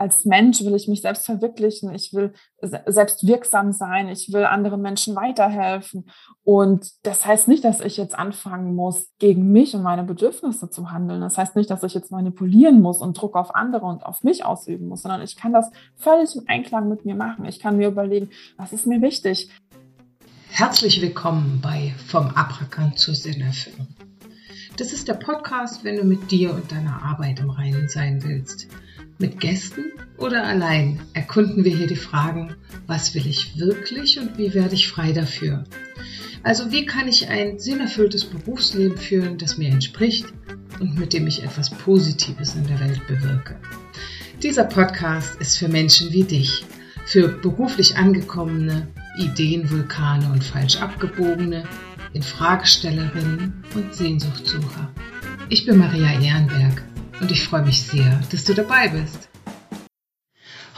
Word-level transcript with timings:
als 0.00 0.24
Mensch 0.24 0.64
will 0.64 0.74
ich 0.74 0.88
mich 0.88 1.02
selbst 1.02 1.26
verwirklichen, 1.26 1.94
ich 1.94 2.14
will 2.14 2.32
selbst 2.86 3.26
wirksam 3.26 3.72
sein, 3.72 4.08
ich 4.08 4.32
will 4.32 4.46
anderen 4.46 4.80
Menschen 4.80 5.14
weiterhelfen. 5.14 6.08
Und 6.42 6.90
das 7.02 7.26
heißt 7.26 7.48
nicht, 7.48 7.64
dass 7.64 7.82
ich 7.82 7.98
jetzt 7.98 8.18
anfangen 8.18 8.74
muss, 8.74 9.10
gegen 9.18 9.52
mich 9.52 9.74
und 9.74 9.82
meine 9.82 10.02
Bedürfnisse 10.02 10.70
zu 10.70 10.90
handeln. 10.90 11.20
Das 11.20 11.36
heißt 11.36 11.54
nicht, 11.54 11.68
dass 11.68 11.82
ich 11.82 11.92
jetzt 11.92 12.10
manipulieren 12.10 12.80
muss 12.80 13.02
und 13.02 13.20
Druck 13.20 13.36
auf 13.36 13.54
andere 13.54 13.84
und 13.84 14.06
auf 14.06 14.22
mich 14.22 14.42
ausüben 14.42 14.88
muss, 14.88 15.02
sondern 15.02 15.20
ich 15.20 15.36
kann 15.36 15.52
das 15.52 15.70
völlig 15.96 16.34
im 16.34 16.44
Einklang 16.46 16.88
mit 16.88 17.04
mir 17.04 17.14
machen. 17.14 17.44
Ich 17.44 17.58
kann 17.58 17.76
mir 17.76 17.88
überlegen, 17.88 18.30
was 18.56 18.72
ist 18.72 18.86
mir 18.86 19.02
wichtig. 19.02 19.50
Herzlich 20.48 21.02
willkommen 21.02 21.60
bei 21.62 21.92
Vom 22.06 22.28
Abrakan 22.28 22.96
zur 22.96 23.14
Sinnerfüllung. 23.14 23.88
Das 24.78 24.94
ist 24.94 25.08
der 25.08 25.14
Podcast, 25.14 25.84
wenn 25.84 25.96
du 25.96 26.04
mit 26.04 26.30
dir 26.30 26.54
und 26.54 26.72
deiner 26.72 27.02
Arbeit 27.02 27.40
im 27.40 27.50
Reinen 27.50 27.90
sein 27.90 28.24
willst. 28.24 28.66
Mit 29.20 29.38
Gästen 29.38 29.92
oder 30.16 30.44
allein 30.46 30.98
erkunden 31.12 31.62
wir 31.62 31.76
hier 31.76 31.86
die 31.86 31.94
Fragen, 31.94 32.54
was 32.86 33.14
will 33.14 33.26
ich 33.26 33.58
wirklich 33.58 34.18
und 34.18 34.38
wie 34.38 34.54
werde 34.54 34.74
ich 34.74 34.88
frei 34.88 35.12
dafür? 35.12 35.64
Also 36.42 36.72
wie 36.72 36.86
kann 36.86 37.06
ich 37.06 37.28
ein 37.28 37.58
sinnerfülltes 37.58 38.24
Berufsleben 38.24 38.96
führen, 38.96 39.36
das 39.36 39.58
mir 39.58 39.68
entspricht 39.68 40.24
und 40.80 40.98
mit 40.98 41.12
dem 41.12 41.26
ich 41.26 41.42
etwas 41.42 41.68
Positives 41.68 42.54
in 42.54 42.66
der 42.66 42.80
Welt 42.80 43.06
bewirke? 43.08 43.56
Dieser 44.42 44.64
Podcast 44.64 45.38
ist 45.38 45.58
für 45.58 45.68
Menschen 45.68 46.10
wie 46.14 46.24
dich, 46.24 46.64
für 47.04 47.28
beruflich 47.28 47.96
angekommene, 47.96 48.88
Ideenvulkane 49.18 50.32
und 50.32 50.42
falsch 50.42 50.80
abgebogene, 50.80 51.64
Infragestellerinnen 52.14 53.52
und 53.74 53.94
Sehnsuchtsucher. 53.94 54.90
Ich 55.50 55.66
bin 55.66 55.76
Maria 55.76 56.18
Ehrenberg 56.18 56.82
und 57.20 57.30
ich 57.30 57.44
freue 57.44 57.62
mich 57.62 57.82
sehr, 57.82 58.20
dass 58.30 58.44
du 58.44 58.54
dabei 58.54 58.88
bist. 58.88 59.28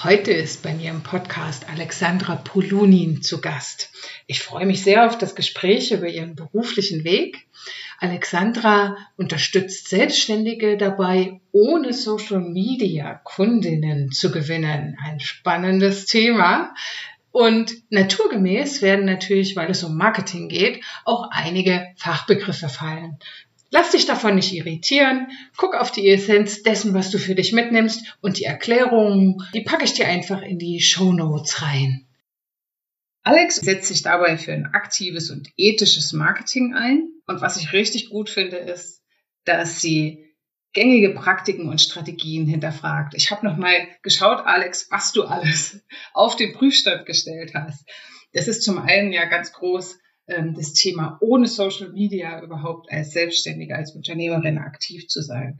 Heute 0.03 0.33
ist 0.33 0.65
bei 0.65 0.75
mir 0.75 0.91
im 0.91 1.05
Podcast 1.05 1.69
Alexandra 1.71 2.35
Polunin 2.35 3.23
zu 3.23 3.41
Gast. 3.41 3.91
Ich 4.27 4.41
freue 4.43 4.67
mich 4.67 4.83
sehr 4.83 5.07
auf 5.07 5.17
das 5.17 5.37
Gespräch 5.37 5.93
über 5.93 6.09
ihren 6.09 6.35
beruflichen 6.35 7.05
Weg. 7.05 7.47
Alexandra 8.01 8.97
unterstützt 9.17 9.89
Selbstständige 9.89 10.77
dabei, 10.77 11.41
ohne 11.53 11.93
Social 11.93 12.41
Media 12.41 13.15
Kundinnen 13.23 14.11
zu 14.11 14.33
gewinnen. 14.33 14.99
Ein 15.01 15.21
spannendes 15.21 16.07
Thema. 16.07 16.75
Und 17.31 17.73
naturgemäß 17.91 18.83
werden 18.83 19.05
natürlich, 19.05 19.55
weil 19.55 19.71
es 19.71 19.85
um 19.85 19.97
Marketing 19.97 20.49
geht, 20.49 20.85
auch 21.05 21.29
einige 21.31 21.87
Fachbegriffe 21.97 22.69
fallen. 22.69 23.19
Lass 23.73 23.91
dich 23.91 24.05
davon 24.05 24.35
nicht 24.35 24.53
irritieren. 24.53 25.29
Guck 25.57 25.75
auf 25.75 25.91
die 25.91 26.07
Essenz 26.11 26.63
dessen, 26.63 26.93
was 26.93 27.11
du 27.11 27.19
für 27.19 27.35
dich 27.35 27.55
mitnimmst 27.55 28.19
und 28.21 28.39
die 28.39 28.45
Erklärungen, 28.45 29.39
die 29.55 29.63
packe 29.63 29.85
ich 29.85 29.95
dir 29.95 30.07
einfach 30.07 30.43
in 30.43 30.59
die 30.59 30.81
Show 30.81 31.11
Notes 31.13 31.63
rein. 31.63 32.07
Alex 33.23 33.57
setzt 33.57 33.89
sich 33.89 34.03
dabei 34.03 34.37
für 34.37 34.53
ein 34.53 34.67
aktives 34.67 35.31
und 35.31 35.49
ethisches 35.57 36.13
Marketing 36.13 36.75
ein. 36.75 37.09
Und 37.27 37.41
was 37.41 37.57
ich 37.57 37.73
richtig 37.73 38.11
gut 38.11 38.29
finde, 38.29 38.59
ist, 38.59 39.01
dass 39.45 39.81
sie 39.81 40.23
gängige 40.75 41.15
Praktiken 41.15 41.71
und 41.71 41.81
Strategien 41.81 42.47
hinterfragt. 42.47 43.15
Ich 43.15 43.31
habe 43.31 43.47
nochmal 43.47 43.89
geschaut, 44.03 44.45
Alex, 44.45 44.89
was 44.91 45.13
du 45.13 45.23
alles 45.23 45.83
auf 46.13 46.37
den 46.37 46.53
Prüfstand 46.53 47.07
gestellt 47.07 47.53
hast. 47.55 47.89
Das 48.35 48.49
ist 48.49 48.63
zum 48.63 48.79
einen 48.79 49.15
ja 49.15 49.25
ganz 49.25 49.53
groß 49.55 49.99
das 50.27 50.73
Thema, 50.73 51.19
ohne 51.21 51.49
Social 51.49 51.91
Media 51.91 52.43
überhaupt 52.43 52.91
als 52.91 53.13
Selbstständige, 53.13 53.75
als 53.75 53.95
Unternehmerin 53.95 54.59
aktiv 54.59 55.09
zu 55.09 55.21
sein. 55.21 55.59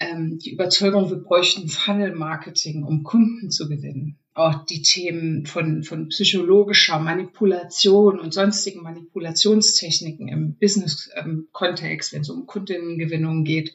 Ähm, 0.00 0.38
die 0.38 0.52
Überzeugung, 0.52 1.10
wir 1.10 1.18
bräuchten 1.18 1.68
Funnel-Marketing, 1.68 2.82
um 2.84 3.02
Kunden 3.02 3.50
zu 3.50 3.68
gewinnen. 3.68 4.18
Auch 4.34 4.64
die 4.64 4.82
Themen 4.82 5.46
von, 5.46 5.82
von 5.84 6.08
psychologischer 6.08 6.98
Manipulation 6.98 8.18
und 8.18 8.32
sonstigen 8.32 8.82
Manipulationstechniken 8.82 10.28
im 10.28 10.56
Business-Kontext, 10.56 12.12
wenn 12.12 12.22
es 12.22 12.30
um 12.30 12.46
Kundinnengewinnung 12.46 13.44
geht. 13.44 13.74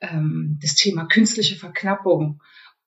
Ähm, 0.00 0.58
das 0.62 0.74
Thema 0.74 1.06
künstliche 1.06 1.56
Verknappung 1.56 2.40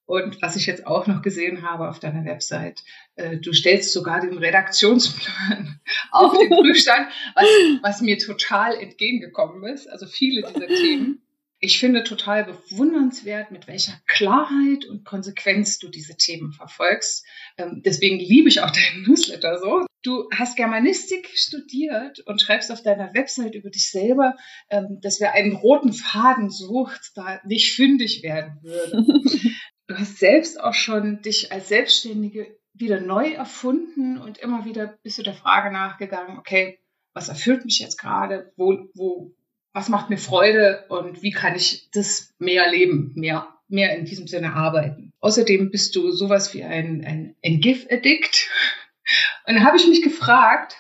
und 0.09 0.42
was 0.42 0.56
ich 0.56 0.66
jetzt 0.66 0.88
auch 0.88 1.06
noch 1.06 1.22
gesehen 1.22 1.62
habe 1.62 1.88
auf 1.88 2.00
deiner 2.00 2.25
Website, 2.25 2.84
äh, 3.16 3.38
du 3.38 3.53
stellst 3.53 3.94
sogar 3.94 4.20
den 4.22 4.40
Redaktionsplan 4.40 5.80
auf 6.12 6.36
den 6.36 6.50
Prüfstand, 6.50 7.09
was, 7.36 7.46
was 7.84 8.02
mir 8.02 8.18
total 8.18 8.74
entgegengekommen 8.74 9.64
ist. 9.72 9.88
Also 9.88 10.08
viele 10.08 10.42
dieser 10.52 10.66
Themen. 10.66 11.22
Ich 11.59 11.78
finde 11.78 12.03
total 12.03 12.46
bewundernswert, 12.46 13.52
mit 13.52 13.68
welcher 13.68 14.02
Klarheit 14.08 14.86
und 14.86 15.06
Konsequenz 15.06 15.78
du 15.78 15.90
diese 15.90 16.18
Themen 16.18 16.53
verfolgst. 16.53 17.24
Ähm, 17.59 17.84
deswegen 17.86 18.18
liebe 18.18 18.50
ich 18.50 18.62
auch 18.62 18.72
deinen 18.72 19.03
Newsletter 19.03 19.59
so. 19.59 19.86
Du 20.02 20.30
hast 20.34 20.56
Germanistik 20.56 21.30
studiert 21.36 22.22
und 22.22 22.42
schreibst 22.42 22.72
auf 22.72 22.81
deiner 22.81 23.14
Website 23.14 23.53
über 23.53 23.69
dich 23.69 23.92
selber, 23.92 24.38
ähm, 24.69 25.00
dass 25.02 25.19
wer 25.19 25.34
einen 25.34 25.53
roten 25.53 25.92
Faden 25.92 26.50
sucht, 26.50 27.12
da 27.16 27.42
nicht 27.46 27.75
fündig 27.75 28.24
werden 28.24 28.58
würde. 28.64 29.03
du 29.89 29.97
hast 29.97 30.19
selbst 30.19 30.61
auch 30.61 30.73
schon 30.73 31.22
dich 31.22 31.51
als 31.51 31.67
Selbstständige 31.67 32.55
wieder 32.73 33.01
neu 33.01 33.31
erfunden 33.31 34.17
und 34.19 34.38
immer 34.38 34.63
wieder 34.63 34.97
bist 35.03 35.17
du 35.17 35.23
der 35.23 35.33
Frage 35.33 35.73
nachgegangen, 35.73 36.38
okay, 36.38 36.79
was 37.13 37.27
erfüllt 37.27 37.66
mich 37.66 37.79
jetzt 37.79 37.97
gerade, 38.00 38.53
wo, 38.55 38.88
wo, 38.94 39.33
was 39.73 39.89
macht 39.89 40.09
mir 40.09 40.17
Freude 40.17 40.85
und 40.89 41.23
wie 41.23 41.31
kann 41.31 41.55
ich 41.55 41.89
das 41.91 42.33
mehr 42.38 42.69
leben, 42.69 43.13
mehr, 43.16 43.47
mehr 43.67 43.97
in 43.97 44.05
diesem 44.05 44.27
Sinne 44.27 44.53
arbeiten. 44.53 45.11
Außerdem 45.22 45.72
bist 45.72 45.95
du 45.95 46.11
sowas 46.11 46.53
wie 46.53 46.63
ein, 46.63 47.03
ein, 47.03 47.35
ein 47.44 47.59
GIF-Addict. 47.59 48.50
Und 49.47 49.56
da 49.56 49.61
habe 49.61 49.75
ich 49.77 49.88
mich 49.88 50.03
gefragt, 50.03 50.75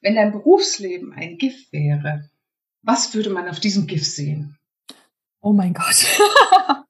wenn 0.00 0.14
dein 0.14 0.30
Berufsleben 0.30 1.12
ein 1.12 1.36
GIF 1.36 1.72
wäre, 1.72 2.30
was 2.82 3.12
würde 3.12 3.30
man 3.30 3.48
auf 3.48 3.58
diesem 3.58 3.88
GIF 3.88 4.06
sehen? 4.06 4.56
Oh 5.40 5.52
mein 5.52 5.74
Gott. 5.74 6.06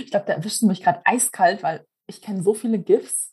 ich 0.00 0.10
glaube, 0.10 0.26
da 0.26 0.34
erwischt 0.34 0.62
mich 0.62 0.82
gerade 0.82 1.00
eiskalt, 1.04 1.62
weil 1.62 1.86
ich 2.06 2.20
kenne 2.20 2.42
so 2.42 2.54
viele 2.54 2.78
GIFs. 2.78 3.32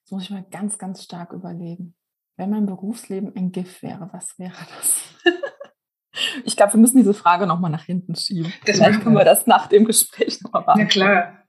Jetzt 0.00 0.12
muss 0.12 0.22
ich 0.24 0.30
mal 0.30 0.44
ganz, 0.50 0.78
ganz 0.78 1.02
stark 1.02 1.32
überlegen. 1.32 1.94
Wenn 2.36 2.50
mein 2.50 2.66
Berufsleben 2.66 3.34
ein 3.34 3.50
GIF 3.50 3.82
wäre, 3.82 4.08
was 4.12 4.38
wäre 4.38 4.54
das? 4.76 5.02
ich 6.44 6.56
glaube, 6.56 6.74
wir 6.74 6.80
müssen 6.80 6.98
diese 6.98 7.14
Frage 7.14 7.46
nochmal 7.46 7.70
nach 7.70 7.84
hinten 7.84 8.14
schieben. 8.14 8.52
Das 8.66 8.76
Vielleicht 8.76 9.00
können 9.02 9.16
wir 9.16 9.24
das 9.24 9.46
nach 9.46 9.66
dem 9.66 9.84
Gespräch 9.84 10.40
nochmal 10.42 10.64
machen. 10.64 10.80
Na 10.82 10.86
klar. 10.86 11.42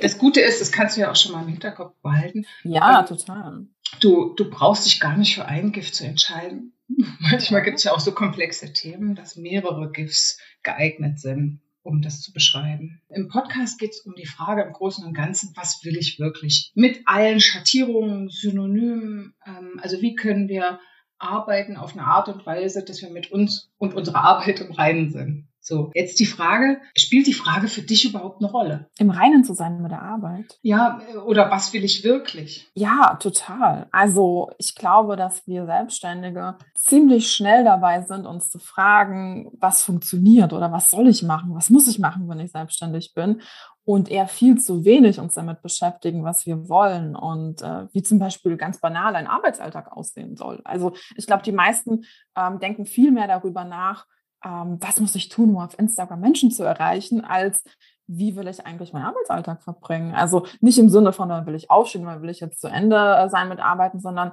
Das 0.00 0.16
Gute 0.18 0.40
ist, 0.40 0.60
das 0.60 0.72
kannst 0.72 0.96
du 0.96 1.02
ja 1.02 1.10
auch 1.10 1.16
schon 1.16 1.32
mal 1.32 1.42
im 1.42 1.48
Hinterkopf 1.48 1.94
behalten. 2.02 2.46
Ja, 2.64 3.02
total. 3.02 3.66
Du, 4.00 4.34
du 4.34 4.48
brauchst 4.48 4.86
dich 4.86 4.98
gar 5.00 5.16
nicht 5.16 5.34
für 5.34 5.44
ein 5.44 5.72
Gift 5.72 5.94
zu 5.94 6.06
entscheiden. 6.06 6.74
Manchmal 7.20 7.62
gibt 7.62 7.78
es 7.78 7.84
ja 7.84 7.92
auch 7.92 8.00
so 8.00 8.12
komplexe 8.12 8.72
Themen, 8.72 9.14
dass 9.14 9.36
mehrere 9.36 9.90
GIFs 9.92 10.38
geeignet 10.62 11.20
sind 11.20 11.60
um 11.82 12.02
das 12.02 12.20
zu 12.20 12.32
beschreiben. 12.32 13.00
Im 13.08 13.28
Podcast 13.28 13.78
geht 13.78 13.90
es 13.90 14.00
um 14.00 14.14
die 14.14 14.26
Frage 14.26 14.62
im 14.62 14.72
Großen 14.72 15.04
und 15.04 15.14
Ganzen, 15.14 15.52
was 15.56 15.80
will 15.84 15.96
ich 15.96 16.18
wirklich? 16.18 16.70
Mit 16.74 17.02
allen 17.06 17.40
Schattierungen, 17.40 18.28
Synonymen, 18.28 19.34
ähm, 19.46 19.80
also 19.82 20.00
wie 20.00 20.14
können 20.14 20.48
wir 20.48 20.78
arbeiten 21.18 21.76
auf 21.76 21.92
eine 21.92 22.06
Art 22.06 22.28
und 22.28 22.46
Weise, 22.46 22.84
dass 22.84 23.02
wir 23.02 23.10
mit 23.10 23.30
uns 23.30 23.70
und 23.78 23.94
unserer 23.94 24.24
Arbeit 24.24 24.60
im 24.60 24.72
Reinen 24.72 25.10
sind. 25.10 25.49
So, 25.62 25.90
jetzt 25.94 26.18
die 26.18 26.26
Frage, 26.26 26.80
spielt 26.96 27.26
die 27.26 27.34
Frage 27.34 27.68
für 27.68 27.82
dich 27.82 28.08
überhaupt 28.08 28.42
eine 28.42 28.50
Rolle? 28.50 28.88
Im 28.98 29.10
Reinen 29.10 29.44
zu 29.44 29.52
sein 29.52 29.82
mit 29.82 29.90
der 29.90 30.02
Arbeit. 30.02 30.58
Ja, 30.62 31.00
oder 31.26 31.50
was 31.50 31.72
will 31.74 31.84
ich 31.84 32.02
wirklich? 32.02 32.70
Ja, 32.74 33.16
total. 33.20 33.86
Also 33.92 34.50
ich 34.58 34.74
glaube, 34.74 35.16
dass 35.16 35.46
wir 35.46 35.66
Selbstständige 35.66 36.56
ziemlich 36.74 37.30
schnell 37.30 37.62
dabei 37.64 38.00
sind, 38.00 38.26
uns 38.26 38.48
zu 38.48 38.58
fragen, 38.58 39.50
was 39.60 39.82
funktioniert 39.82 40.54
oder 40.54 40.72
was 40.72 40.88
soll 40.88 41.08
ich 41.08 41.22
machen, 41.22 41.54
was 41.54 41.68
muss 41.68 41.86
ich 41.88 41.98
machen, 41.98 42.28
wenn 42.28 42.40
ich 42.40 42.52
selbstständig 42.52 43.12
bin 43.14 43.42
und 43.84 44.10
eher 44.10 44.28
viel 44.28 44.58
zu 44.58 44.84
wenig 44.84 45.18
uns 45.18 45.34
damit 45.34 45.62
beschäftigen, 45.62 46.24
was 46.24 46.46
wir 46.46 46.68
wollen 46.68 47.16
und 47.16 47.60
äh, 47.60 47.86
wie 47.92 48.02
zum 48.02 48.18
Beispiel 48.18 48.56
ganz 48.56 48.80
banal 48.80 49.16
ein 49.16 49.26
Arbeitsalltag 49.26 49.92
aussehen 49.92 50.36
soll. 50.36 50.60
Also 50.64 50.92
ich 51.16 51.26
glaube, 51.26 51.42
die 51.42 51.52
meisten 51.52 52.04
ähm, 52.36 52.60
denken 52.60 52.86
viel 52.86 53.10
mehr 53.10 53.26
darüber 53.26 53.64
nach, 53.64 54.06
ähm, 54.44 54.78
was 54.80 55.00
muss 55.00 55.14
ich 55.14 55.28
tun, 55.28 55.50
um 55.50 55.58
auf 55.58 55.78
Instagram 55.78 56.20
Menschen 56.20 56.50
zu 56.50 56.62
erreichen, 56.62 57.24
als 57.24 57.62
wie 58.06 58.34
will 58.34 58.48
ich 58.48 58.66
eigentlich 58.66 58.92
meinen 58.92 59.04
Arbeitsalltag 59.04 59.62
verbringen? 59.62 60.14
Also 60.14 60.46
nicht 60.60 60.78
im 60.78 60.88
Sinne 60.88 61.12
von, 61.12 61.28
wann 61.28 61.46
will 61.46 61.54
ich 61.54 61.70
aufstehen, 61.70 62.06
wann 62.06 62.22
will 62.22 62.30
ich 62.30 62.40
jetzt 62.40 62.60
zu 62.60 62.66
Ende 62.66 63.28
sein 63.30 63.48
mit 63.48 63.60
Arbeiten, 63.60 64.00
sondern 64.00 64.32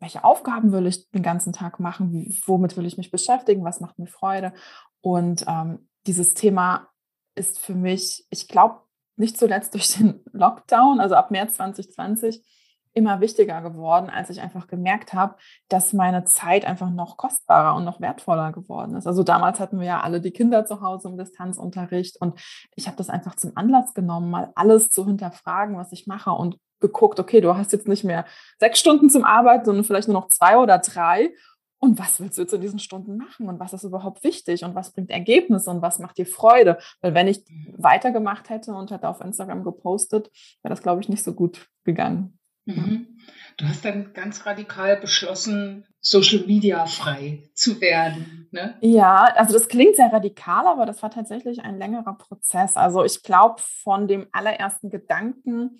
welche 0.00 0.22
Aufgaben 0.24 0.72
will 0.72 0.86
ich 0.86 1.10
den 1.10 1.22
ganzen 1.22 1.54
Tag 1.54 1.80
machen? 1.80 2.36
Womit 2.44 2.76
will 2.76 2.84
ich 2.84 2.98
mich 2.98 3.10
beschäftigen? 3.10 3.64
Was 3.64 3.80
macht 3.80 3.98
mir 3.98 4.06
Freude? 4.06 4.52
Und 5.00 5.46
ähm, 5.48 5.88
dieses 6.06 6.34
Thema 6.34 6.88
ist 7.34 7.58
für 7.58 7.74
mich, 7.74 8.26
ich 8.30 8.48
glaube, 8.48 8.80
nicht 9.16 9.38
zuletzt 9.38 9.72
durch 9.72 9.94
den 9.94 10.22
Lockdown, 10.32 11.00
also 11.00 11.14
ab 11.14 11.30
März 11.30 11.54
2020, 11.54 12.42
immer 12.96 13.20
wichtiger 13.20 13.60
geworden, 13.60 14.08
als 14.08 14.30
ich 14.30 14.40
einfach 14.40 14.66
gemerkt 14.66 15.12
habe, 15.12 15.36
dass 15.68 15.92
meine 15.92 16.24
Zeit 16.24 16.64
einfach 16.64 16.90
noch 16.90 17.18
kostbarer 17.18 17.76
und 17.76 17.84
noch 17.84 18.00
wertvoller 18.00 18.52
geworden 18.52 18.96
ist. 18.96 19.06
Also 19.06 19.22
damals 19.22 19.60
hatten 19.60 19.78
wir 19.78 19.86
ja 19.86 20.00
alle 20.00 20.20
die 20.20 20.30
Kinder 20.30 20.64
zu 20.64 20.80
Hause 20.80 21.08
im 21.08 21.18
Distanzunterricht 21.18 22.16
und 22.20 22.40
ich 22.74 22.86
habe 22.86 22.96
das 22.96 23.10
einfach 23.10 23.36
zum 23.36 23.52
Anlass 23.54 23.92
genommen, 23.92 24.30
mal 24.30 24.50
alles 24.54 24.88
zu 24.88 25.04
hinterfragen, 25.04 25.76
was 25.76 25.92
ich 25.92 26.06
mache 26.06 26.30
und 26.30 26.58
geguckt, 26.80 27.20
okay, 27.20 27.40
du 27.42 27.54
hast 27.54 27.72
jetzt 27.72 27.86
nicht 27.86 28.04
mehr 28.04 28.24
sechs 28.58 28.78
Stunden 28.78 29.10
zum 29.10 29.24
Arbeiten, 29.24 29.66
sondern 29.66 29.84
vielleicht 29.84 30.08
nur 30.08 30.20
noch 30.20 30.28
zwei 30.28 30.56
oder 30.56 30.78
drei. 30.78 31.34
Und 31.78 31.98
was 31.98 32.18
willst 32.18 32.38
du 32.38 32.42
jetzt 32.42 32.54
in 32.54 32.62
diesen 32.62 32.78
Stunden 32.78 33.18
machen? 33.18 33.48
Und 33.48 33.60
was 33.60 33.74
ist 33.74 33.84
überhaupt 33.84 34.24
wichtig? 34.24 34.64
Und 34.64 34.74
was 34.74 34.92
bringt 34.92 35.10
Ergebnisse? 35.10 35.70
Und 35.70 35.82
was 35.82 35.98
macht 35.98 36.16
dir 36.16 36.26
Freude? 36.26 36.78
Weil 37.02 37.12
wenn 37.14 37.28
ich 37.28 37.44
mhm. 37.48 37.74
weitergemacht 37.76 38.48
hätte 38.48 38.72
und 38.72 38.90
hätte 38.90 39.08
auf 39.08 39.20
Instagram 39.20 39.64
gepostet, 39.64 40.30
wäre 40.62 40.72
das, 40.72 40.82
glaube 40.82 41.02
ich, 41.02 41.10
nicht 41.10 41.22
so 41.22 41.34
gut 41.34 41.68
gegangen. 41.84 42.38
Mhm. 42.66 43.06
Du 43.56 43.66
hast 43.66 43.84
dann 43.84 44.12
ganz 44.12 44.44
radikal 44.44 44.98
beschlossen, 44.98 45.86
Social 46.00 46.44
Media 46.46 46.84
frei 46.84 47.48
zu 47.54 47.80
werden. 47.80 48.48
Ne? 48.50 48.76
Ja, 48.82 49.24
also 49.34 49.54
das 49.54 49.68
klingt 49.68 49.96
sehr 49.96 50.12
radikal, 50.12 50.66
aber 50.66 50.84
das 50.84 51.02
war 51.02 51.10
tatsächlich 51.10 51.62
ein 51.62 51.78
längerer 51.78 52.18
Prozess. 52.18 52.76
Also 52.76 53.02
ich 53.02 53.22
glaube, 53.22 53.62
von 53.82 54.06
dem 54.08 54.26
allerersten 54.32 54.90
Gedanken, 54.90 55.78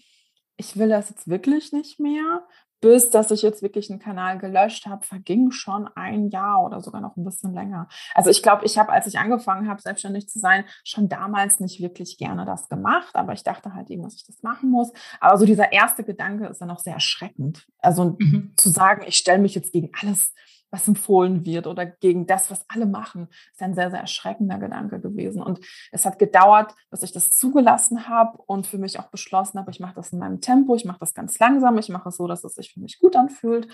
ich 0.57 0.79
will 0.79 0.89
das 0.89 1.11
jetzt 1.11 1.29
wirklich 1.29 1.73
nicht 1.73 2.01
mehr, 2.01 2.47
bis 2.81 3.11
dass 3.11 3.31
ich 3.31 3.43
jetzt 3.43 3.63
wirklich 3.63 3.91
einen 3.91 4.01
Kanal 4.01 4.39
gelöscht 4.39 4.87
habe, 4.87 5.05
verging 5.05 5.51
schon 5.51 5.89
ein 5.95 6.29
Jahr 6.29 6.65
oder 6.65 6.81
sogar 6.81 7.01
noch 7.01 7.17
ein 7.17 7.25
bisschen 7.25 7.55
länger. 7.55 7.89
Also 8.15 8.31
ich 8.31 8.43
glaube, 8.43 8.65
ich 8.65 8.79
habe, 8.79 8.93
als 8.93 9.07
ich 9.07 9.19
angefangen 9.19 9.69
habe, 9.69 9.81
selbstständig 9.81 10.29
zu 10.29 10.39
sein, 10.39 10.65
schon 10.85 11.09
damals 11.09 11.61
nicht 11.61 11.81
wirklich 11.81 12.19
gerne 12.19 12.45
das 12.45 12.69
gemacht, 12.69 13.15
aber 13.15 13.33
ich 13.33 13.43
dachte 13.43 13.75
halt 13.75 13.91
eben, 13.91 14.03
dass 14.03 14.17
ich 14.17 14.27
das 14.27 14.43
machen 14.43 14.71
muss. 14.71 14.93
Aber 15.21 15.39
so 15.39 15.47
dieser 15.47 15.73
erste 15.73 16.05
Gedanke 16.05 16.47
ist 16.47 16.61
dann 16.61 16.71
auch 16.71 16.79
sehr 16.79 16.95
erschreckend. 16.95 17.67
Also 17.79 18.17
mhm. 18.19 18.53
zu 18.57 18.69
sagen, 18.69 19.05
ich 19.07 19.17
stelle 19.17 19.41
mich 19.41 19.55
jetzt 19.55 19.73
gegen 19.73 19.91
alles 20.01 20.33
was 20.71 20.89
empfohlen 20.89 21.45
wird 21.45 21.67
oder 21.67 21.87
gegen 21.87 22.27
das, 22.27 22.51
was 22.51 22.65
alle 22.69 22.87
machen, 22.87 23.29
ist 23.53 23.63
ein 23.63 23.75
sehr, 23.75 23.91
sehr 23.91 24.01
erschreckender 24.01 24.59
Gedanke 24.59 25.01
gewesen. 25.01 25.43
Und 25.43 25.61
es 25.93 26.05
hat 26.05 26.19
gedauert, 26.19 26.75
bis 26.91 27.03
ich 27.03 27.13
das 27.13 27.31
zugelassen 27.31 28.09
habe 28.09 28.39
und 28.47 28.67
für 28.67 28.79
mich 28.79 28.99
auch 28.99 29.09
beschlossen 29.09 29.59
habe, 29.59 29.71
ich 29.71 29.81
mache 29.81 29.95
das 29.95 30.13
in 30.13 30.19
meinem 30.19 30.41
Tempo, 30.41 30.75
ich 30.75 30.85
mache 30.85 31.01
das 31.01 31.15
ganz 31.15 31.39
langsam, 31.39 31.79
ich 31.79 31.89
mache 31.89 32.09
es 32.09 32.17
so, 32.17 32.27
dass 32.27 32.45
es 32.45 32.55
sich 32.55 32.73
für 32.73 32.81
mich 32.81 32.99
gut 32.99 33.17
anfühlt. 33.17 33.69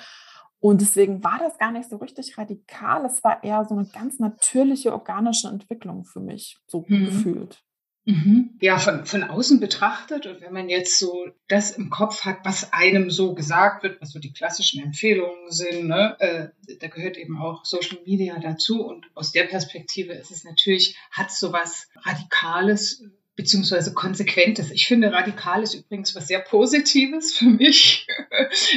Und 0.60 0.80
deswegen 0.80 1.24
war 1.24 1.40
das 1.40 1.58
gar 1.58 1.72
nicht 1.72 1.90
so 1.90 1.96
richtig 1.96 2.38
radikal. 2.38 3.04
Es 3.04 3.24
war 3.24 3.42
eher 3.42 3.64
so 3.64 3.74
eine 3.74 3.86
ganz 3.86 4.20
natürliche, 4.20 4.92
organische 4.92 5.48
Entwicklung 5.48 6.04
für 6.04 6.20
mich, 6.20 6.60
so 6.68 6.84
mhm. 6.86 7.06
gefühlt. 7.06 7.64
Mhm. 8.04 8.58
Ja, 8.60 8.78
von, 8.78 9.06
von 9.06 9.22
außen 9.22 9.60
betrachtet 9.60 10.26
und 10.26 10.40
wenn 10.40 10.52
man 10.52 10.68
jetzt 10.68 10.98
so 10.98 11.28
das 11.46 11.70
im 11.70 11.88
Kopf 11.88 12.24
hat, 12.24 12.38
was 12.42 12.72
einem 12.72 13.10
so 13.10 13.34
gesagt 13.34 13.84
wird, 13.84 14.00
was 14.00 14.10
so 14.10 14.18
die 14.18 14.32
klassischen 14.32 14.82
Empfehlungen 14.82 15.50
sind, 15.52 15.86
ne, 15.86 16.16
äh, 16.18 16.48
da 16.80 16.88
gehört 16.88 17.16
eben 17.16 17.38
auch 17.38 17.64
Social 17.64 17.98
Media 18.04 18.40
dazu 18.40 18.84
und 18.84 19.06
aus 19.14 19.30
der 19.30 19.44
Perspektive 19.44 20.14
ist 20.14 20.32
es 20.32 20.42
natürlich, 20.42 20.96
hat 21.12 21.30
so 21.30 21.52
was 21.52 21.88
Radikales 22.02 23.04
beziehungsweise 23.36 23.94
Konsequentes. 23.94 24.70
Ich 24.70 24.86
finde, 24.86 25.12
radikal 25.12 25.62
ist 25.62 25.74
übrigens 25.74 26.14
was 26.14 26.28
sehr 26.28 26.40
Positives 26.40 27.34
für 27.34 27.46
mich. 27.46 28.06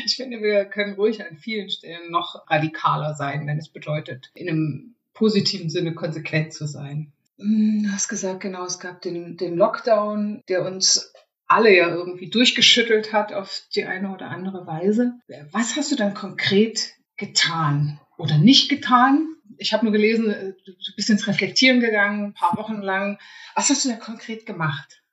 Ich 0.05 0.15
finde, 0.15 0.41
wir 0.41 0.65
können 0.65 0.93
ruhig 0.93 1.25
an 1.25 1.37
vielen 1.37 1.69
Stellen 1.69 2.11
noch 2.11 2.43
radikaler 2.49 3.13
sein, 3.15 3.47
wenn 3.47 3.57
es 3.57 3.69
bedeutet, 3.69 4.31
in 4.33 4.49
einem 4.49 4.95
positiven 5.13 5.69
Sinne 5.69 5.93
konsequent 5.93 6.53
zu 6.53 6.67
sein. 6.67 7.11
Hm, 7.37 7.83
du 7.83 7.91
hast 7.91 8.07
gesagt, 8.07 8.41
genau, 8.41 8.65
es 8.65 8.79
gab 8.79 9.01
den, 9.01 9.37
den 9.37 9.55
Lockdown, 9.55 10.43
der 10.47 10.65
uns 10.65 11.13
alle 11.47 11.75
ja 11.75 11.89
irgendwie 11.89 12.29
durchgeschüttelt 12.29 13.13
hat 13.13 13.33
auf 13.33 13.61
die 13.75 13.85
eine 13.85 14.11
oder 14.11 14.29
andere 14.29 14.65
Weise. 14.65 15.13
Was 15.51 15.75
hast 15.75 15.91
du 15.91 15.95
dann 15.95 16.13
konkret 16.13 16.93
getan 17.17 17.99
oder 18.17 18.37
nicht 18.37 18.69
getan? 18.69 19.27
Ich 19.57 19.73
habe 19.73 19.85
nur 19.85 19.93
gelesen, 19.93 20.31
äh, 20.31 20.53
du 20.65 20.73
bist 20.95 21.09
ins 21.09 21.27
Reflektieren 21.27 21.79
gegangen, 21.79 22.25
ein 22.25 22.33
paar 22.33 22.57
Wochen 22.57 22.81
lang. 22.81 23.19
Was 23.53 23.69
hast 23.69 23.85
du 23.85 23.89
da 23.89 23.95
konkret 23.95 24.45
gemacht? 24.45 25.03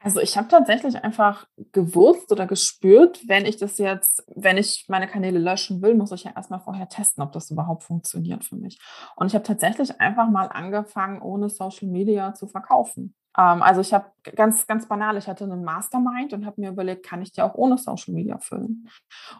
Also 0.00 0.20
ich 0.20 0.36
habe 0.36 0.46
tatsächlich 0.48 1.02
einfach 1.02 1.48
gewusst 1.72 2.30
oder 2.30 2.46
gespürt, 2.46 3.20
wenn 3.26 3.46
ich 3.46 3.56
das 3.56 3.78
jetzt, 3.78 4.22
wenn 4.34 4.56
ich 4.56 4.84
meine 4.88 5.08
Kanäle 5.08 5.40
löschen 5.40 5.82
will, 5.82 5.94
muss 5.96 6.12
ich 6.12 6.24
ja 6.24 6.32
erstmal 6.36 6.60
vorher 6.60 6.88
testen, 6.88 7.22
ob 7.22 7.32
das 7.32 7.50
überhaupt 7.50 7.82
funktioniert 7.82 8.44
für 8.44 8.56
mich. 8.56 8.78
Und 9.16 9.26
ich 9.26 9.34
habe 9.34 9.44
tatsächlich 9.44 10.00
einfach 10.00 10.30
mal 10.30 10.46
angefangen, 10.46 11.20
ohne 11.20 11.48
Social 11.48 11.88
Media 11.88 12.32
zu 12.32 12.46
verkaufen. 12.46 13.14
Ähm, 13.38 13.62
also 13.62 13.80
ich 13.80 13.94
habe 13.94 14.06
ganz, 14.34 14.66
ganz 14.66 14.88
banal, 14.88 15.16
ich 15.16 15.28
hatte 15.28 15.44
einen 15.44 15.62
Mastermind 15.62 16.32
und 16.32 16.44
habe 16.44 16.60
mir 16.60 16.70
überlegt, 16.70 17.06
kann 17.06 17.22
ich 17.22 17.30
die 17.32 17.40
auch 17.40 17.54
ohne 17.54 17.78
Social 17.78 18.12
Media 18.12 18.38
füllen? 18.38 18.88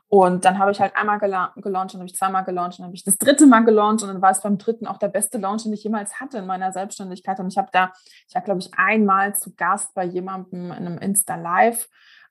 Und 0.06 0.44
dann 0.44 0.58
habe 0.58 0.70
ich 0.70 0.80
halt 0.80 0.96
einmal 0.96 1.18
gela 1.18 1.52
gelauncht, 1.56 1.94
dann 1.94 2.00
habe 2.00 2.08
ich 2.08 2.14
zweimal 2.14 2.44
gelauncht, 2.44 2.78
dann 2.78 2.86
habe 2.86 2.94
ich 2.94 3.02
das 3.02 3.18
dritte 3.18 3.46
Mal 3.46 3.64
gelauncht 3.64 4.02
und 4.04 4.08
dann 4.08 4.22
war 4.22 4.30
es 4.30 4.40
beim 4.40 4.56
dritten 4.56 4.86
auch 4.86 4.98
der 4.98 5.08
beste 5.08 5.38
Launch, 5.38 5.64
den 5.64 5.72
ich 5.72 5.82
jemals 5.82 6.20
hatte 6.20 6.38
in 6.38 6.46
meiner 6.46 6.72
Selbstständigkeit. 6.72 7.40
Und 7.40 7.48
ich 7.48 7.58
habe 7.58 7.68
da, 7.72 7.92
ich 8.28 8.34
war 8.34 8.42
glaube 8.42 8.60
ich 8.60 8.70
einmal 8.76 9.34
zu 9.34 9.54
Gast 9.56 9.92
bei 9.94 10.04
jemandem 10.04 10.66
in 10.66 10.86
einem 10.86 10.98
Insta-Live, 10.98 11.88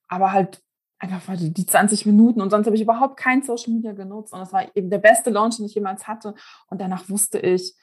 aber 0.07 0.31
halt 0.31 0.61
einfach 0.99 1.35
die, 1.35 1.53
die 1.53 1.65
20 1.65 2.05
Minuten 2.05 2.41
und 2.41 2.49
sonst 2.49 2.65
habe 2.65 2.75
ich 2.75 2.81
überhaupt 2.81 3.17
kein 3.17 3.43
Social 3.43 3.73
Media 3.73 3.91
genutzt 3.91 4.33
und 4.33 4.39
das 4.39 4.53
war 4.53 4.63
eben 4.75 4.89
der 4.89 4.97
beste 4.99 5.29
Launch, 5.29 5.57
den 5.57 5.65
ich 5.65 5.75
jemals 5.75 6.07
hatte. 6.07 6.33
Und 6.69 6.81
danach 6.81 7.09
wusste 7.09 7.39
ich, 7.39 7.75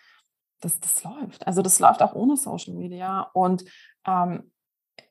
das, 0.64 0.81
das 0.81 1.05
läuft. 1.05 1.46
Also 1.46 1.62
das 1.62 1.78
läuft 1.78 2.02
auch 2.02 2.14
ohne 2.14 2.37
Social 2.37 2.75
Media. 2.75 3.31
Und 3.32 3.64
ähm, 4.06 4.50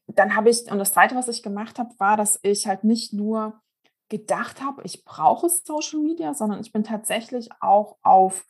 dann 0.07 0.35
habe 0.35 0.49
ich, 0.49 0.69
und 0.71 0.79
das 0.79 0.93
Zweite, 0.93 1.15
was 1.15 1.27
ich 1.27 1.43
gemacht 1.43 1.79
habe, 1.79 1.93
war, 1.97 2.17
dass 2.17 2.39
ich 2.43 2.67
halt 2.67 2.83
nicht 2.83 3.13
nur 3.13 3.61
gedacht 4.09 4.61
habe, 4.61 4.83
ich 4.83 5.05
brauche 5.05 5.49
Social 5.49 5.99
Media, 5.99 6.33
sondern 6.33 6.59
ich 6.59 6.71
bin 6.71 6.83
tatsächlich 6.83 7.49
auch 7.61 7.97
auf 8.03 8.45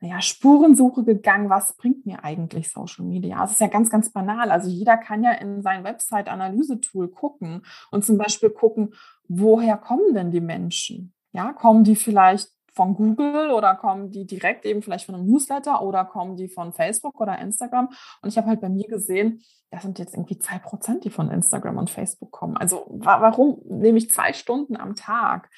naja, 0.00 0.20
Spurensuche 0.20 1.02
gegangen, 1.02 1.48
was 1.48 1.76
bringt 1.76 2.04
mir 2.04 2.24
eigentlich 2.24 2.70
Social 2.70 3.04
Media? 3.06 3.40
Das 3.40 3.52
ist 3.52 3.60
ja 3.60 3.68
ganz, 3.68 3.90
ganz 3.90 4.12
banal. 4.12 4.50
Also 4.50 4.68
jeder 4.68 4.98
kann 4.98 5.22
ja 5.22 5.32
in 5.32 5.62
sein 5.62 5.82
Website-Analyse-Tool 5.82 7.08
gucken 7.08 7.64
und 7.90 8.04
zum 8.04 8.18
Beispiel 8.18 8.50
gucken, 8.50 8.94
woher 9.28 9.78
kommen 9.78 10.12
denn 10.12 10.30
die 10.30 10.42
Menschen? 10.42 11.14
Ja, 11.32 11.52
kommen 11.52 11.84
die 11.84 11.96
vielleicht 11.96 12.50
von 12.74 12.94
Google 12.94 13.50
oder 13.50 13.74
kommen 13.76 14.10
die 14.10 14.26
direkt 14.26 14.64
eben 14.64 14.82
vielleicht 14.82 15.06
von 15.06 15.14
einem 15.14 15.26
Newsletter 15.26 15.82
oder 15.82 16.04
kommen 16.04 16.36
die 16.36 16.48
von 16.48 16.72
Facebook 16.72 17.20
oder 17.20 17.38
Instagram? 17.38 17.88
Und 18.22 18.28
ich 18.28 18.36
habe 18.36 18.48
halt 18.48 18.60
bei 18.60 18.68
mir 18.68 18.88
gesehen, 18.88 19.42
das 19.70 19.82
sind 19.82 19.98
jetzt 19.98 20.14
irgendwie 20.14 20.38
zwei 20.38 20.58
Prozent, 20.58 21.04
die 21.04 21.10
von 21.10 21.30
Instagram 21.30 21.78
und 21.78 21.90
Facebook 21.90 22.30
kommen. 22.30 22.56
Also 22.56 22.84
warum 22.88 23.60
nehme 23.68 23.98
ich 23.98 24.10
zwei 24.10 24.32
Stunden 24.32 24.76
am 24.76 24.94
Tag 24.94 25.50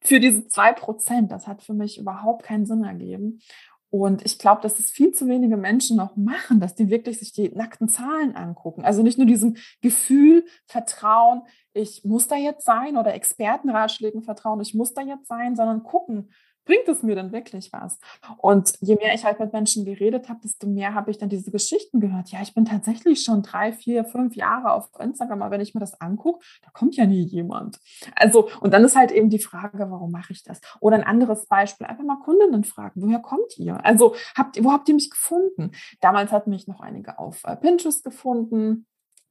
für 0.00 0.20
diese 0.20 0.46
zwei 0.48 0.72
Prozent? 0.72 1.32
Das 1.32 1.46
hat 1.46 1.62
für 1.62 1.74
mich 1.74 1.98
überhaupt 1.98 2.44
keinen 2.44 2.66
Sinn 2.66 2.84
ergeben. 2.84 3.40
Und 3.88 4.26
ich 4.26 4.38
glaube, 4.38 4.60
dass 4.62 4.78
es 4.78 4.90
viel 4.90 5.12
zu 5.12 5.28
wenige 5.28 5.56
Menschen 5.56 5.96
noch 5.96 6.16
machen, 6.16 6.60
dass 6.60 6.74
die 6.74 6.90
wirklich 6.90 7.20
sich 7.20 7.32
die 7.32 7.50
nackten 7.50 7.88
Zahlen 7.88 8.34
angucken. 8.34 8.84
Also 8.84 9.02
nicht 9.02 9.16
nur 9.16 9.26
diesem 9.26 9.56
Gefühl, 9.80 10.44
Vertrauen, 10.66 11.42
ich 11.72 12.04
muss 12.04 12.26
da 12.26 12.36
jetzt 12.36 12.64
sein 12.64 12.96
oder 12.96 13.14
Expertenratschlägen 13.14 14.22
vertrauen, 14.22 14.60
ich 14.60 14.74
muss 14.74 14.92
da 14.92 15.02
jetzt 15.02 15.28
sein, 15.28 15.54
sondern 15.54 15.82
gucken, 15.82 16.30
bringt 16.66 16.86
es 16.88 17.02
mir 17.02 17.14
denn 17.14 17.32
wirklich 17.32 17.72
was? 17.72 17.98
Und 18.38 18.74
je 18.80 18.96
mehr 18.96 19.14
ich 19.14 19.24
halt 19.24 19.40
mit 19.40 19.52
Menschen 19.52 19.84
geredet 19.84 20.28
habe, 20.28 20.40
desto 20.42 20.66
mehr 20.66 20.94
habe 20.94 21.10
ich 21.10 21.18
dann 21.18 21.30
diese 21.30 21.50
Geschichten 21.50 22.00
gehört. 22.00 22.28
Ja, 22.30 22.42
ich 22.42 22.54
bin 22.54 22.66
tatsächlich 22.66 23.22
schon 23.22 23.42
drei, 23.42 23.72
vier, 23.72 24.04
fünf 24.04 24.36
Jahre 24.36 24.72
auf 24.72 24.90
Instagram, 24.98 25.42
aber 25.42 25.52
wenn 25.52 25.60
ich 25.62 25.74
mir 25.74 25.80
das 25.80 25.98
angucke, 26.00 26.44
da 26.62 26.70
kommt 26.70 26.96
ja 26.96 27.06
nie 27.06 27.22
jemand. 27.22 27.78
Also, 28.14 28.50
und 28.60 28.74
dann 28.74 28.84
ist 28.84 28.96
halt 28.96 29.12
eben 29.12 29.30
die 29.30 29.38
Frage, 29.38 29.90
warum 29.90 30.10
mache 30.10 30.32
ich 30.32 30.42
das? 30.42 30.60
Oder 30.80 30.96
ein 30.96 31.04
anderes 31.04 31.46
Beispiel, 31.46 31.86
einfach 31.86 32.04
mal 32.04 32.18
Kundinnen 32.18 32.64
fragen, 32.64 33.00
woher 33.00 33.20
kommt 33.20 33.56
ihr? 33.56 33.82
Also, 33.84 34.14
habt, 34.36 34.62
wo 34.62 34.72
habt 34.72 34.88
ihr 34.88 34.94
mich 34.94 35.10
gefunden? 35.10 35.70
Damals 36.00 36.32
hatten 36.32 36.50
mich 36.50 36.66
noch 36.66 36.80
einige 36.80 37.18
auf 37.18 37.42
äh, 37.44 37.56
Pinterest 37.56 38.04
gefunden 38.04 38.86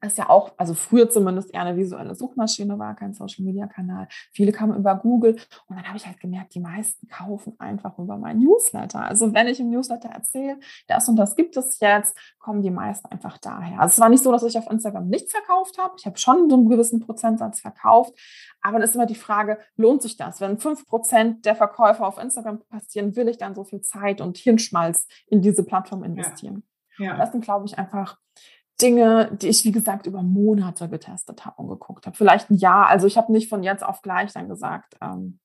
das 0.06 0.18
ja 0.18 0.30
auch, 0.30 0.54
also 0.58 0.74
früher 0.74 1.10
zumindest 1.10 1.54
eher 1.54 1.62
eine 1.62 1.78
visuelle 1.78 2.16
Suchmaschine 2.16 2.80
war, 2.80 2.96
kein 2.96 3.14
Social-Media-Kanal. 3.14 4.08
Viele 4.32 4.52
kamen 4.52 4.78
über 4.78 4.96
Google 4.96 5.36
und 5.68 5.76
dann 5.76 5.86
habe 5.88 5.98
ich 5.98 6.06
halt 6.06 6.20
gemerkt, 6.20 6.56
die 6.56 6.60
meisten 6.60 7.08
kaufen 7.08 7.56
einfach 7.60 7.98
über 8.00 8.18
meinen 8.18 8.44
Newsletter. 8.44 9.02
Also 9.02 9.34
wenn 9.34 9.48
ich 9.48 9.60
im 9.60 9.70
Newsletter 9.70 10.10
erzähle, 10.10 10.60
das 10.88 11.10
und 11.10 11.16
das 11.18 11.36
gibt 11.36 11.58
es 11.58 11.80
jetzt, 11.80 12.18
kommen 12.40 12.62
die 12.62 12.72
meisten 12.72 13.08
einfach 13.08 13.38
daher. 13.38 13.80
Also 13.80 13.94
es 13.94 14.00
war 14.00 14.10
nicht 14.10 14.24
so, 14.24 14.32
dass 14.32 14.44
ich 14.44 14.58
auf 14.58 14.70
Instagram 14.70 15.08
nichts 15.08 15.32
verkauft 15.32 15.78
habe. 15.78 15.96
Ich 15.98 16.06
habe 16.06 16.18
schon 16.18 16.50
so 16.50 16.56
einen 16.56 16.70
gewissen 16.70 17.00
Prozentsatz 17.00 17.60
verkauft, 17.60 18.14
aber 18.62 18.80
dann 18.80 18.88
ist 18.88 18.96
immer 18.96 19.06
die 19.06 19.16
Frage, 19.16 19.60
lohnt 19.76 20.02
sich 20.02 20.18
das? 20.18 20.42
Wenn 20.42 20.58
fünf 20.58 20.86
Prozent 20.86 21.46
der 21.46 21.56
Verkäufe 21.56 22.06
auf 22.06 22.18
Instagram 22.18 22.60
passieren, 22.70 23.16
will 23.16 23.28
ich 23.28 23.38
dann 23.38 23.56
so 23.56 23.64
viel 23.64 23.82
Zeit 23.82 24.22
und 24.22 24.38
Hirnschmalz 24.38 25.08
in 25.28 25.42
diese 25.42 25.64
Plattform 25.64 26.04
investieren? 26.04 26.56
Ja. 26.56 26.76
Ja. 26.98 27.18
das 27.18 27.32
sind, 27.32 27.44
glaube 27.44 27.66
ich, 27.66 27.78
einfach 27.78 28.18
Dinge, 28.82 29.32
die 29.42 29.48
ich, 29.48 29.64
wie 29.64 29.72
gesagt, 29.72 30.06
über 30.06 30.22
Monate 30.22 30.90
getestet 30.90 31.46
habe 31.46 31.62
und 31.62 31.70
geguckt 31.70 32.06
habe. 32.06 32.16
Vielleicht 32.16 32.50
ein 32.50 32.58
Jahr. 32.58 32.88
Also 32.88 33.08
ich 33.08 33.18
habe 33.18 33.32
nicht 33.32 33.50
von 33.50 33.64
jetzt 33.64 33.84
auf 33.84 34.02
gleich 34.02 34.34
dann 34.34 34.50
gesagt, 34.50 34.96
ähm, 35.02 35.40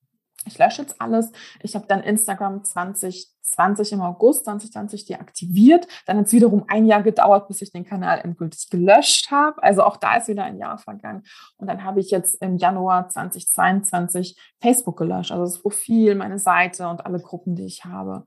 ich 0.47 0.59
lösche 0.59 0.83
jetzt 0.83 1.01
alles. 1.01 1.31
Ich 1.63 1.75
habe 1.75 1.87
dann 1.87 2.03
Instagram 2.03 2.65
2020 2.65 3.93
im 3.93 4.01
August 4.01 4.45
2020 4.47 5.05
deaktiviert. 5.05 5.87
Dann 6.07 6.17
hat 6.17 6.27
es 6.27 6.33
wiederum 6.33 6.65
ein 6.67 6.87
Jahr 6.87 7.03
gedauert, 7.03 7.47
bis 7.49 7.61
ich 7.61 7.73
den 7.73 7.85
Kanal 7.85 8.21
endgültig 8.21 8.71
gelöscht 8.71 9.31
habe. 9.31 9.63
Also 9.63 9.83
auch 9.83 9.99
da 9.99 10.17
ist 10.17 10.29
wieder 10.29 10.45
ein 10.45 10.57
Jahr 10.57 10.79
vergangen. 10.79 11.25
Und 11.59 11.67
dann 11.67 11.85
habe 11.85 12.01
ich 12.01 12.11
jetzt 12.11 12.41
im 12.43 12.57
Januar 12.57 13.09
2022 13.11 14.41
Facebook 14.61 14.97
gelöscht. 14.97 15.31
Also 15.31 15.45
das 15.45 15.61
Profil, 15.61 16.15
meine 16.15 16.39
Seite 16.39 16.89
und 16.89 17.05
alle 17.05 17.21
Gruppen, 17.21 17.55
die 17.55 17.67
ich 17.67 17.85
habe. 17.85 18.25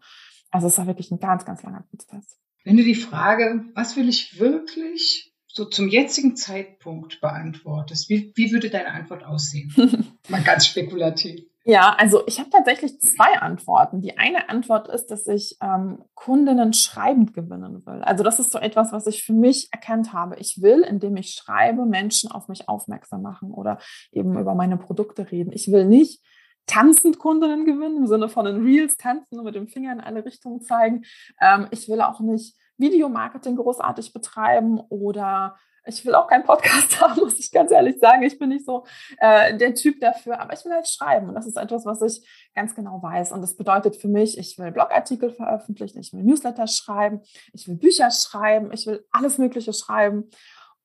Also 0.51 0.67
es 0.67 0.77
war 0.77 0.85
wirklich 0.85 1.09
ein 1.09 1.19
ganz, 1.19 1.45
ganz 1.45 1.63
langer 1.63 1.83
Prozess. 1.89 2.37
Wenn 2.63 2.77
du 2.77 2.83
die 2.83 2.95
Frage, 2.95 3.65
was 3.75 3.95
will 3.97 4.07
ich 4.07 4.39
wirklich 4.39 5.33
so 5.47 5.65
zum 5.65 5.87
jetzigen 5.87 6.35
Zeitpunkt 6.35 7.21
beantwortest, 7.21 8.09
wie, 8.09 8.31
wie 8.35 8.51
würde 8.51 8.69
deine 8.69 8.91
Antwort 8.91 9.23
aussehen? 9.23 9.71
Mal 10.29 10.41
ganz 10.41 10.65
spekulativ. 10.65 11.41
Ja, 11.65 11.95
also 11.97 12.23
ich 12.27 12.39
habe 12.39 12.49
tatsächlich 12.49 12.99
zwei 12.99 13.39
Antworten. 13.39 14.01
Die 14.01 14.17
eine 14.17 14.49
Antwort 14.49 14.89
ist, 14.89 15.07
dass 15.07 15.27
ich 15.27 15.55
ähm, 15.61 16.03
Kundinnen 16.13 16.73
schreibend 16.73 17.33
gewinnen 17.33 17.85
will. 17.85 18.01
Also 18.01 18.23
das 18.23 18.39
ist 18.39 18.51
so 18.51 18.59
etwas, 18.59 18.91
was 18.91 19.07
ich 19.07 19.23
für 19.23 19.31
mich 19.31 19.69
erkannt 19.71 20.11
habe. 20.11 20.35
Ich 20.39 20.61
will, 20.61 20.81
indem 20.81 21.15
ich 21.15 21.31
schreibe, 21.31 21.85
Menschen 21.85 22.31
auf 22.31 22.49
mich 22.49 22.67
aufmerksam 22.67 23.21
machen 23.21 23.51
oder 23.51 23.79
eben 24.11 24.37
über 24.37 24.55
meine 24.55 24.77
Produkte 24.77 25.31
reden. 25.31 25.53
Ich 25.53 25.71
will 25.71 25.85
nicht 25.85 26.21
tanzend 26.65 27.19
Kundinnen 27.19 27.65
gewinnen, 27.65 27.97
im 27.97 28.07
Sinne 28.07 28.29
von 28.29 28.45
den 28.45 28.63
Reels 28.63 28.97
tanzen 28.97 29.39
und 29.39 29.45
mit 29.45 29.55
dem 29.55 29.67
Finger 29.67 29.91
in 29.91 29.99
alle 29.99 30.25
Richtungen 30.25 30.61
zeigen. 30.61 31.03
Ähm, 31.41 31.67
ich 31.71 31.89
will 31.89 32.01
auch 32.01 32.19
nicht 32.19 32.55
Videomarketing 32.77 33.55
großartig 33.55 34.13
betreiben 34.13 34.79
oder 34.89 35.55
ich 35.85 36.05
will 36.05 36.15
auch 36.15 36.27
keinen 36.27 36.43
Podcast 36.43 37.01
haben, 37.01 37.19
muss 37.19 37.39
ich 37.39 37.51
ganz 37.51 37.71
ehrlich 37.71 37.99
sagen. 37.99 38.23
Ich 38.23 38.39
bin 38.39 38.49
nicht 38.49 38.65
so 38.65 38.85
äh, 39.17 39.55
der 39.57 39.75
Typ 39.75 39.99
dafür, 39.99 40.39
aber 40.39 40.53
ich 40.53 40.63
will 40.63 40.71
halt 40.71 40.87
schreiben. 40.87 41.29
Und 41.29 41.35
das 41.35 41.45
ist 41.45 41.57
etwas, 41.57 41.85
was 41.85 42.01
ich 42.01 42.27
ganz 42.55 42.73
genau 42.75 43.01
weiß. 43.01 43.31
Und 43.31 43.41
das 43.41 43.55
bedeutet 43.55 43.95
für 43.95 44.07
mich, 44.07 44.37
ich 44.37 44.57
will 44.57 44.71
Blogartikel 44.71 45.31
veröffentlichen, 45.31 45.99
ich 45.99 46.13
will 46.13 46.23
Newsletter 46.23 46.67
schreiben, 46.67 47.21
ich 47.51 47.67
will 47.67 47.75
Bücher 47.75 48.11
schreiben, 48.11 48.71
ich 48.71 48.87
will 48.87 49.05
alles 49.11 49.37
Mögliche 49.37 49.73
schreiben. 49.73 50.29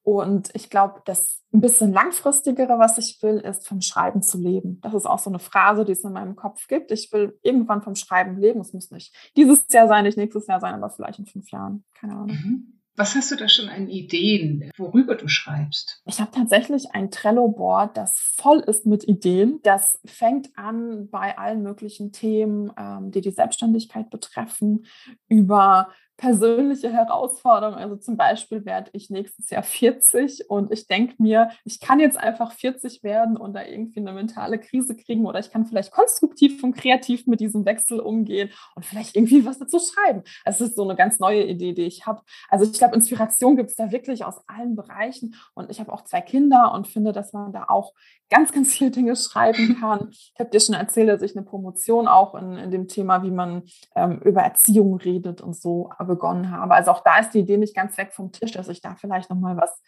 Und 0.02 0.50
ich 0.54 0.70
glaube, 0.70 1.02
das 1.04 1.42
ein 1.52 1.60
bisschen 1.60 1.92
langfristigere, 1.92 2.78
was 2.78 2.98
ich 2.98 3.18
will, 3.22 3.38
ist 3.38 3.66
vom 3.66 3.80
Schreiben 3.80 4.22
zu 4.22 4.38
leben. 4.38 4.80
Das 4.82 4.94
ist 4.94 5.06
auch 5.06 5.18
so 5.18 5.30
eine 5.30 5.38
Phrase, 5.38 5.84
die 5.84 5.92
es 5.92 6.04
in 6.04 6.12
meinem 6.12 6.36
Kopf 6.36 6.66
gibt. 6.68 6.90
Ich 6.90 7.12
will 7.12 7.38
irgendwann 7.42 7.82
vom 7.82 7.94
Schreiben 7.94 8.38
leben. 8.38 8.60
Es 8.60 8.72
muss 8.72 8.90
nicht 8.90 9.14
dieses 9.36 9.64
Jahr 9.70 9.88
sein, 9.88 10.04
nicht 10.04 10.18
nächstes 10.18 10.46
Jahr 10.46 10.60
sein, 10.60 10.74
aber 10.74 10.90
vielleicht 10.90 11.18
in 11.18 11.26
fünf 11.26 11.50
Jahren. 11.50 11.84
Keine 11.98 12.14
Ahnung. 12.14 12.28
Mhm. 12.28 12.78
Was 12.98 13.14
hast 13.14 13.30
du 13.30 13.36
da 13.36 13.48
schon 13.48 13.68
an 13.68 13.88
Ideen, 13.88 14.72
worüber 14.76 15.14
du 15.14 15.28
schreibst? 15.28 16.02
Ich 16.04 16.20
habe 16.20 16.32
tatsächlich 16.32 16.90
ein 16.94 17.12
Trello-Board, 17.12 17.96
das 17.96 18.18
voll 18.18 18.58
ist 18.58 18.86
mit 18.86 19.06
Ideen. 19.06 19.60
Das 19.62 20.00
fängt 20.04 20.50
an 20.58 21.08
bei 21.08 21.38
allen 21.38 21.62
möglichen 21.62 22.10
Themen, 22.10 22.72
ähm, 22.76 23.12
die 23.12 23.20
die 23.20 23.30
Selbstständigkeit 23.30 24.10
betreffen, 24.10 24.84
über 25.28 25.90
persönliche 26.18 26.92
Herausforderungen. 26.92 27.78
Also 27.78 27.96
zum 27.96 28.16
Beispiel 28.16 28.64
werde 28.66 28.90
ich 28.92 29.08
nächstes 29.08 29.48
Jahr 29.50 29.62
40 29.62 30.50
und 30.50 30.72
ich 30.72 30.88
denke 30.88 31.14
mir, 31.18 31.50
ich 31.64 31.78
kann 31.80 32.00
jetzt 32.00 32.18
einfach 32.18 32.52
40 32.52 33.04
werden 33.04 33.36
und 33.36 33.54
da 33.54 33.64
irgendwie 33.64 34.00
eine 34.00 34.12
mentale 34.12 34.58
Krise 34.58 34.96
kriegen 34.96 35.26
oder 35.26 35.38
ich 35.38 35.50
kann 35.50 35.64
vielleicht 35.64 35.92
konstruktiv 35.92 36.62
und 36.64 36.74
kreativ 36.74 37.28
mit 37.28 37.38
diesem 37.38 37.64
Wechsel 37.64 38.00
umgehen 38.00 38.50
und 38.74 38.84
vielleicht 38.84 39.14
irgendwie 39.14 39.46
was 39.46 39.58
dazu 39.58 39.78
schreiben. 39.78 40.24
Es 40.44 40.60
ist 40.60 40.74
so 40.74 40.82
eine 40.82 40.96
ganz 40.96 41.20
neue 41.20 41.44
Idee, 41.44 41.72
die 41.72 41.82
ich 41.82 42.04
habe. 42.04 42.22
Also 42.48 42.64
ich 42.64 42.76
glaube, 42.76 42.96
Inspiration 42.96 43.56
gibt 43.56 43.70
es 43.70 43.76
da 43.76 43.92
wirklich 43.92 44.24
aus 44.24 44.42
allen 44.48 44.74
Bereichen 44.74 45.36
und 45.54 45.70
ich 45.70 45.78
habe 45.78 45.92
auch 45.92 46.02
zwei 46.02 46.20
Kinder 46.20 46.72
und 46.74 46.88
finde, 46.88 47.12
dass 47.12 47.32
man 47.32 47.52
da 47.52 47.66
auch 47.68 47.92
ganz, 48.30 48.52
ganz 48.52 48.74
viele 48.74 48.90
Dinge 48.90 49.16
schreiben 49.16 49.76
kann. 49.80 50.08
Ich 50.10 50.34
habe 50.38 50.50
dir 50.50 50.60
schon 50.60 50.74
erzählt, 50.74 51.08
dass 51.08 51.22
ich 51.22 51.36
eine 51.36 51.46
Promotion 51.46 52.08
auch 52.08 52.34
in, 52.34 52.56
in 52.56 52.70
dem 52.70 52.88
Thema, 52.88 53.22
wie 53.22 53.30
man 53.30 53.62
ähm, 53.94 54.20
über 54.24 54.42
Erziehung 54.42 54.96
redet 54.96 55.40
und 55.40 55.56
so 55.56 55.90
begonnen 56.08 56.50
habe. 56.50 56.74
Also 56.74 56.90
auch 56.90 57.04
da 57.04 57.18
ist 57.18 57.30
die 57.30 57.40
Idee 57.40 57.56
nicht 57.56 57.76
ganz 57.76 57.96
weg 57.96 58.12
vom 58.12 58.32
Tisch, 58.32 58.50
dass 58.50 58.68
ich 58.68 58.80
da 58.80 58.96
vielleicht 58.96 59.30
nochmal 59.30 59.56
was 59.56 59.80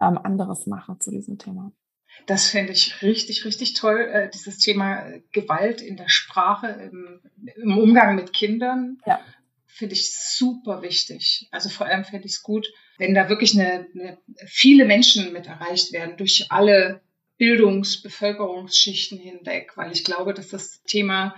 ähm, 0.00 0.18
anderes 0.18 0.66
mache 0.66 0.98
zu 0.98 1.10
diesem 1.10 1.38
Thema. 1.38 1.72
Das 2.26 2.48
fände 2.48 2.72
ich 2.72 3.02
richtig, 3.02 3.44
richtig 3.44 3.74
toll, 3.74 4.00
äh, 4.00 4.30
dieses 4.30 4.58
Thema 4.58 5.04
Gewalt 5.32 5.80
in 5.80 5.96
der 5.96 6.08
Sprache, 6.08 6.68
im, 6.68 7.20
im 7.56 7.78
Umgang 7.78 8.14
mit 8.14 8.32
Kindern. 8.32 8.98
Ja. 9.04 9.20
Finde 9.66 9.94
ich 9.94 10.16
super 10.16 10.82
wichtig. 10.82 11.48
Also 11.50 11.68
vor 11.68 11.86
allem 11.86 12.04
fände 12.04 12.26
ich 12.26 12.34
es 12.34 12.42
gut, 12.42 12.68
wenn 12.98 13.14
da 13.14 13.28
wirklich 13.28 13.58
eine, 13.58 13.88
eine, 13.92 14.18
viele 14.46 14.84
Menschen 14.84 15.32
mit 15.32 15.46
erreicht 15.46 15.92
werden 15.92 16.16
durch 16.16 16.46
alle 16.50 17.02
Bildungs-, 17.38 18.00
Bevölkerungsschichten 18.00 19.18
hinweg, 19.18 19.76
weil 19.76 19.90
ich 19.90 20.04
glaube, 20.04 20.32
dass 20.34 20.48
das 20.48 20.82
Thema 20.84 21.34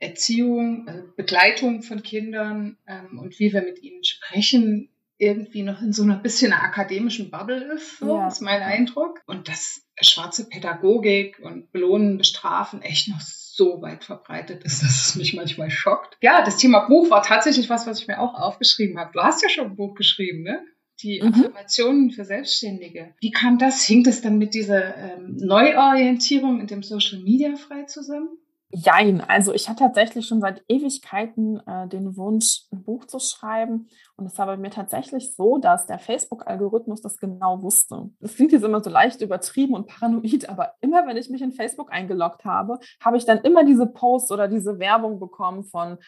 Erziehung, 0.00 0.88
also 0.88 1.04
Begleitung 1.16 1.82
von 1.82 2.02
Kindern 2.02 2.78
ähm, 2.86 3.18
und 3.18 3.38
wie 3.38 3.52
wir 3.52 3.62
mit 3.62 3.82
ihnen 3.82 4.02
sprechen, 4.02 4.88
irgendwie 5.18 5.62
noch 5.62 5.82
in 5.82 5.92
so 5.92 6.02
einer 6.02 6.16
bisschen 6.16 6.52
einer 6.52 6.62
akademischen 6.62 7.30
Bubble 7.30 7.74
ist, 7.74 7.98
so 7.98 8.16
ja. 8.16 8.26
ist 8.26 8.40
mein 8.40 8.62
Eindruck. 8.62 9.20
Und 9.26 9.48
dass 9.48 9.82
schwarze 10.00 10.48
Pädagogik 10.48 11.38
und 11.40 11.70
Belohnen, 11.72 12.16
Bestrafen 12.16 12.80
echt 12.80 13.08
noch 13.08 13.20
so 13.20 13.82
weit 13.82 14.04
verbreitet 14.04 14.64
ist, 14.64 14.82
dass 14.82 15.08
es 15.08 15.16
mich 15.16 15.34
manchmal 15.34 15.70
schockt. 15.70 16.16
Ja, 16.22 16.42
das 16.42 16.56
Thema 16.56 16.88
Buch 16.88 17.10
war 17.10 17.22
tatsächlich 17.22 17.68
was, 17.68 17.86
was 17.86 18.00
ich 18.00 18.08
mir 18.08 18.18
auch 18.18 18.32
aufgeschrieben 18.32 18.98
habe. 18.98 19.12
Du 19.12 19.20
hast 19.20 19.42
ja 19.42 19.50
schon 19.50 19.66
ein 19.66 19.76
Buch 19.76 19.94
geschrieben, 19.94 20.42
ne? 20.42 20.64
die 21.02 21.20
mhm. 21.20 21.28
Affirmationen 21.28 22.10
für 22.10 22.24
Selbstständige. 22.24 23.14
Wie 23.20 23.30
kam 23.30 23.58
das? 23.58 23.84
Hing 23.84 24.04
das 24.04 24.22
dann 24.22 24.38
mit 24.38 24.54
dieser 24.54 24.96
ähm, 24.96 25.36
Neuorientierung 25.36 26.60
in 26.60 26.66
dem 26.66 26.82
Social 26.82 27.20
Media 27.20 27.56
frei 27.56 27.84
zusammen? 27.84 28.28
Jein, 28.72 29.20
also 29.20 29.52
ich 29.52 29.68
hatte 29.68 29.82
tatsächlich 29.82 30.28
schon 30.28 30.40
seit 30.40 30.62
Ewigkeiten 30.68 31.58
äh, 31.66 31.88
den 31.88 32.16
Wunsch, 32.16 32.66
ein 32.70 32.84
Buch 32.84 33.04
zu 33.04 33.18
schreiben. 33.18 33.88
Und 34.16 34.26
es 34.26 34.38
war 34.38 34.46
bei 34.46 34.56
mir 34.56 34.70
tatsächlich 34.70 35.34
so, 35.34 35.58
dass 35.58 35.86
der 35.86 35.98
Facebook-Algorithmus 35.98 37.00
das 37.00 37.18
genau 37.18 37.62
wusste. 37.62 38.10
Das 38.20 38.36
klingt 38.36 38.52
jetzt 38.52 38.62
immer 38.62 38.80
so 38.80 38.88
leicht 38.88 39.22
übertrieben 39.22 39.74
und 39.74 39.88
paranoid, 39.88 40.48
aber 40.48 40.74
immer 40.80 41.04
wenn 41.08 41.16
ich 41.16 41.30
mich 41.30 41.42
in 41.42 41.50
Facebook 41.50 41.90
eingeloggt 41.92 42.44
habe, 42.44 42.78
habe 43.02 43.16
ich 43.16 43.24
dann 43.24 43.38
immer 43.38 43.64
diese 43.64 43.86
Posts 43.86 44.30
oder 44.30 44.46
diese 44.46 44.78
Werbung 44.78 45.18
bekommen 45.18 45.64
von 45.64 45.98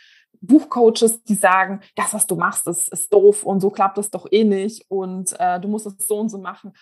Buchcoaches, 0.41 1.23
die 1.25 1.35
sagen, 1.35 1.81
das, 1.97 2.15
was 2.15 2.27
du 2.27 2.37
machst, 2.37 2.67
ist, 2.69 2.89
ist 2.93 3.13
doof 3.13 3.45
und 3.45 3.61
so 3.61 3.71
klappt 3.71 3.99
es 3.99 4.11
doch 4.11 4.27
eh 4.31 4.45
nicht 4.45 4.85
und 4.89 5.35
äh, 5.39 5.61
du 5.61 5.69
musst 5.69 5.87
es 5.87 6.07
so 6.07 6.19
und 6.19 6.29
so 6.29 6.39
machen. 6.39 6.73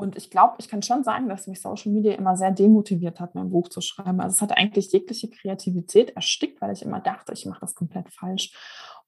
Und 0.00 0.16
ich 0.16 0.30
glaube, 0.30 0.54
ich 0.58 0.68
kann 0.68 0.82
schon 0.82 1.04
sagen, 1.04 1.28
dass 1.28 1.46
mich 1.46 1.60
Social 1.60 1.92
Media 1.92 2.14
immer 2.14 2.36
sehr 2.36 2.50
demotiviert 2.50 3.20
hat, 3.20 3.34
mein 3.34 3.50
Buch 3.50 3.68
zu 3.68 3.80
schreiben. 3.80 4.20
Also 4.20 4.34
es 4.34 4.42
hat 4.42 4.56
eigentlich 4.56 4.90
jegliche 4.92 5.28
Kreativität 5.28 6.16
erstickt, 6.16 6.60
weil 6.60 6.72
ich 6.72 6.82
immer 6.82 7.00
dachte, 7.00 7.32
ich 7.34 7.44
mache 7.44 7.60
das 7.60 7.74
komplett 7.74 8.08
falsch. 8.10 8.52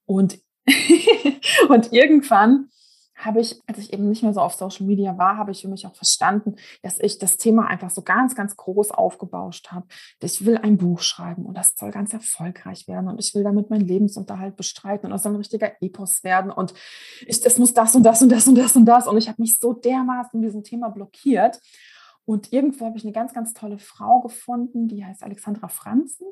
Und, 0.05 0.39
und 1.69 1.91
irgendwann 1.91 2.69
habe 3.15 3.41
ich, 3.41 3.61
als 3.67 3.77
ich 3.77 3.93
eben 3.93 4.09
nicht 4.09 4.23
mehr 4.23 4.33
so 4.33 4.41
auf 4.41 4.55
Social 4.55 4.85
Media 4.85 5.17
war, 5.17 5.37
habe 5.37 5.51
ich 5.51 5.61
für 5.61 5.67
mich 5.67 5.85
auch 5.85 5.95
verstanden, 5.95 6.55
dass 6.81 6.99
ich 6.99 7.19
das 7.19 7.37
Thema 7.37 7.67
einfach 7.67 7.89
so 7.89 8.01
ganz, 8.01 8.35
ganz 8.35 8.55
groß 8.55 8.91
aufgebauscht 8.91 9.71
habe. 9.71 9.85
Ich 10.21 10.45
will 10.45 10.57
ein 10.57 10.77
Buch 10.77 10.99
schreiben 11.01 11.45
und 11.45 11.57
das 11.57 11.73
soll 11.77 11.91
ganz 11.91 12.13
erfolgreich 12.13 12.87
werden 12.87 13.07
und 13.09 13.19
ich 13.19 13.33
will 13.35 13.43
damit 13.43 13.69
meinen 13.69 13.87
Lebensunterhalt 13.87 14.55
bestreiten 14.55 15.07
und 15.07 15.11
das 15.11 15.23
soll 15.23 15.33
ein 15.33 15.37
richtiger 15.37 15.71
Epos 15.81 16.23
werden 16.23 16.51
und 16.51 16.73
ich, 17.25 17.41
das 17.41 17.57
muss 17.57 17.73
das 17.73 17.95
und 17.95 18.03
das 18.03 18.21
und 18.21 18.29
das 18.29 18.47
und 18.47 18.55
das 18.55 18.75
und 18.75 18.85
das 18.85 19.07
und 19.07 19.17
ich 19.17 19.27
habe 19.27 19.41
mich 19.41 19.59
so 19.59 19.73
dermaßen 19.73 20.41
diesem 20.41 20.63
Thema 20.63 20.89
blockiert. 20.89 21.59
Und 22.25 22.53
irgendwo 22.53 22.85
habe 22.85 22.97
ich 22.97 23.03
eine 23.03 23.11
ganz, 23.11 23.33
ganz 23.33 23.53
tolle 23.53 23.77
Frau 23.77 24.21
gefunden, 24.21 24.87
die 24.87 25.03
heißt 25.03 25.23
Alexandra 25.23 25.67
Franzen. 25.67 26.25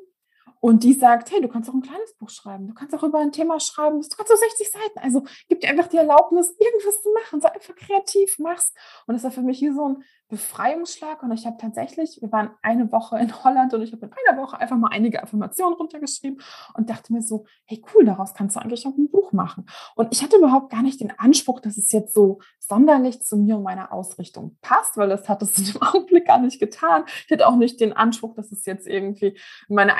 Und 0.64 0.84
die 0.84 0.92
sagt, 0.92 1.32
hey, 1.32 1.40
du 1.40 1.48
kannst 1.48 1.68
auch 1.68 1.74
ein 1.74 1.82
kleines 1.82 2.14
Buch 2.14 2.30
schreiben, 2.30 2.68
du 2.68 2.74
kannst 2.74 2.94
auch 2.94 3.02
über 3.02 3.18
ein 3.18 3.32
Thema 3.32 3.58
schreiben, 3.58 4.00
du 4.00 4.06
kannst 4.16 4.32
auch 4.32 4.36
60 4.36 4.70
Seiten. 4.70 4.98
Also 5.00 5.24
gib 5.48 5.60
dir 5.60 5.68
einfach 5.68 5.88
die 5.88 5.96
Erlaubnis, 5.96 6.54
irgendwas 6.56 7.02
zu 7.02 7.10
machen, 7.12 7.40
sei 7.40 7.50
einfach 7.50 7.74
kreativ, 7.74 8.36
mach's. 8.38 8.72
Und 9.08 9.14
das 9.14 9.24
war 9.24 9.32
für 9.32 9.42
mich 9.42 9.60
wie 9.60 9.72
so 9.72 9.88
ein 9.88 10.04
Befreiungsschlag 10.32 11.22
und 11.22 11.30
ich 11.32 11.44
habe 11.44 11.58
tatsächlich, 11.60 12.18
wir 12.22 12.32
waren 12.32 12.52
eine 12.62 12.90
Woche 12.90 13.18
in 13.18 13.44
Holland 13.44 13.74
und 13.74 13.82
ich 13.82 13.92
habe 13.92 14.06
in 14.06 14.12
einer 14.26 14.40
Woche 14.40 14.58
einfach 14.58 14.78
mal 14.78 14.88
einige 14.90 15.22
Affirmationen 15.22 15.74
runtergeschrieben 15.74 16.40
und 16.72 16.88
dachte 16.88 17.12
mir 17.12 17.20
so, 17.20 17.44
hey 17.66 17.84
cool, 17.92 18.06
daraus 18.06 18.32
kannst 18.32 18.56
du 18.56 18.60
eigentlich 18.60 18.86
auch 18.86 18.96
ein 18.96 19.10
Buch 19.10 19.32
machen. 19.32 19.66
Und 19.94 20.08
ich 20.10 20.22
hatte 20.22 20.36
überhaupt 20.36 20.70
gar 20.70 20.82
nicht 20.82 21.00
den 21.00 21.12
Anspruch, 21.18 21.60
dass 21.60 21.76
es 21.76 21.92
jetzt 21.92 22.14
so 22.14 22.38
sonderlich 22.60 23.20
zu 23.20 23.36
mir 23.36 23.58
und 23.58 23.62
meiner 23.62 23.92
Ausrichtung 23.92 24.56
passt, 24.62 24.96
weil 24.96 25.10
das 25.10 25.28
hat 25.28 25.42
es 25.42 25.52
dem 25.72 25.82
Augenblick 25.82 26.26
gar 26.26 26.38
nicht 26.38 26.58
getan. 26.58 27.04
Ich 27.26 27.32
hatte 27.32 27.46
auch 27.46 27.56
nicht 27.56 27.78
den 27.78 27.92
Anspruch, 27.92 28.34
dass 28.34 28.52
es 28.52 28.64
jetzt 28.64 28.86
irgendwie 28.86 29.38
meine 29.68 29.96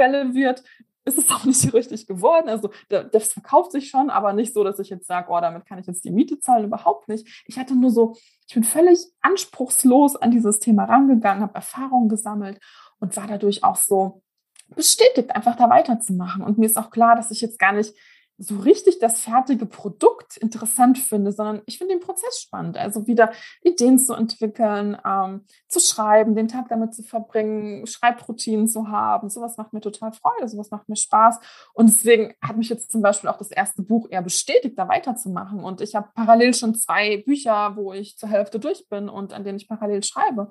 Einkommensquelle 0.00 0.34
wird 0.34 0.62
ist 1.06 1.16
es 1.16 1.30
auch 1.30 1.44
nicht 1.44 1.72
richtig 1.74 2.06
geworden. 2.06 2.48
Also 2.48 2.70
das 2.88 3.32
verkauft 3.32 3.72
sich 3.72 3.88
schon, 3.88 4.10
aber 4.10 4.32
nicht 4.32 4.52
so, 4.52 4.62
dass 4.64 4.78
ich 4.78 4.90
jetzt 4.90 5.06
sage, 5.06 5.28
oh, 5.30 5.40
damit 5.40 5.66
kann 5.66 5.78
ich 5.78 5.86
jetzt 5.86 6.04
die 6.04 6.10
Miete 6.10 6.38
zahlen, 6.38 6.64
überhaupt 6.64 7.08
nicht. 7.08 7.26
Ich 7.46 7.58
hatte 7.58 7.74
nur 7.74 7.90
so, 7.90 8.16
ich 8.46 8.54
bin 8.54 8.64
völlig 8.64 8.98
anspruchslos 9.22 10.16
an 10.16 10.30
dieses 10.30 10.58
Thema 10.58 10.84
rangegangen, 10.84 11.42
habe 11.42 11.54
Erfahrungen 11.54 12.08
gesammelt 12.08 12.60
und 12.98 13.16
war 13.16 13.26
dadurch 13.26 13.64
auch 13.64 13.76
so 13.76 14.22
bestätigt, 14.68 15.34
einfach 15.34 15.56
da 15.56 15.70
weiterzumachen. 15.70 16.42
Und 16.42 16.58
mir 16.58 16.66
ist 16.66 16.76
auch 16.76 16.90
klar, 16.90 17.16
dass 17.16 17.30
ich 17.30 17.40
jetzt 17.40 17.58
gar 17.58 17.72
nicht 17.72 17.94
so 18.42 18.56
richtig 18.56 18.98
das 19.00 19.20
fertige 19.20 19.66
Produkt 19.66 20.38
interessant 20.38 20.98
finde, 20.98 21.30
sondern 21.30 21.60
ich 21.66 21.76
finde 21.76 21.94
den 21.94 22.00
Prozess 22.00 22.40
spannend. 22.40 22.78
Also 22.78 23.06
wieder 23.06 23.32
Ideen 23.62 23.98
zu 23.98 24.14
entwickeln, 24.14 24.96
ähm, 25.04 25.44
zu 25.68 25.78
schreiben, 25.78 26.34
den 26.34 26.48
Tag 26.48 26.68
damit 26.70 26.94
zu 26.94 27.02
verbringen, 27.02 27.86
Schreibroutinen 27.86 28.66
zu 28.66 28.88
haben. 28.88 29.28
Sowas 29.28 29.58
macht 29.58 29.74
mir 29.74 29.82
total 29.82 30.12
Freude, 30.12 30.48
sowas 30.48 30.70
macht 30.70 30.88
mir 30.88 30.96
Spaß. 30.96 31.38
Und 31.74 31.90
deswegen 31.90 32.32
hat 32.40 32.56
mich 32.56 32.70
jetzt 32.70 32.90
zum 32.90 33.02
Beispiel 33.02 33.28
auch 33.28 33.36
das 33.36 33.50
erste 33.50 33.82
Buch 33.82 34.08
eher 34.10 34.22
bestätigt, 34.22 34.78
da 34.78 34.88
weiterzumachen. 34.88 35.62
Und 35.62 35.82
ich 35.82 35.94
habe 35.94 36.08
parallel 36.14 36.54
schon 36.54 36.74
zwei 36.74 37.18
Bücher, 37.18 37.76
wo 37.76 37.92
ich 37.92 38.16
zur 38.16 38.30
Hälfte 38.30 38.58
durch 38.58 38.88
bin 38.88 39.10
und 39.10 39.34
an 39.34 39.44
denen 39.44 39.58
ich 39.58 39.68
parallel 39.68 40.02
schreibe. 40.02 40.48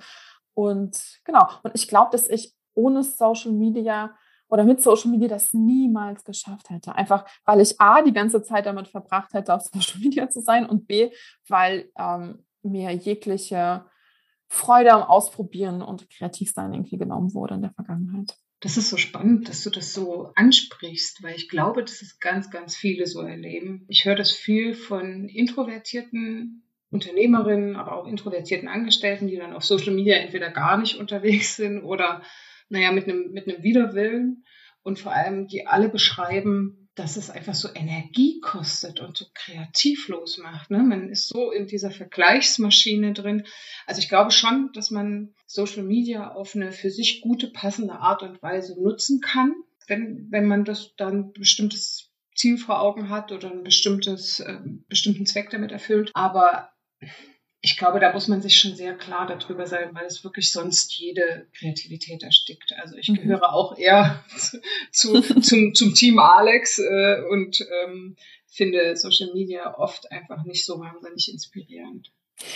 Und 0.54 1.20
genau, 1.24 1.48
und 1.64 1.72
ich 1.74 1.88
glaube, 1.88 2.12
dass 2.12 2.30
ich 2.30 2.54
ohne 2.76 3.02
Social 3.04 3.52
Media 3.52 4.14
oder 4.50 4.64
mit 4.64 4.82
Social 4.82 5.12
Media 5.12 5.28
das 5.28 5.54
niemals 5.54 6.24
geschafft 6.24 6.70
hätte. 6.70 6.96
Einfach, 6.96 7.26
weil 7.46 7.62
ich 7.62 7.80
A, 7.80 8.02
die 8.02 8.14
ganze 8.14 8.44
Zeit 8.44 8.66
damit 8.66 8.88
verbracht 8.88 9.34
hätte, 9.34 9.54
auf 9.54 9.64
Social 9.74 10.00
Media 10.00 10.30
zu 10.30 10.42
sein 10.42 10.66
und 10.66 10.88
B, 10.88 11.12
weil 11.48 11.90
ähm, 11.98 12.44
mir 12.64 12.92
jegliche 12.92 13.86
Freude 14.48 14.94
am 14.94 15.04
Ausprobieren 15.04 15.82
und 15.82 16.10
Kreativsein 16.10 16.74
irgendwie 16.74 16.98
genommen 16.98 17.34
wurde 17.34 17.56
in 17.56 17.62
der 17.62 17.72
Vergangenheit. 17.72 18.36
Das 18.62 18.76
ist 18.76 18.90
so 18.90 18.98
spannend, 18.98 19.48
dass 19.48 19.64
du 19.64 19.70
das 19.70 19.94
so 19.94 20.34
ansprichst, 20.36 21.24
weil 21.24 21.36
ich 21.36 21.48
glaube, 21.48 21.82
dass 21.82 22.02
es 22.02 22.20
ganz, 22.20 22.50
ganz 22.52 22.76
viele 22.76 23.06
so 23.06 23.22
erleben. 23.22 23.86
Ich 23.88 24.04
höre 24.04 24.16
das 24.16 24.32
viel 24.32 24.74
von 24.74 25.30
introvertierten 25.30 26.64
Unternehmerinnen, 26.92 27.76
aber 27.78 27.96
auch 27.96 28.08
introvertierten 28.08 28.68
Angestellten, 28.68 29.28
die 29.28 29.38
dann 29.38 29.54
auf 29.54 29.64
Social 29.64 29.94
Media 29.94 30.18
entweder 30.18 30.50
gar 30.50 30.78
nicht 30.78 30.98
unterwegs 30.98 31.56
sind 31.56 31.84
oder 31.84 32.22
naja, 32.70 32.92
mit 32.92 33.06
einem, 33.06 33.32
mit 33.32 33.48
einem 33.48 33.64
Widerwillen 33.64 34.46
und 34.82 35.00
vor 35.00 35.12
allem, 35.12 35.48
die 35.48 35.68
alle 35.68 35.90
beschreiben, 35.90 36.90
dass 36.96 37.16
es 37.16 37.30
einfach 37.30 37.54
so 37.54 37.70
Energie 37.74 38.42
kostet 38.42 39.00
und 39.00 39.16
so 39.16 39.26
kreativlos 39.34 40.38
macht. 40.38 40.70
Ne? 40.70 40.80
Man 40.80 41.10
ist 41.10 41.30
so 41.30 41.52
in 41.52 41.66
dieser 41.66 41.92
Vergleichsmaschine 41.92 43.14
drin. 43.14 43.46
Also 43.86 44.00
ich 44.00 44.10
glaube 44.10 44.32
schon, 44.32 44.72
dass 44.74 44.92
man 44.92 45.34
Social 45.46 45.84
Media 45.84 46.32
auf 46.32 46.56
eine 46.56 46.72
für 46.72 46.90
sich 46.90 47.22
gute, 47.22 47.48
passende 47.48 47.94
Art 47.94 48.22
und 48.22 48.42
Weise 48.42 48.82
nutzen 48.82 49.22
kann, 49.22 49.54
wenn, 49.88 50.28
wenn 50.30 50.46
man 50.46 50.66
das 50.66 50.94
dann 50.98 51.32
bestimmtes 51.32 52.12
Ziel 52.36 52.58
vor 52.58 52.82
Augen 52.82 53.10
hat 53.10 53.32
oder 53.32 53.50
ein 53.50 53.64
bestimmtes, 53.64 54.42
äh, 54.42 54.60
bestimmten 54.88 55.26
Zweck 55.26 55.50
damit 55.52 55.72
erfüllt. 55.72 56.12
Aber 56.14 56.70
ich 57.62 57.78
glaube, 57.78 58.00
da 58.00 58.14
muss 58.14 58.28
man 58.28 58.42
sich 58.42 58.58
schon 58.58 58.76
sehr 58.76 58.96
klar 58.96 59.28
darüber 59.28 59.68
sein, 59.68 59.90
weil 59.94 60.06
es 60.06 60.24
wirklich 60.24 60.52
sonst 60.52 60.98
jede 60.98 61.48
Kreativität 61.58 62.24
erstickt. 62.24 62.74
Also 62.82 62.96
ich 62.96 63.10
mhm. 63.10 63.16
gehöre 63.16 63.54
auch 63.54 63.78
eher 63.78 64.24
zu, 64.92 65.22
zum, 65.42 65.74
zum 65.74 65.94
Team 65.94 66.20
Alex 66.20 66.80
äh, 66.80 67.22
und 67.30 67.60
ähm, 67.84 68.16
finde 68.48 68.96
Social 68.96 69.34
Media 69.34 69.78
oft 69.78 70.12
einfach 70.12 70.46
nicht 70.46 70.66
so 70.66 70.80
wahnsinnig 70.80 71.32
inspirierend. 71.32 72.12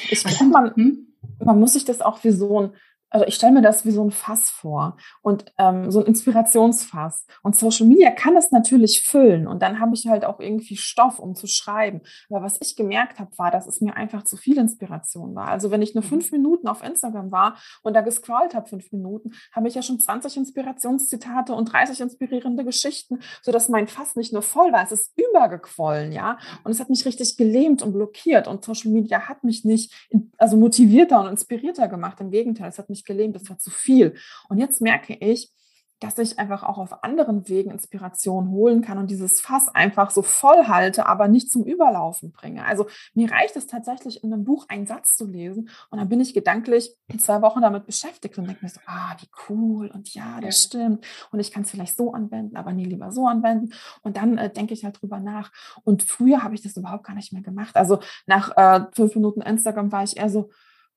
Ich 0.10 0.24
glaube, 0.24 0.46
man, 0.46 0.76
hm? 0.76 1.08
man 1.40 1.60
muss 1.60 1.74
sich 1.74 1.84
das 1.84 2.02
auch 2.02 2.24
wie 2.24 2.32
so 2.32 2.62
ein 2.62 2.76
also 3.14 3.28
ich 3.28 3.36
stelle 3.36 3.54
mir 3.54 3.62
das 3.62 3.86
wie 3.86 3.92
so 3.92 4.04
ein 4.04 4.10
Fass 4.10 4.50
vor 4.50 4.98
und 5.22 5.46
ähm, 5.60 5.92
so 5.92 6.00
ein 6.00 6.08
Inspirationsfass. 6.08 7.28
Und 7.44 7.56
Social 7.56 7.86
Media 7.86 8.10
kann 8.10 8.36
es 8.36 8.52
natürlich 8.52 9.04
füllen 9.08 9.48
und 9.48 9.62
dann 9.62 9.80
habe 9.80 9.94
ich 9.94 10.08
halt 10.08 10.26
auch 10.26 10.40
irgendwie 10.40 10.78
Stoff, 10.78 11.20
um 11.20 11.36
zu 11.36 11.46
schreiben. 11.46 12.02
Aber 12.30 12.42
was 12.42 12.58
ich 12.60 12.76
gemerkt 12.76 13.20
habe, 13.20 13.30
war, 13.38 13.52
dass 13.52 13.68
es 13.68 13.82
mir 13.82 13.96
einfach 13.96 14.24
zu 14.24 14.36
viel 14.36 14.58
Inspiration 14.58 15.36
war. 15.36 15.50
Also 15.50 15.70
wenn 15.70 15.84
ich 15.84 15.94
nur 15.94 16.04
fünf 16.04 16.32
Minuten 16.32 16.68
auf 16.68 16.84
Instagram 16.84 17.32
war 17.32 17.58
und 17.84 17.94
da 17.94 18.02
gescrollt 18.02 18.56
habe, 18.56 18.68
fünf 18.68 18.92
Minuten, 18.92 19.32
habe 19.52 19.68
ich 19.68 19.76
ja 19.76 19.84
schon 19.84 20.00
20 20.00 20.38
Inspirationszitate 20.38 21.54
und 21.54 21.72
30 21.72 22.02
inspirierende 22.02 22.66
Geschichten, 22.66 23.20
sodass 23.44 23.70
mein 23.70 23.88
Fass 23.88 24.16
nicht 24.16 24.34
nur 24.34 24.42
voll 24.42 24.72
war, 24.72 24.84
es 24.84 24.92
ist 24.92 25.14
übergequollen, 25.16 26.12
ja. 26.12 26.40
Und 26.64 26.72
es 26.72 26.80
hat 26.80 26.90
mich 26.90 27.06
richtig 27.06 27.38
gelähmt 27.38 27.84
und 27.84 27.94
blockiert. 27.94 28.48
Und 28.48 28.66
Social 28.66 28.92
Media 28.92 29.28
hat 29.30 29.44
mich 29.44 29.66
nicht 29.66 29.94
also 30.40 30.58
motivierter 30.58 31.20
und 31.20 31.28
inspirierter 31.28 31.88
gemacht. 31.88 32.20
Im 32.20 32.32
Gegenteil, 32.32 32.70
es 32.70 32.80
hat 32.80 32.90
mich 32.90 33.03
nicht 33.04 33.06
gelingt, 33.06 33.36
das 33.36 33.50
war 33.50 33.58
zu 33.58 33.70
viel. 33.70 34.16
Und 34.50 34.58
jetzt 34.58 34.82
merke 34.82 35.14
ich, 35.14 35.52
dass 36.00 36.18
ich 36.18 36.38
einfach 36.38 36.64
auch 36.64 36.80
auf 36.80 37.02
anderen 37.06 37.48
Wegen 37.48 37.72
Inspiration 37.72 38.50
holen 38.50 38.82
kann 38.82 38.98
und 38.98 39.10
dieses 39.10 39.40
Fass 39.40 39.70
einfach 39.70 40.12
so 40.12 40.22
voll 40.22 40.68
halte, 40.68 41.06
aber 41.06 41.30
nicht 41.30 41.50
zum 41.50 41.64
Überlaufen 41.64 42.34
bringe. 42.34 42.66
Also 42.66 42.88
mir 43.14 43.32
reicht 43.32 43.56
es 43.56 43.68
tatsächlich 43.68 44.22
in 44.22 44.34
einem 44.34 44.44
Buch 44.44 44.66
einen 44.68 44.86
Satz 44.86 45.16
zu 45.16 45.26
lesen 45.26 45.70
und 45.92 46.00
dann 46.00 46.10
bin 46.10 46.20
ich 46.20 46.34
gedanklich 46.34 46.94
zwei 47.20 47.42
Wochen 47.42 47.62
damit 47.62 47.86
beschäftigt 47.86 48.38
und 48.38 48.48
denke 48.48 48.66
mir 48.66 48.70
so, 48.70 48.82
ah, 48.86 49.16
wie 49.22 49.30
cool 49.48 49.88
und 49.94 50.14
ja, 50.14 50.42
das 50.42 50.64
stimmt 50.64 51.06
und 51.32 51.40
ich 51.40 51.52
kann 51.52 51.64
es 51.64 51.72
vielleicht 51.72 51.96
so 51.96 52.12
anwenden, 52.12 52.58
aber 52.58 52.74
nie 52.74 52.86
lieber 52.86 53.14
so 53.14 53.26
anwenden 53.26 53.74
und 54.02 54.18
dann 54.18 54.38
äh, 54.38 54.52
denke 54.52 54.74
ich 54.74 54.84
halt 54.84 55.02
drüber 55.02 55.22
nach 55.22 55.54
und 55.86 56.04
früher 56.04 56.44
habe 56.44 56.56
ich 56.56 56.62
das 56.62 56.76
überhaupt 56.76 57.06
gar 57.06 57.16
nicht 57.16 57.32
mehr 57.32 57.44
gemacht. 57.44 57.78
Also 57.78 58.00
nach 58.26 58.58
äh, 58.58 58.88
fünf 58.94 59.16
Minuten 59.16 59.42
Instagram 59.42 59.94
war 59.94 60.04
ich 60.04 60.18
eher 60.18 60.30
so, 60.30 60.50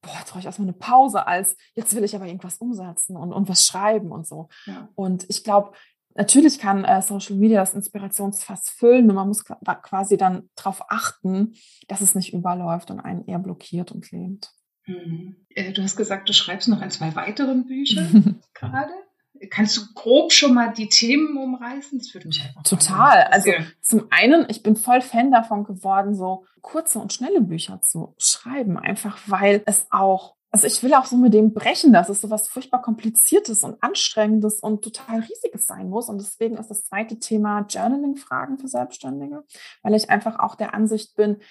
boah, 0.06 0.18
jetzt 0.18 0.30
brauche 0.30 0.40
ich 0.40 0.46
erstmal 0.46 0.68
eine 0.68 0.76
Pause, 0.76 1.26
als 1.26 1.56
jetzt 1.74 1.94
will 1.94 2.04
ich 2.04 2.14
aber 2.14 2.26
irgendwas 2.26 2.58
umsetzen 2.58 3.16
und, 3.16 3.32
und 3.32 3.48
was 3.48 3.64
schreiben 3.64 4.10
und 4.10 4.26
so. 4.26 4.48
Ja. 4.66 4.88
Und 4.94 5.26
ich 5.28 5.44
glaube, 5.44 5.72
natürlich 6.14 6.58
kann 6.58 6.84
äh, 6.84 7.02
Social 7.02 7.36
Media 7.36 7.60
das 7.60 7.74
Inspirationsfass 7.74 8.70
füllen, 8.70 9.06
nur 9.06 9.16
man 9.16 9.28
muss 9.28 9.44
quasi 9.44 10.16
dann 10.16 10.48
darauf 10.54 10.90
achten, 10.90 11.54
dass 11.88 12.00
es 12.00 12.14
nicht 12.14 12.32
überläuft 12.32 12.90
und 12.90 13.00
einen 13.00 13.26
eher 13.26 13.38
blockiert 13.38 13.92
und 13.92 14.10
lähmt. 14.10 14.52
Mhm. 14.86 15.36
Äh, 15.50 15.72
du 15.72 15.82
hast 15.82 15.96
gesagt, 15.96 16.28
du 16.28 16.32
schreibst 16.32 16.68
noch 16.68 16.80
an 16.80 16.90
zwei 16.90 17.14
weiteren 17.14 17.66
Büchern 17.66 18.40
gerade. 18.54 18.92
Kannst 19.50 19.76
du 19.76 19.82
grob 19.94 20.32
schon 20.32 20.54
mal 20.54 20.72
die 20.72 20.88
Themen 20.88 21.36
umreißen? 21.36 21.98
Das 21.98 22.14
würde 22.14 22.28
mich 22.28 22.42
einfach 22.42 22.62
Total. 22.62 23.24
Also 23.24 23.52
zum 23.80 24.06
einen, 24.10 24.46
ich 24.48 24.62
bin 24.62 24.76
voll 24.76 25.00
Fan 25.00 25.30
davon 25.30 25.64
geworden, 25.64 26.14
so 26.14 26.44
kurze 26.62 26.98
und 26.98 27.12
schnelle 27.12 27.40
Bücher 27.40 27.80
zu 27.82 28.14
schreiben, 28.18 28.78
einfach 28.78 29.18
weil 29.26 29.62
es 29.66 29.86
auch 29.90 30.36
also 30.52 30.68
ich 30.68 30.82
will 30.82 30.94
auch 30.94 31.04
so 31.04 31.18
mit 31.18 31.34
dem 31.34 31.52
brechen, 31.52 31.92
dass 31.92 32.08
es 32.08 32.22
so 32.22 32.30
was 32.30 32.48
furchtbar 32.48 32.80
kompliziertes 32.80 33.62
und 33.62 33.82
anstrengendes 33.82 34.60
und 34.60 34.82
total 34.82 35.20
riesiges 35.20 35.66
sein 35.66 35.90
muss. 35.90 36.08
Und 36.08 36.16
deswegen 36.16 36.56
ist 36.56 36.70
das 36.70 36.84
zweite 36.84 37.18
Thema 37.18 37.66
Journaling-Fragen 37.68 38.56
für 38.56 38.66
Selbstständige, 38.66 39.44
weil 39.82 39.94
ich 39.94 40.08
einfach 40.08 40.38
auch 40.38 40.54
der 40.54 40.72
Ansicht 40.72 41.14
bin, 41.14 41.42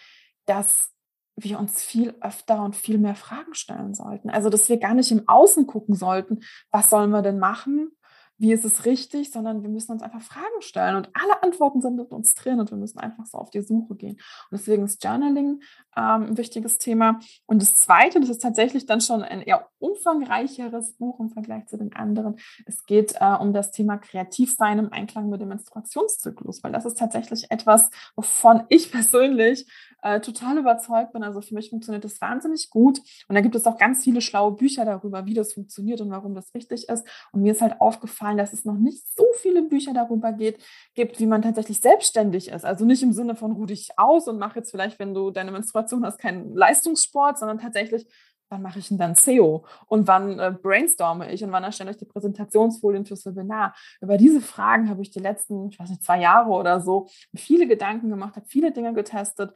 dass 0.47 0.94
wir 1.35 1.59
uns 1.59 1.83
viel 1.83 2.13
öfter 2.21 2.63
und 2.63 2.75
viel 2.75 2.97
mehr 2.97 3.15
Fragen 3.15 3.53
stellen 3.53 3.93
sollten. 3.93 4.29
Also, 4.29 4.49
dass 4.49 4.69
wir 4.69 4.77
gar 4.77 4.93
nicht 4.93 5.11
im 5.11 5.27
Außen 5.27 5.67
gucken 5.67 5.95
sollten, 5.95 6.39
was 6.71 6.89
sollen 6.89 7.11
wir 7.11 7.21
denn 7.21 7.39
machen? 7.39 7.91
Wie 8.37 8.51
ist 8.51 8.65
es 8.65 8.85
richtig? 8.85 9.31
Sondern 9.31 9.61
wir 9.61 9.69
müssen 9.69 9.91
uns 9.93 10.01
einfach 10.01 10.21
Fragen 10.21 10.61
stellen 10.61 10.95
und 10.97 11.09
alle 11.13 11.41
Antworten 11.43 11.81
sind 11.81 11.95
mit 11.95 12.11
uns 12.11 12.33
drin 12.35 12.59
und 12.59 12.69
wir 12.71 12.77
müssen 12.77 12.99
einfach 12.99 13.25
so 13.25 13.37
auf 13.37 13.49
die 13.49 13.61
Suche 13.61 13.95
gehen. 13.95 14.15
Und 14.15 14.59
deswegen 14.59 14.83
ist 14.83 15.03
Journaling 15.03 15.61
ähm, 15.95 16.23
ein 16.23 16.37
wichtiges 16.37 16.77
Thema. 16.77 17.19
Und 17.45 17.61
das 17.61 17.75
zweite, 17.75 18.19
das 18.19 18.29
ist 18.29 18.41
tatsächlich 18.41 18.85
dann 18.85 19.01
schon 19.01 19.23
ein 19.23 19.41
eher 19.41 19.67
umfangreicheres 19.79 20.93
Buch 20.93 21.19
im 21.19 21.29
Vergleich 21.29 21.67
zu 21.67 21.77
den 21.77 21.93
anderen. 21.95 22.37
Es 22.65 22.85
geht 22.85 23.15
äh, 23.19 23.35
um 23.39 23.53
das 23.53 23.71
Thema 23.71 23.97
Kreativsein 23.97 24.79
im 24.79 24.91
Einklang 24.91 25.29
mit 25.29 25.41
dem 25.41 25.49
Menstruationszyklus, 25.49 26.63
weil 26.63 26.71
das 26.71 26.85
ist 26.85 26.97
tatsächlich 26.97 27.49
etwas, 27.51 27.89
wovon 28.15 28.63
ich 28.69 28.91
persönlich 28.91 29.65
äh, 30.01 30.19
total 30.21 30.57
überzeugt 30.57 31.13
bin. 31.13 31.23
Also 31.23 31.41
für 31.41 31.55
mich 31.55 31.69
funktioniert 31.69 32.03
das 32.03 32.21
wahnsinnig 32.21 32.69
gut. 32.69 32.99
Und 33.27 33.35
da 33.35 33.41
gibt 33.41 33.55
es 33.55 33.65
auch 33.65 33.77
ganz 33.77 34.03
viele 34.03 34.21
schlaue 34.21 34.51
Bücher 34.51 34.85
darüber, 34.85 35.25
wie 35.25 35.33
das 35.33 35.53
funktioniert 35.53 36.01
und 36.01 36.11
warum 36.11 36.35
das 36.35 36.53
wichtig 36.53 36.87
ist. 36.89 37.07
Und 37.31 37.41
mir 37.41 37.53
ist 37.53 37.61
halt 37.61 37.81
aufgefallen, 37.81 38.37
dass 38.37 38.53
es 38.53 38.65
noch 38.65 38.77
nicht 38.77 39.03
so 39.15 39.24
viele 39.35 39.63
Bücher 39.63 39.93
darüber 39.93 40.31
geht, 40.31 40.63
gibt, 40.93 41.19
wie 41.19 41.27
man 41.27 41.41
tatsächlich 41.41 41.79
selbstständig 41.79 42.49
ist. 42.49 42.65
Also 42.65 42.85
nicht 42.85 43.03
im 43.03 43.13
Sinne 43.13 43.35
von 43.35 43.51
ruh 43.51 43.65
dich 43.65 43.89
aus 43.97 44.27
und 44.27 44.39
mach 44.39 44.55
jetzt 44.55 44.71
vielleicht, 44.71 44.99
wenn 44.99 45.13
du 45.13 45.31
deine 45.31 45.51
Menstruation 45.51 46.05
hast, 46.05 46.17
keinen 46.17 46.55
Leistungssport, 46.55 47.37
sondern 47.37 47.59
tatsächlich 47.59 48.07
wann 48.49 48.61
mache 48.61 48.79
ich 48.79 48.87
denn 48.87 48.97
dann 48.97 49.15
SEO 49.15 49.65
und 49.87 50.07
wann 50.07 50.39
äh, 50.39 50.51
brainstorme 50.51 51.31
ich 51.31 51.43
und 51.43 51.51
wann 51.51 51.63
erstelle 51.63 51.91
ich 51.91 51.97
die 51.97 52.05
Präsentationsfolien 52.05 53.05
fürs 53.05 53.25
Webinar. 53.25 53.75
Über 54.01 54.17
diese 54.17 54.41
Fragen 54.41 54.89
habe 54.89 55.01
ich 55.01 55.11
die 55.11 55.19
letzten, 55.19 55.69
ich 55.69 55.79
weiß 55.79 55.89
nicht, 55.89 56.03
zwei 56.03 56.21
Jahre 56.21 56.51
oder 56.51 56.79
so 56.79 57.07
viele 57.35 57.67
Gedanken 57.67 58.09
gemacht, 58.09 58.35
habe 58.35 58.45
viele 58.47 58.71
Dinge 58.71 58.93
getestet 58.93 59.51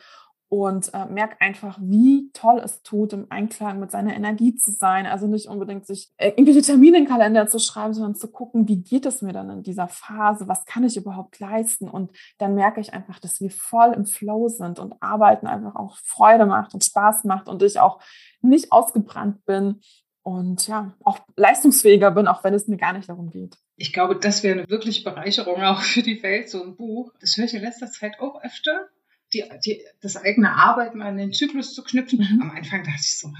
und 0.49 0.91
äh, 0.95 1.05
merke 1.05 1.39
einfach, 1.39 1.77
wie 1.79 2.31
toll 2.33 2.59
es 2.63 2.81
tut, 2.81 3.13
im 3.13 3.27
Einklang 3.29 3.79
mit 3.79 3.91
seiner 3.91 4.15
Energie 4.15 4.55
zu 4.55 4.71
sein. 4.71 5.05
Also 5.05 5.27
nicht 5.27 5.47
unbedingt 5.47 5.85
sich 5.85 6.09
äh, 6.17 6.29
irgendwelche 6.29 6.63
Termine 6.63 6.97
in 6.97 7.03
den 7.03 7.09
Kalender 7.09 7.47
zu 7.47 7.59
schreiben, 7.59 7.93
sondern 7.93 8.15
zu 8.15 8.31
gucken, 8.31 8.67
wie 8.67 8.81
geht 8.81 9.05
es 9.05 9.21
mir 9.21 9.31
dann 9.31 9.51
in 9.51 9.63
dieser 9.63 9.87
Phase, 9.87 10.47
was 10.47 10.65
kann 10.65 10.83
ich 10.83 10.97
überhaupt 10.97 11.39
leisten. 11.39 11.87
Und 11.87 12.11
dann 12.39 12.55
merke 12.55 12.81
ich 12.81 12.93
einfach, 12.93 13.19
dass 13.19 13.39
wir 13.39 13.51
voll 13.51 13.93
im 13.93 14.05
Flow 14.05 14.47
sind 14.47 14.79
und 14.79 14.95
Arbeiten 15.01 15.45
einfach 15.45 15.75
auch 15.75 15.97
Freude 16.03 16.47
macht 16.47 16.73
und 16.73 16.83
Spaß 16.83 17.25
macht 17.25 17.47
und 17.47 17.61
ich 17.61 17.79
auch 17.79 18.01
nicht 18.41 18.71
ausgebrannt 18.71 19.45
bin 19.45 19.81
und 20.23 20.67
ja, 20.67 20.95
auch 21.03 21.19
leistungsfähiger 21.35 22.09
bin, 22.09 22.27
auch 22.27 22.43
wenn 22.43 22.55
es 22.55 22.67
mir 22.67 22.77
gar 22.77 22.93
nicht 22.93 23.07
darum 23.07 23.29
geht. 23.29 23.55
Ich 23.75 23.93
glaube, 23.93 24.15
das 24.15 24.41
wäre 24.41 24.59
eine 24.59 24.69
wirkliche 24.69 25.03
Bereicherung 25.03 25.61
auch 25.61 25.81
für 25.81 26.01
die 26.01 26.21
Welt, 26.23 26.49
so 26.49 26.63
ein 26.63 26.75
Buch. 26.75 27.13
Das 27.21 27.37
höre 27.37 27.45
ich 27.45 27.53
in 27.53 27.61
letzter 27.61 27.87
Zeit 27.87 28.19
auch 28.19 28.43
öfter 28.43 28.89
die, 29.33 29.43
die, 29.65 29.81
das 30.01 30.17
eigene 30.17 30.51
Arbeiten 30.51 31.01
an 31.01 31.17
den 31.17 31.33
Zyklus 31.33 31.73
zu 31.73 31.83
knüpfen. 31.83 32.19
Mhm. 32.19 32.41
Am 32.41 32.51
Anfang 32.51 32.83
dachte 32.83 32.99
ich 33.01 33.17
so, 33.17 33.31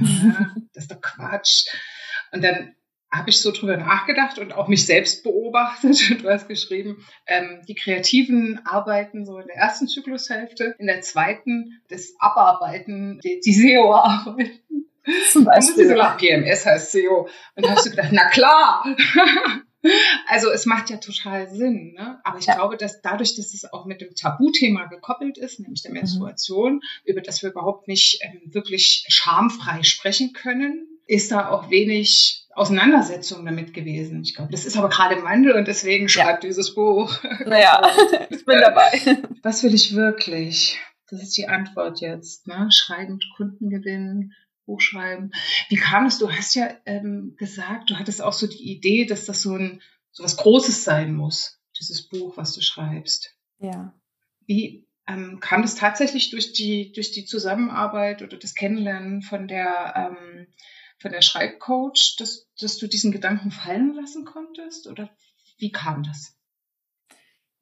das 0.73 0.85
ist 0.85 0.91
doch 0.91 1.01
Quatsch. 1.01 1.67
Und 2.31 2.43
dann 2.43 2.75
habe 3.11 3.31
ich 3.31 3.41
so 3.41 3.51
drüber 3.51 3.75
nachgedacht 3.75 4.37
und 4.37 4.53
auch 4.53 4.67
mich 4.67 4.85
selbst 4.85 5.23
beobachtet. 5.23 6.21
Du 6.21 6.29
hast 6.29 6.47
geschrieben, 6.47 7.03
ähm, 7.25 7.61
die 7.67 7.75
Kreativen 7.75 8.61
arbeiten 8.65 9.25
so 9.25 9.39
in 9.39 9.47
der 9.47 9.55
ersten 9.55 9.87
Zyklushälfte, 9.87 10.75
in 10.77 10.85
der 10.85 11.01
zweiten 11.01 11.81
das 11.89 12.13
Abarbeiten, 12.19 13.19
die, 13.23 13.39
die 13.43 13.53
SEO-Arbeiten. 13.53 14.85
Zum 15.31 15.45
Beispiel. 15.45 15.87
So 15.87 15.95
nach 15.95 16.17
PMS 16.17 16.65
heißt 16.67 16.91
SEO. 16.91 17.27
Und 17.55 17.65
da 17.65 17.71
hast 17.71 17.87
du 17.87 17.89
gedacht, 17.89 18.09
na 18.11 18.29
klar. 18.29 18.85
Also 20.27 20.51
es 20.51 20.65
macht 20.65 20.89
ja 20.89 20.97
total 20.97 21.49
Sinn, 21.49 21.93
ne? 21.93 22.19
aber 22.23 22.37
ich 22.37 22.45
ja. 22.45 22.55
glaube, 22.55 22.75
dass 22.75 23.01
dadurch, 23.01 23.35
dass 23.35 23.53
es 23.53 23.71
auch 23.71 23.85
mit 23.85 24.01
dem 24.01 24.13
Tabuthema 24.13 24.85
gekoppelt 24.85 25.37
ist, 25.37 25.59
nämlich 25.59 25.81
der 25.81 25.91
mhm. 25.91 25.99
Menstruation, 25.99 26.73
mhm. 26.75 26.81
über 27.05 27.21
das 27.21 27.41
wir 27.41 27.51
überhaupt 27.51 27.87
nicht 27.87 28.19
ähm, 28.21 28.41
wirklich 28.53 29.05
schamfrei 29.07 29.83
sprechen 29.83 30.33
können, 30.33 30.85
ist 31.07 31.31
da 31.31 31.49
auch 31.49 31.71
wenig 31.71 32.45
Auseinandersetzung 32.53 33.45
damit 33.45 33.73
gewesen. 33.73 34.21
Ich 34.21 34.35
glaube, 34.35 34.51
das 34.51 34.65
ist 34.65 34.77
aber 34.77 34.89
gerade 34.89 35.15
im 35.15 35.23
Wandel 35.23 35.53
und 35.53 35.67
deswegen 35.67 36.09
schreibt 36.09 36.43
ja. 36.43 36.49
dieses 36.49 36.75
Buch. 36.75 37.17
Naja, 37.45 37.81
ich 38.29 38.45
bin 38.45 38.59
dabei. 38.59 38.91
Was 39.41 39.63
will 39.63 39.73
ich 39.73 39.95
wirklich? 39.95 40.77
Das 41.09 41.23
ist 41.23 41.35
die 41.37 41.47
Antwort 41.47 42.01
jetzt. 42.01 42.47
Ne? 42.47 42.67
Schreiben, 42.71 43.19
Kunden 43.35 43.69
gewinnen, 43.69 44.33
Buch 44.69 44.81
schreiben. 44.81 45.31
Wie 45.69 45.77
kam 45.77 46.05
es? 46.05 46.19
Du 46.19 46.31
hast 46.31 46.53
ja 46.53 46.69
ähm, 46.85 47.35
gesagt, 47.37 47.89
du 47.89 47.95
hattest 47.95 48.21
auch 48.21 48.33
so 48.33 48.45
die 48.45 48.71
Idee, 48.71 49.05
dass 49.05 49.25
das 49.25 49.41
so 49.41 49.55
ein 49.55 49.81
so 50.11 50.23
was 50.23 50.37
Großes 50.37 50.83
sein 50.83 51.13
muss, 51.13 51.59
dieses 51.79 52.07
Buch, 52.07 52.37
was 52.37 52.53
du 52.53 52.61
schreibst. 52.61 53.35
Ja. 53.59 53.93
Wie 54.45 54.87
ähm, 55.07 55.39
kam 55.39 55.63
das 55.63 55.75
tatsächlich 55.75 56.29
durch 56.29 56.53
die 56.53 56.91
durch 56.91 57.11
die 57.11 57.25
Zusammenarbeit 57.25 58.21
oder 58.21 58.37
das 58.37 58.53
Kennenlernen 58.53 59.23
von 59.23 59.47
der 59.47 59.93
ähm, 59.95 60.47
von 60.99 61.11
der 61.11 61.21
Schreibcoach, 61.21 62.17
dass, 62.19 62.47
dass 62.59 62.77
du 62.77 62.87
diesen 62.87 63.11
Gedanken 63.11 63.51
fallen 63.51 63.93
lassen 63.93 64.25
konntest? 64.25 64.87
Oder 64.87 65.09
wie 65.57 65.71
kam 65.71 66.03
das? 66.03 66.35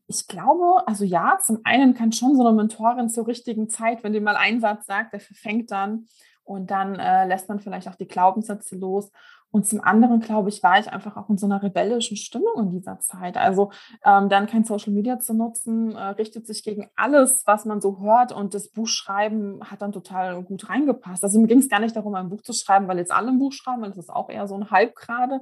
Ich 0.07 0.27
glaube, 0.27 0.87
also 0.87 1.03
ja, 1.03 1.37
zum 1.45 1.59
einen 1.63 1.93
kann 1.93 2.11
schon 2.11 2.35
so 2.35 2.45
eine 2.45 2.55
Mentorin 2.55 3.09
zur 3.09 3.27
richtigen 3.27 3.69
Zeit, 3.69 4.03
wenn 4.03 4.13
die 4.13 4.19
mal 4.19 4.37
einen 4.37 4.59
Satz 4.61 4.85
sagt, 4.85 5.13
der 5.13 5.19
verfängt 5.19 5.69
dann 5.69 6.07
und 6.47 6.71
dann 6.71 6.95
äh, 6.95 7.27
lässt 7.27 7.49
man 7.49 7.59
vielleicht 7.59 7.89
auch 7.89 7.95
die 7.95 8.07
Glaubenssätze 8.07 8.77
los. 8.77 9.11
Und 9.51 9.65
zum 9.65 9.81
anderen, 9.81 10.19
glaube 10.19 10.49
ich, 10.49 10.63
war 10.63 10.79
ich 10.79 10.91
einfach 10.91 11.15
auch 11.17 11.29
in 11.29 11.37
so 11.37 11.45
einer 11.45 11.61
rebellischen 11.61 12.17
Stimmung 12.17 12.53
in 12.57 12.69
dieser 12.69 12.99
Zeit. 12.99 13.37
Also 13.37 13.71
ähm, 14.03 14.29
dann 14.29 14.47
kein 14.47 14.63
Social 14.63 14.93
Media 14.93 15.19
zu 15.19 15.33
nutzen, 15.33 15.95
äh, 15.95 16.01
richtet 16.09 16.47
sich 16.47 16.63
gegen 16.63 16.89
alles, 16.95 17.43
was 17.45 17.65
man 17.65 17.81
so 17.81 17.99
hört. 17.99 18.31
Und 18.31 18.53
das 18.53 18.69
Buchschreiben 18.69 19.61
hat 19.69 19.81
dann 19.81 19.91
total 19.91 20.41
gut 20.43 20.69
reingepasst. 20.69 21.23
Also 21.23 21.39
mir 21.39 21.47
ging 21.47 21.59
es 21.59 21.69
gar 21.69 21.79
nicht 21.79 21.95
darum, 21.95 22.15
ein 22.15 22.29
Buch 22.29 22.41
zu 22.41 22.53
schreiben, 22.53 22.87
weil 22.87 22.97
jetzt 22.97 23.11
alle 23.11 23.29
ein 23.29 23.39
Buch 23.39 23.53
schreiben, 23.53 23.81
weil 23.81 23.89
das 23.89 23.99
ist 23.99 24.09
auch 24.09 24.29
eher 24.29 24.47
so 24.47 24.55
ein 24.55 24.71
Hype 24.71 24.95
gerade. 24.95 25.41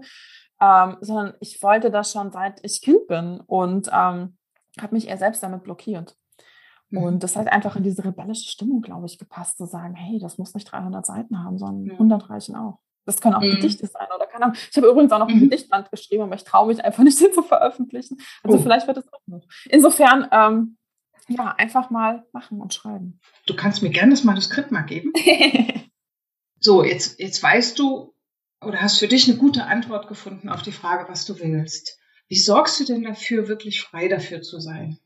Ähm, 0.59 0.97
sondern 1.01 1.33
ich 1.39 1.61
wollte 1.61 1.91
das 1.91 2.11
schon 2.11 2.31
seit 2.31 2.63
ich 2.63 2.81
Kind 2.81 3.07
bin 3.07 3.41
und 3.41 3.89
ähm, 3.91 4.37
habe 4.79 4.95
mich 4.95 5.07
eher 5.07 5.17
selbst 5.17 5.43
damit 5.43 5.63
blockiert. 5.63 6.15
Und 6.95 7.15
mhm. 7.15 7.19
das 7.19 7.35
hat 7.35 7.51
einfach 7.51 7.75
in 7.75 7.83
diese 7.83 8.05
rebellische 8.05 8.49
Stimmung, 8.49 8.81
glaube 8.81 9.05
ich, 9.05 9.17
gepasst, 9.17 9.57
zu 9.57 9.65
sagen, 9.65 9.95
hey, 9.95 10.19
das 10.19 10.37
muss 10.37 10.53
nicht 10.53 10.71
300 10.71 11.05
Seiten 11.05 11.43
haben, 11.43 11.57
sondern 11.57 11.91
100 11.91 12.29
reichen 12.29 12.55
auch. 12.55 12.79
Das 13.05 13.21
können 13.21 13.35
auch 13.35 13.41
mhm. 13.41 13.51
Gedichte 13.51 13.85
sein 13.85 14.07
oder 14.15 14.25
keine 14.25 14.45
Ahnung. 14.45 14.57
Ich 14.69 14.75
habe 14.77 14.87
übrigens 14.87 15.11
auch 15.11 15.19
noch 15.19 15.29
ein 15.29 15.35
mhm. 15.35 15.49
Gedichtband 15.49 15.91
geschrieben, 15.91 16.23
aber 16.23 16.35
ich 16.35 16.43
traue 16.43 16.67
mich 16.67 16.83
einfach 16.83 17.03
nicht, 17.03 17.19
den 17.21 17.33
zu 17.33 17.43
veröffentlichen. 17.43 18.17
Also 18.43 18.57
oh. 18.57 18.61
vielleicht 18.61 18.87
wird 18.87 18.97
es 18.97 19.13
auch 19.13 19.21
noch. 19.27 19.41
Insofern, 19.69 20.27
ähm, 20.31 20.77
ja, 21.27 21.55
einfach 21.57 21.89
mal 21.89 22.25
machen 22.33 22.61
und 22.61 22.73
schreiben. 22.73 23.19
Du 23.47 23.55
kannst 23.55 23.81
mir 23.81 23.89
gerne 23.89 24.11
das 24.11 24.23
Manuskript 24.23 24.71
mal 24.71 24.83
geben. 24.83 25.11
so, 26.59 26.83
jetzt, 26.83 27.19
jetzt 27.19 27.41
weißt 27.41 27.79
du 27.79 28.13
oder 28.63 28.81
hast 28.81 28.99
für 28.99 29.07
dich 29.07 29.27
eine 29.27 29.37
gute 29.37 29.65
Antwort 29.65 30.07
gefunden 30.07 30.49
auf 30.49 30.61
die 30.61 30.71
Frage, 30.71 31.09
was 31.09 31.25
du 31.25 31.39
willst. 31.39 31.99
Wie 32.27 32.37
sorgst 32.37 32.79
du 32.79 32.85
denn 32.85 33.03
dafür, 33.03 33.47
wirklich 33.47 33.81
frei 33.81 34.07
dafür 34.07 34.41
zu 34.41 34.59
sein? 34.59 34.99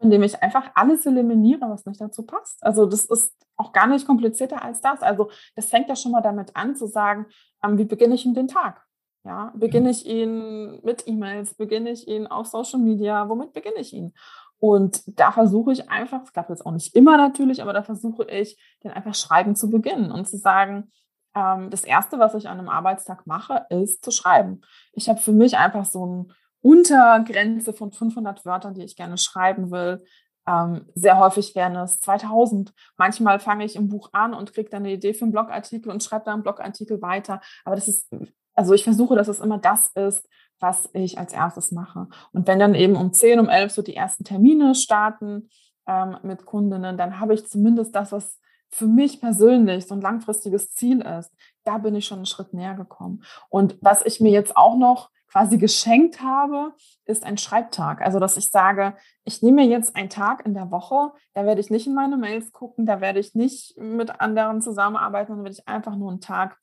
Indem 0.00 0.22
ich 0.22 0.42
einfach 0.42 0.70
alles 0.74 1.06
eliminiere, 1.06 1.68
was 1.68 1.86
nicht 1.86 2.00
dazu 2.00 2.24
passt. 2.24 2.62
Also 2.62 2.86
das 2.86 3.04
ist 3.04 3.34
auch 3.56 3.72
gar 3.72 3.86
nicht 3.86 4.06
komplizierter 4.06 4.62
als 4.62 4.80
das. 4.80 5.02
Also 5.02 5.30
das 5.56 5.66
fängt 5.66 5.88
ja 5.88 5.96
schon 5.96 6.12
mal 6.12 6.20
damit 6.20 6.54
an 6.54 6.76
zu 6.76 6.86
sagen, 6.86 7.26
ähm, 7.64 7.78
wie 7.78 7.84
beginne 7.84 8.14
ich 8.14 8.24
in 8.24 8.34
den 8.34 8.48
Tag? 8.48 8.84
Ja, 9.24 9.52
beginne 9.56 9.86
mhm. 9.86 9.90
ich 9.90 10.06
ihn 10.06 10.80
mit 10.82 11.06
E-Mails, 11.06 11.54
beginne 11.54 11.90
ich 11.90 12.06
ihn 12.06 12.26
auf 12.26 12.46
Social 12.46 12.80
Media, 12.80 13.28
womit 13.28 13.52
beginne 13.52 13.78
ich 13.78 13.92
ihn? 13.92 14.14
Und 14.60 15.02
da 15.06 15.32
versuche 15.32 15.72
ich 15.72 15.90
einfach, 15.90 16.22
es 16.22 16.32
klappt 16.32 16.50
jetzt 16.50 16.66
auch 16.66 16.72
nicht 16.72 16.94
immer 16.94 17.16
natürlich, 17.16 17.62
aber 17.62 17.72
da 17.72 17.82
versuche 17.82 18.24
ich, 18.24 18.58
den 18.82 18.90
einfach 18.90 19.14
schreiben 19.14 19.54
zu 19.54 19.70
beginnen 19.70 20.10
und 20.10 20.28
zu 20.28 20.36
sagen, 20.36 20.90
ähm, 21.34 21.70
das 21.70 21.84
erste, 21.84 22.18
was 22.18 22.34
ich 22.34 22.48
an 22.48 22.58
einem 22.58 22.68
Arbeitstag 22.68 23.26
mache, 23.26 23.66
ist 23.70 24.04
zu 24.04 24.10
schreiben. 24.10 24.62
Ich 24.92 25.08
habe 25.08 25.20
für 25.20 25.32
mich 25.32 25.56
einfach 25.56 25.84
so 25.84 26.06
ein 26.06 26.32
Untergrenze 26.60 27.72
von 27.72 27.92
500 27.92 28.44
Wörtern, 28.44 28.74
die 28.74 28.84
ich 28.84 28.96
gerne 28.96 29.18
schreiben 29.18 29.70
will. 29.70 30.04
Ähm, 30.46 30.86
sehr 30.94 31.18
häufig 31.18 31.54
wären 31.54 31.76
es 31.76 32.00
2000. 32.00 32.72
Manchmal 32.96 33.38
fange 33.38 33.64
ich 33.64 33.76
im 33.76 33.88
Buch 33.88 34.10
an 34.12 34.34
und 34.34 34.54
kriege 34.54 34.70
dann 34.70 34.84
eine 34.84 34.92
Idee 34.92 35.14
für 35.14 35.24
einen 35.24 35.32
Blogartikel 35.32 35.92
und 35.92 36.02
schreibe 36.02 36.24
dann 36.24 36.34
einen 36.34 36.42
Blogartikel 36.42 37.02
weiter. 37.02 37.40
Aber 37.64 37.76
das 37.76 37.86
ist, 37.86 38.10
also 38.54 38.72
ich 38.72 38.84
versuche, 38.84 39.14
dass 39.14 39.28
es 39.28 39.40
immer 39.40 39.58
das 39.58 39.88
ist, 39.94 40.26
was 40.58 40.88
ich 40.94 41.18
als 41.18 41.32
erstes 41.32 41.70
mache. 41.70 42.08
Und 42.32 42.46
wenn 42.46 42.58
dann 42.58 42.74
eben 42.74 42.96
um 42.96 43.12
10, 43.12 43.40
um 43.40 43.48
11 43.48 43.72
so 43.72 43.82
die 43.82 43.94
ersten 43.94 44.24
Termine 44.24 44.74
starten 44.74 45.50
ähm, 45.86 46.16
mit 46.22 46.46
Kundinnen, 46.46 46.96
dann 46.96 47.20
habe 47.20 47.34
ich 47.34 47.46
zumindest 47.46 47.94
das, 47.94 48.10
was 48.12 48.38
für 48.70 48.86
mich 48.86 49.20
persönlich 49.20 49.86
so 49.86 49.94
ein 49.94 50.00
langfristiges 50.00 50.72
Ziel 50.72 51.00
ist. 51.00 51.32
Da 51.64 51.78
bin 51.78 51.94
ich 51.94 52.06
schon 52.06 52.18
einen 52.18 52.26
Schritt 52.26 52.52
näher 52.52 52.74
gekommen. 52.74 53.22
Und 53.48 53.78
was 53.80 54.04
ich 54.04 54.20
mir 54.20 54.30
jetzt 54.30 54.56
auch 54.56 54.76
noch 54.76 55.10
quasi 55.30 55.58
geschenkt 55.58 56.22
habe, 56.22 56.72
ist 57.04 57.24
ein 57.24 57.38
Schreibtag. 57.38 58.00
Also, 58.00 58.18
dass 58.18 58.36
ich 58.36 58.50
sage, 58.50 58.96
ich 59.24 59.42
nehme 59.42 59.62
mir 59.62 59.68
jetzt 59.68 59.94
einen 59.94 60.10
Tag 60.10 60.46
in 60.46 60.54
der 60.54 60.70
Woche, 60.70 61.12
da 61.34 61.44
werde 61.44 61.60
ich 61.60 61.70
nicht 61.70 61.86
in 61.86 61.94
meine 61.94 62.16
Mails 62.16 62.52
gucken, 62.52 62.86
da 62.86 63.00
werde 63.00 63.20
ich 63.20 63.34
nicht 63.34 63.76
mit 63.78 64.20
anderen 64.20 64.60
zusammenarbeiten, 64.62 65.28
sondern 65.28 65.44
werde 65.44 65.58
ich 65.60 65.68
einfach 65.68 65.96
nur 65.96 66.10
einen 66.10 66.20
Tag 66.20 66.58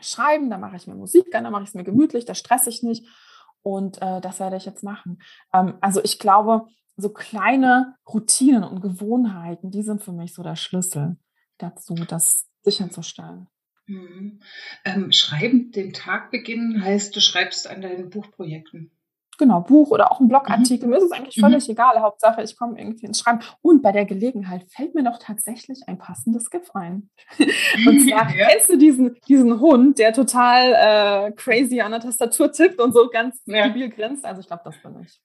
schreiben, 0.00 0.50
da 0.50 0.58
mache 0.58 0.76
ich 0.76 0.86
mir 0.86 0.94
Musik 0.94 1.34
an, 1.34 1.44
da 1.44 1.50
mache 1.50 1.62
ich 1.62 1.70
es 1.70 1.74
mir 1.74 1.84
gemütlich, 1.84 2.24
da 2.24 2.34
stresse 2.34 2.70
ich 2.70 2.82
nicht. 2.82 3.06
Und 3.62 4.02
äh, 4.02 4.20
das 4.20 4.40
werde 4.40 4.56
ich 4.56 4.66
jetzt 4.66 4.82
machen. 4.82 5.22
Ähm, 5.52 5.78
also 5.80 6.02
ich 6.04 6.18
glaube, 6.18 6.66
so 6.96 7.08
kleine 7.08 7.96
Routinen 8.06 8.64
und 8.64 8.80
Gewohnheiten, 8.80 9.70
die 9.70 9.82
sind 9.82 10.02
für 10.02 10.12
mich 10.12 10.34
so 10.34 10.42
der 10.42 10.56
Schlüssel 10.56 11.16
dazu, 11.58 11.94
das 11.94 12.46
sicherzustellen. 12.62 13.48
Mhm. 13.86 14.40
Ähm, 14.84 15.12
schreiben, 15.12 15.70
den 15.72 15.92
Tag 15.92 16.30
beginnen, 16.30 16.82
heißt, 16.82 17.14
du 17.14 17.20
schreibst 17.20 17.68
an 17.68 17.82
deinen 17.82 18.10
Buchprojekten. 18.10 18.90
Genau, 19.38 19.60
Buch 19.60 19.90
oder 19.90 20.12
auch 20.12 20.20
ein 20.20 20.28
Blogartikel. 20.28 20.86
Mhm. 20.86 20.90
Mir 20.90 20.98
ist 20.98 21.04
es 21.04 21.12
eigentlich 21.12 21.40
völlig 21.40 21.66
mhm. 21.66 21.72
egal. 21.72 22.00
Hauptsache, 22.00 22.42
ich 22.42 22.56
komme 22.56 22.78
irgendwie 22.78 23.06
ins 23.06 23.18
Schreiben. 23.18 23.40
Und 23.62 23.82
bei 23.82 23.92
der 23.92 24.04
Gelegenheit 24.04 24.64
fällt 24.70 24.94
mir 24.94 25.02
noch 25.02 25.18
tatsächlich 25.18 25.80
ein 25.86 25.98
passendes 25.98 26.50
GIF 26.50 26.70
ein. 26.74 27.10
und 27.38 28.00
zwar, 28.00 28.34
ja. 28.34 28.48
kennst 28.48 28.70
du 28.70 28.78
diesen, 28.78 29.16
diesen 29.28 29.60
Hund, 29.60 29.98
der 29.98 30.12
total 30.12 31.28
äh, 31.28 31.32
crazy 31.32 31.80
an 31.80 31.92
der 31.92 32.00
Tastatur 32.00 32.52
tippt 32.52 32.80
und 32.80 32.92
so 32.92 33.08
ganz 33.08 33.42
ja. 33.46 33.66
debil 33.68 33.90
grinst? 33.90 34.24
Also 34.24 34.40
ich 34.40 34.46
glaube, 34.46 34.62
das 34.64 34.80
bin 34.82 35.02
ich. 35.02 35.20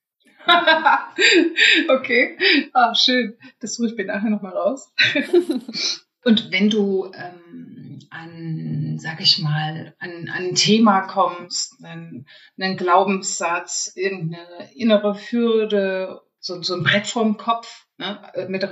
okay, 1.89 2.37
ah, 2.73 2.95
schön. 2.95 3.35
Das 3.59 3.75
suche 3.75 3.89
ich 3.89 3.95
mir 3.95 4.05
nachher 4.05 4.29
nochmal 4.29 4.53
raus. 4.53 4.91
und 6.23 6.51
wenn 6.51 6.69
du 6.69 7.11
ähm, 7.13 7.68
an, 8.09 8.97
sag 8.99 9.21
ich 9.21 9.39
mal, 9.39 9.95
an, 9.99 10.29
an 10.29 10.49
ein 10.49 10.55
Thema 10.55 11.01
kommst, 11.01 11.83
einen, 11.83 12.27
einen 12.59 12.77
Glaubenssatz, 12.77 13.91
irgendeine 13.95 14.73
innere 14.75 15.15
Hürde, 15.15 16.21
so, 16.39 16.61
so 16.61 16.75
ein 16.75 16.83
Brett 16.83 17.07
vorm 17.07 17.37
Kopf. 17.37 17.85
Ne? 17.97 18.19
Mit, 18.47 18.65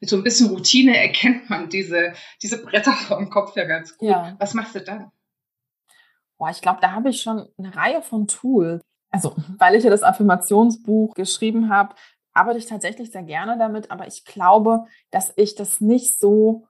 mit 0.00 0.10
so 0.10 0.16
ein 0.16 0.24
bisschen 0.24 0.50
Routine 0.50 0.98
erkennt 0.98 1.48
man 1.48 1.68
diese, 1.68 2.14
diese 2.42 2.64
Bretter 2.64 2.92
vorm 2.92 3.30
Kopf 3.30 3.56
ja 3.56 3.64
ganz 3.64 3.96
gut. 3.96 4.08
Ja. 4.08 4.34
Was 4.38 4.54
machst 4.54 4.74
du 4.74 4.80
dann? 4.80 5.12
Boah, 6.38 6.50
ich 6.50 6.60
glaube, 6.60 6.80
da 6.82 6.92
habe 6.92 7.10
ich 7.10 7.22
schon 7.22 7.48
eine 7.58 7.74
Reihe 7.74 8.02
von 8.02 8.26
Tools. 8.26 8.82
Also, 9.10 9.34
weil 9.58 9.76
ich 9.76 9.84
ja 9.84 9.90
das 9.90 10.02
Affirmationsbuch 10.02 11.14
geschrieben 11.14 11.70
habe, 11.70 11.94
arbeite 12.34 12.58
ich 12.58 12.66
tatsächlich 12.66 13.10
sehr 13.10 13.22
gerne 13.22 13.56
damit, 13.56 13.90
aber 13.90 14.06
ich 14.06 14.24
glaube, 14.24 14.86
dass 15.10 15.32
ich 15.36 15.54
das 15.54 15.80
nicht 15.80 16.18
so 16.18 16.66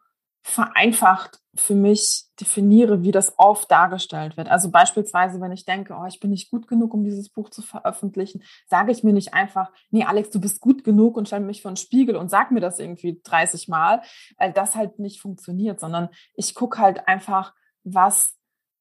vereinfacht 0.46 1.40
für 1.56 1.74
mich 1.74 2.26
definiere, 2.40 3.02
wie 3.02 3.10
das 3.10 3.36
oft 3.36 3.68
dargestellt 3.68 4.36
wird. 4.36 4.48
Also 4.48 4.70
beispielsweise, 4.70 5.40
wenn 5.40 5.50
ich 5.50 5.64
denke, 5.64 5.96
oh, 5.98 6.06
ich 6.06 6.20
bin 6.20 6.30
nicht 6.30 6.52
gut 6.52 6.68
genug, 6.68 6.94
um 6.94 7.02
dieses 7.02 7.30
Buch 7.30 7.50
zu 7.50 7.62
veröffentlichen, 7.62 8.44
sage 8.68 8.92
ich 8.92 9.02
mir 9.02 9.12
nicht 9.12 9.34
einfach, 9.34 9.72
nee, 9.90 10.04
Alex, 10.04 10.30
du 10.30 10.40
bist 10.40 10.60
gut 10.60 10.84
genug 10.84 11.16
und 11.16 11.26
stell 11.26 11.40
mich 11.40 11.62
vor 11.62 11.72
den 11.72 11.76
Spiegel 11.76 12.14
und 12.14 12.30
sag 12.30 12.52
mir 12.52 12.60
das 12.60 12.78
irgendwie 12.78 13.20
30 13.24 13.66
Mal, 13.66 14.02
weil 14.38 14.52
das 14.52 14.76
halt 14.76 15.00
nicht 15.00 15.20
funktioniert, 15.20 15.80
sondern 15.80 16.10
ich 16.34 16.54
gucke 16.54 16.78
halt 16.78 17.08
einfach, 17.08 17.52
was 17.82 18.36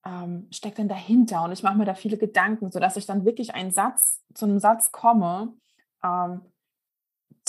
ähm, 0.05 0.47
steckt 0.51 0.77
denn 0.77 0.87
dahinter 0.87 1.41
und 1.43 1.51
ich 1.51 1.63
mache 1.63 1.79
mir 1.79 1.85
da 1.85 1.95
viele 1.95 2.17
Gedanken, 2.17 2.69
sodass 2.69 2.95
ich 2.95 3.07
dann 3.07 3.25
wirklich 3.25 3.55
einen 3.55 3.71
Satz, 3.71 4.21
zu 4.35 4.45
einem 4.45 4.59
Satz 4.59 4.91
komme, 4.91 5.55
ähm, 6.03 6.41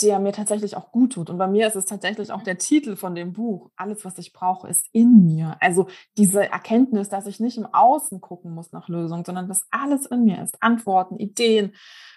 der 0.03 0.19
mir 0.19 0.33
tatsächlich 0.33 0.77
auch 0.77 0.93
gut 0.93 1.15
tut. 1.15 1.31
Und 1.31 1.39
bei 1.39 1.47
mir 1.47 1.67
ist 1.67 1.77
es 1.77 1.87
tatsächlich 1.87 2.31
auch 2.31 2.43
der 2.43 2.59
Titel 2.59 2.97
von 2.97 3.15
dem 3.15 3.33
Buch. 3.33 3.71
Alles, 3.77 4.05
was 4.05 4.19
ich 4.19 4.33
brauche, 4.33 4.69
ist 4.69 4.87
in 4.93 5.25
mir. 5.25 5.57
Also 5.61 5.87
diese 6.19 6.51
Erkenntnis, 6.51 7.09
dass 7.09 7.27
ich 7.27 7.41
nicht 7.41 7.57
im 7.57 7.67
Außen 7.67 8.21
gucken 8.21 8.55
muss 8.55 8.73
nach 8.73 8.89
Lösungen, 8.89 9.25
sondern 9.25 9.49
dass 9.49 9.67
alles 9.71 10.07
in 10.07 10.25
mir 10.25 10.43
ist. 10.43 10.63
Antworten, 10.63 11.17
Ideen, 11.17 11.73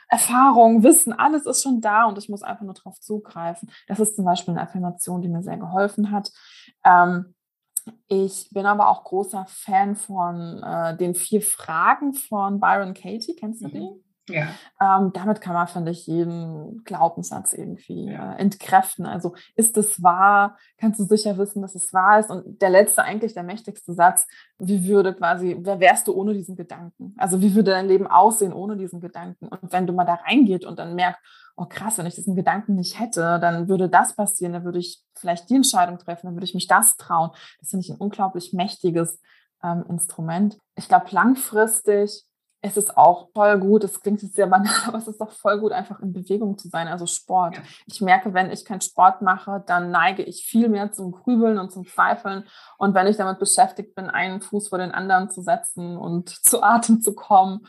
Erfahrung, 0.10 0.84
Wissen, 0.84 1.13
alles 1.13 1.46
ist 1.46 1.63
schon 1.63 1.82
da 1.82 2.06
und 2.06 2.18
ich 2.18 2.30
muss 2.30 2.44
einfach 2.44 2.65
nur 2.65 2.74
darauf 2.74 3.00
zugreifen. 3.00 3.72
Das 3.88 4.00
ist 4.00 4.15
zum 4.15 4.26
Beispiel 4.26 4.54
eine 4.54 4.63
Affirmation, 4.63 5.22
die 5.22 5.30
mir 5.30 5.44
sehr 5.44 5.58
geholfen 5.58 6.12
hat. 6.12 6.32
Ähm, 6.84 7.36
ich 8.08 8.50
bin 8.52 8.65
aber 8.65 8.89
auch 8.89 9.04
großer 9.04 9.46
Fan 9.48 9.96
von 9.96 10.62
äh, 10.63 10.98
den 10.98 11.15
vier 11.15 11.42
Fragen 11.42 12.13
von 12.13 12.60
Byron 12.60 12.94
Katie. 12.94 13.36
Kennst 13.36 13.62
du 13.62 13.68
mhm. 13.68 13.72
die? 13.72 14.09
Ja. 14.30 14.48
Ähm, 14.80 15.12
damit 15.13 15.42
kann 15.42 15.54
man, 15.54 15.68
finde 15.68 15.92
ich, 15.92 16.08
jeden 16.08 16.84
Glaubenssatz 16.84 17.54
irgendwie 17.54 18.06
ja. 18.06 18.34
äh, 18.34 18.39
entkräften. 18.39 19.06
Also 19.06 19.36
ist 19.56 19.78
es 19.78 20.02
wahr? 20.02 20.58
Kannst 20.78 21.00
du 21.00 21.04
sicher 21.04 21.38
wissen, 21.38 21.62
dass 21.62 21.76
es 21.76 21.94
wahr 21.94 22.20
ist? 22.20 22.30
Und 22.30 22.62
der 22.62 22.70
letzte, 22.70 23.04
eigentlich 23.04 23.34
der 23.34 23.44
mächtigste 23.44 23.94
Satz, 23.94 24.28
wie 24.58 24.88
würde 24.88 25.13
quasi, 25.13 25.58
wer 25.60 25.80
wärst 25.80 26.08
du 26.08 26.13
ohne 26.13 26.34
diesen 26.34 26.56
Gedanken? 26.56 27.13
Also 27.18 27.42
wie 27.42 27.56
würde 27.56 27.72
dein 27.72 27.88
Leben 27.88 28.08
aussehen 28.08 28.54
ohne 28.54 28.78
diesen 28.78 29.02
Gedanken? 29.02 29.48
Und 29.48 29.72
wenn 29.72 29.88
du 29.88 29.94
mal 29.94 30.06
da 30.06 30.15
reingeht 30.15 30.65
und 30.65 30.80
dann 30.80 30.96
merkst, 30.96 31.22
oh 31.60 31.65
krass, 31.65 31.98
wenn 31.98 32.06
ich 32.06 32.15
diesen 32.15 32.36
Gedanken 32.36 32.76
nicht 32.76 33.00
hätte, 33.00 33.38
dann 33.39 33.68
würde 33.68 33.89
das 33.89 34.15
passieren, 34.15 34.54
dann 34.54 34.63
würde 34.63 34.80
ich 34.80 35.04
vielleicht 35.15 35.50
die 35.50 35.56
Entscheidung 35.56 35.98
treffen, 35.98 36.28
dann 36.28 36.36
würde 36.36 36.46
ich 36.46 36.54
mich 36.54 36.68
das 36.68 36.96
trauen. 36.96 37.32
Das 37.60 37.70
finde 37.70 37.86
ich 37.86 37.92
ein 37.92 37.98
unglaublich 37.98 38.54
mächtiges 38.54 39.20
ähm, 39.62 39.84
Instrument. 39.89 40.58
Ich 40.76 40.88
glaube, 40.88 41.08
langfristig 41.12 42.24
es 42.62 42.76
ist 42.76 42.98
auch 42.98 43.30
voll 43.34 43.58
gut, 43.60 43.84
es 43.84 44.02
klingt 44.02 44.22
jetzt 44.22 44.36
sehr 44.36 44.48
banal, 44.48 44.74
aber 44.88 44.98
es 44.98 45.08
ist 45.08 45.22
auch 45.22 45.32
voll 45.32 45.60
gut, 45.60 45.72
einfach 45.72 46.00
in 46.02 46.12
Bewegung 46.12 46.58
zu 46.58 46.67
sein, 46.67 46.88
also 46.88 47.06
Sport. 47.06 47.58
Ja. 47.58 47.63
Ich 47.86 48.02
merke, 48.02 48.34
wenn 48.34 48.52
ich 48.52 48.65
keinen 48.65 48.82
Sport 48.82 49.22
mache, 49.22 49.63
dann 49.65 49.91
neige 49.91 50.24
ich 50.24 50.45
viel 50.45 50.67
mehr 50.67 50.91
zum 50.91 51.12
Grübeln 51.12 51.58
und 51.58 51.72
zum 51.72 51.88
Zweifeln. 51.88 52.43
Und 52.78 52.93
wenn 52.95 53.08
ich 53.08 53.17
damit 53.17 53.39
beschäftigt 53.39 53.95
bin, 53.95 54.10
einen 54.10 54.41
Fuß 54.41 54.69
vor 54.69 54.78
den 54.78 54.91
anderen 54.91 55.30
zu 55.30 55.41
setzen 55.41 55.98
und 55.98 56.30
zu 56.43 56.62
Atem 56.62 57.02
zu 57.02 57.15
kommen, 57.15 57.65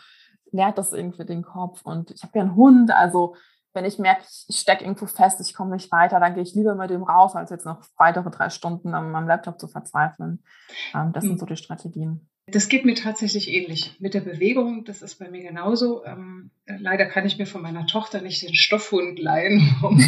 nährt 0.53 0.79
das 0.79 0.93
irgendwie 0.93 1.25
den 1.25 1.43
Kopf. 1.43 1.83
Und 1.85 2.11
ich 2.11 2.23
habe 2.25 2.39
ja 2.39 2.45
einen 2.45 2.57
Hund, 2.57 2.91
also 2.91 3.37
wenn 3.73 3.85
ich 3.85 4.01
merke, 4.01 4.25
ich 4.49 4.59
stecke 4.59 4.83
irgendwo 4.83 5.07
fest, 5.07 5.41
ich 5.41 5.55
komme 5.55 5.77
nicht 5.77 5.93
weiter, 5.93 6.19
dann 6.19 6.35
gehe 6.35 6.43
ich 6.43 6.57
lieber 6.57 6.75
mit 6.75 6.91
dem 6.91 7.05
raus, 7.05 7.37
als 7.37 7.51
jetzt 7.51 7.67
noch 7.67 7.81
weitere 7.97 8.29
drei 8.29 8.51
Stunden 8.51 8.95
am, 8.95 9.15
am 9.15 9.29
Laptop 9.29 9.61
zu 9.61 9.69
verzweifeln. 9.69 10.43
Ähm, 10.93 11.13
das 11.13 11.23
sind 11.23 11.35
hm. 11.35 11.39
so 11.39 11.47
die 11.47 11.57
Strategien. 11.57 12.29
Das 12.53 12.69
geht 12.69 12.85
mir 12.85 12.95
tatsächlich 12.95 13.49
ähnlich. 13.49 13.97
Mit 13.99 14.15
der 14.15 14.21
Bewegung, 14.21 14.85
das 14.85 15.03
ist 15.03 15.17
bei 15.17 15.29
mir 15.31 15.43
genauso. 15.43 16.05
Ähm, 16.05 16.51
leider 16.67 17.07
kann 17.07 17.27
ich 17.27 17.39
mir 17.39 17.47
von 17.47 17.63
meiner 17.63 17.87
Tochter 17.87 18.21
nicht 18.21 18.43
den 18.43 18.55
Stoffhund 18.55 19.19
leihen, 19.19 19.77
um 19.83 19.99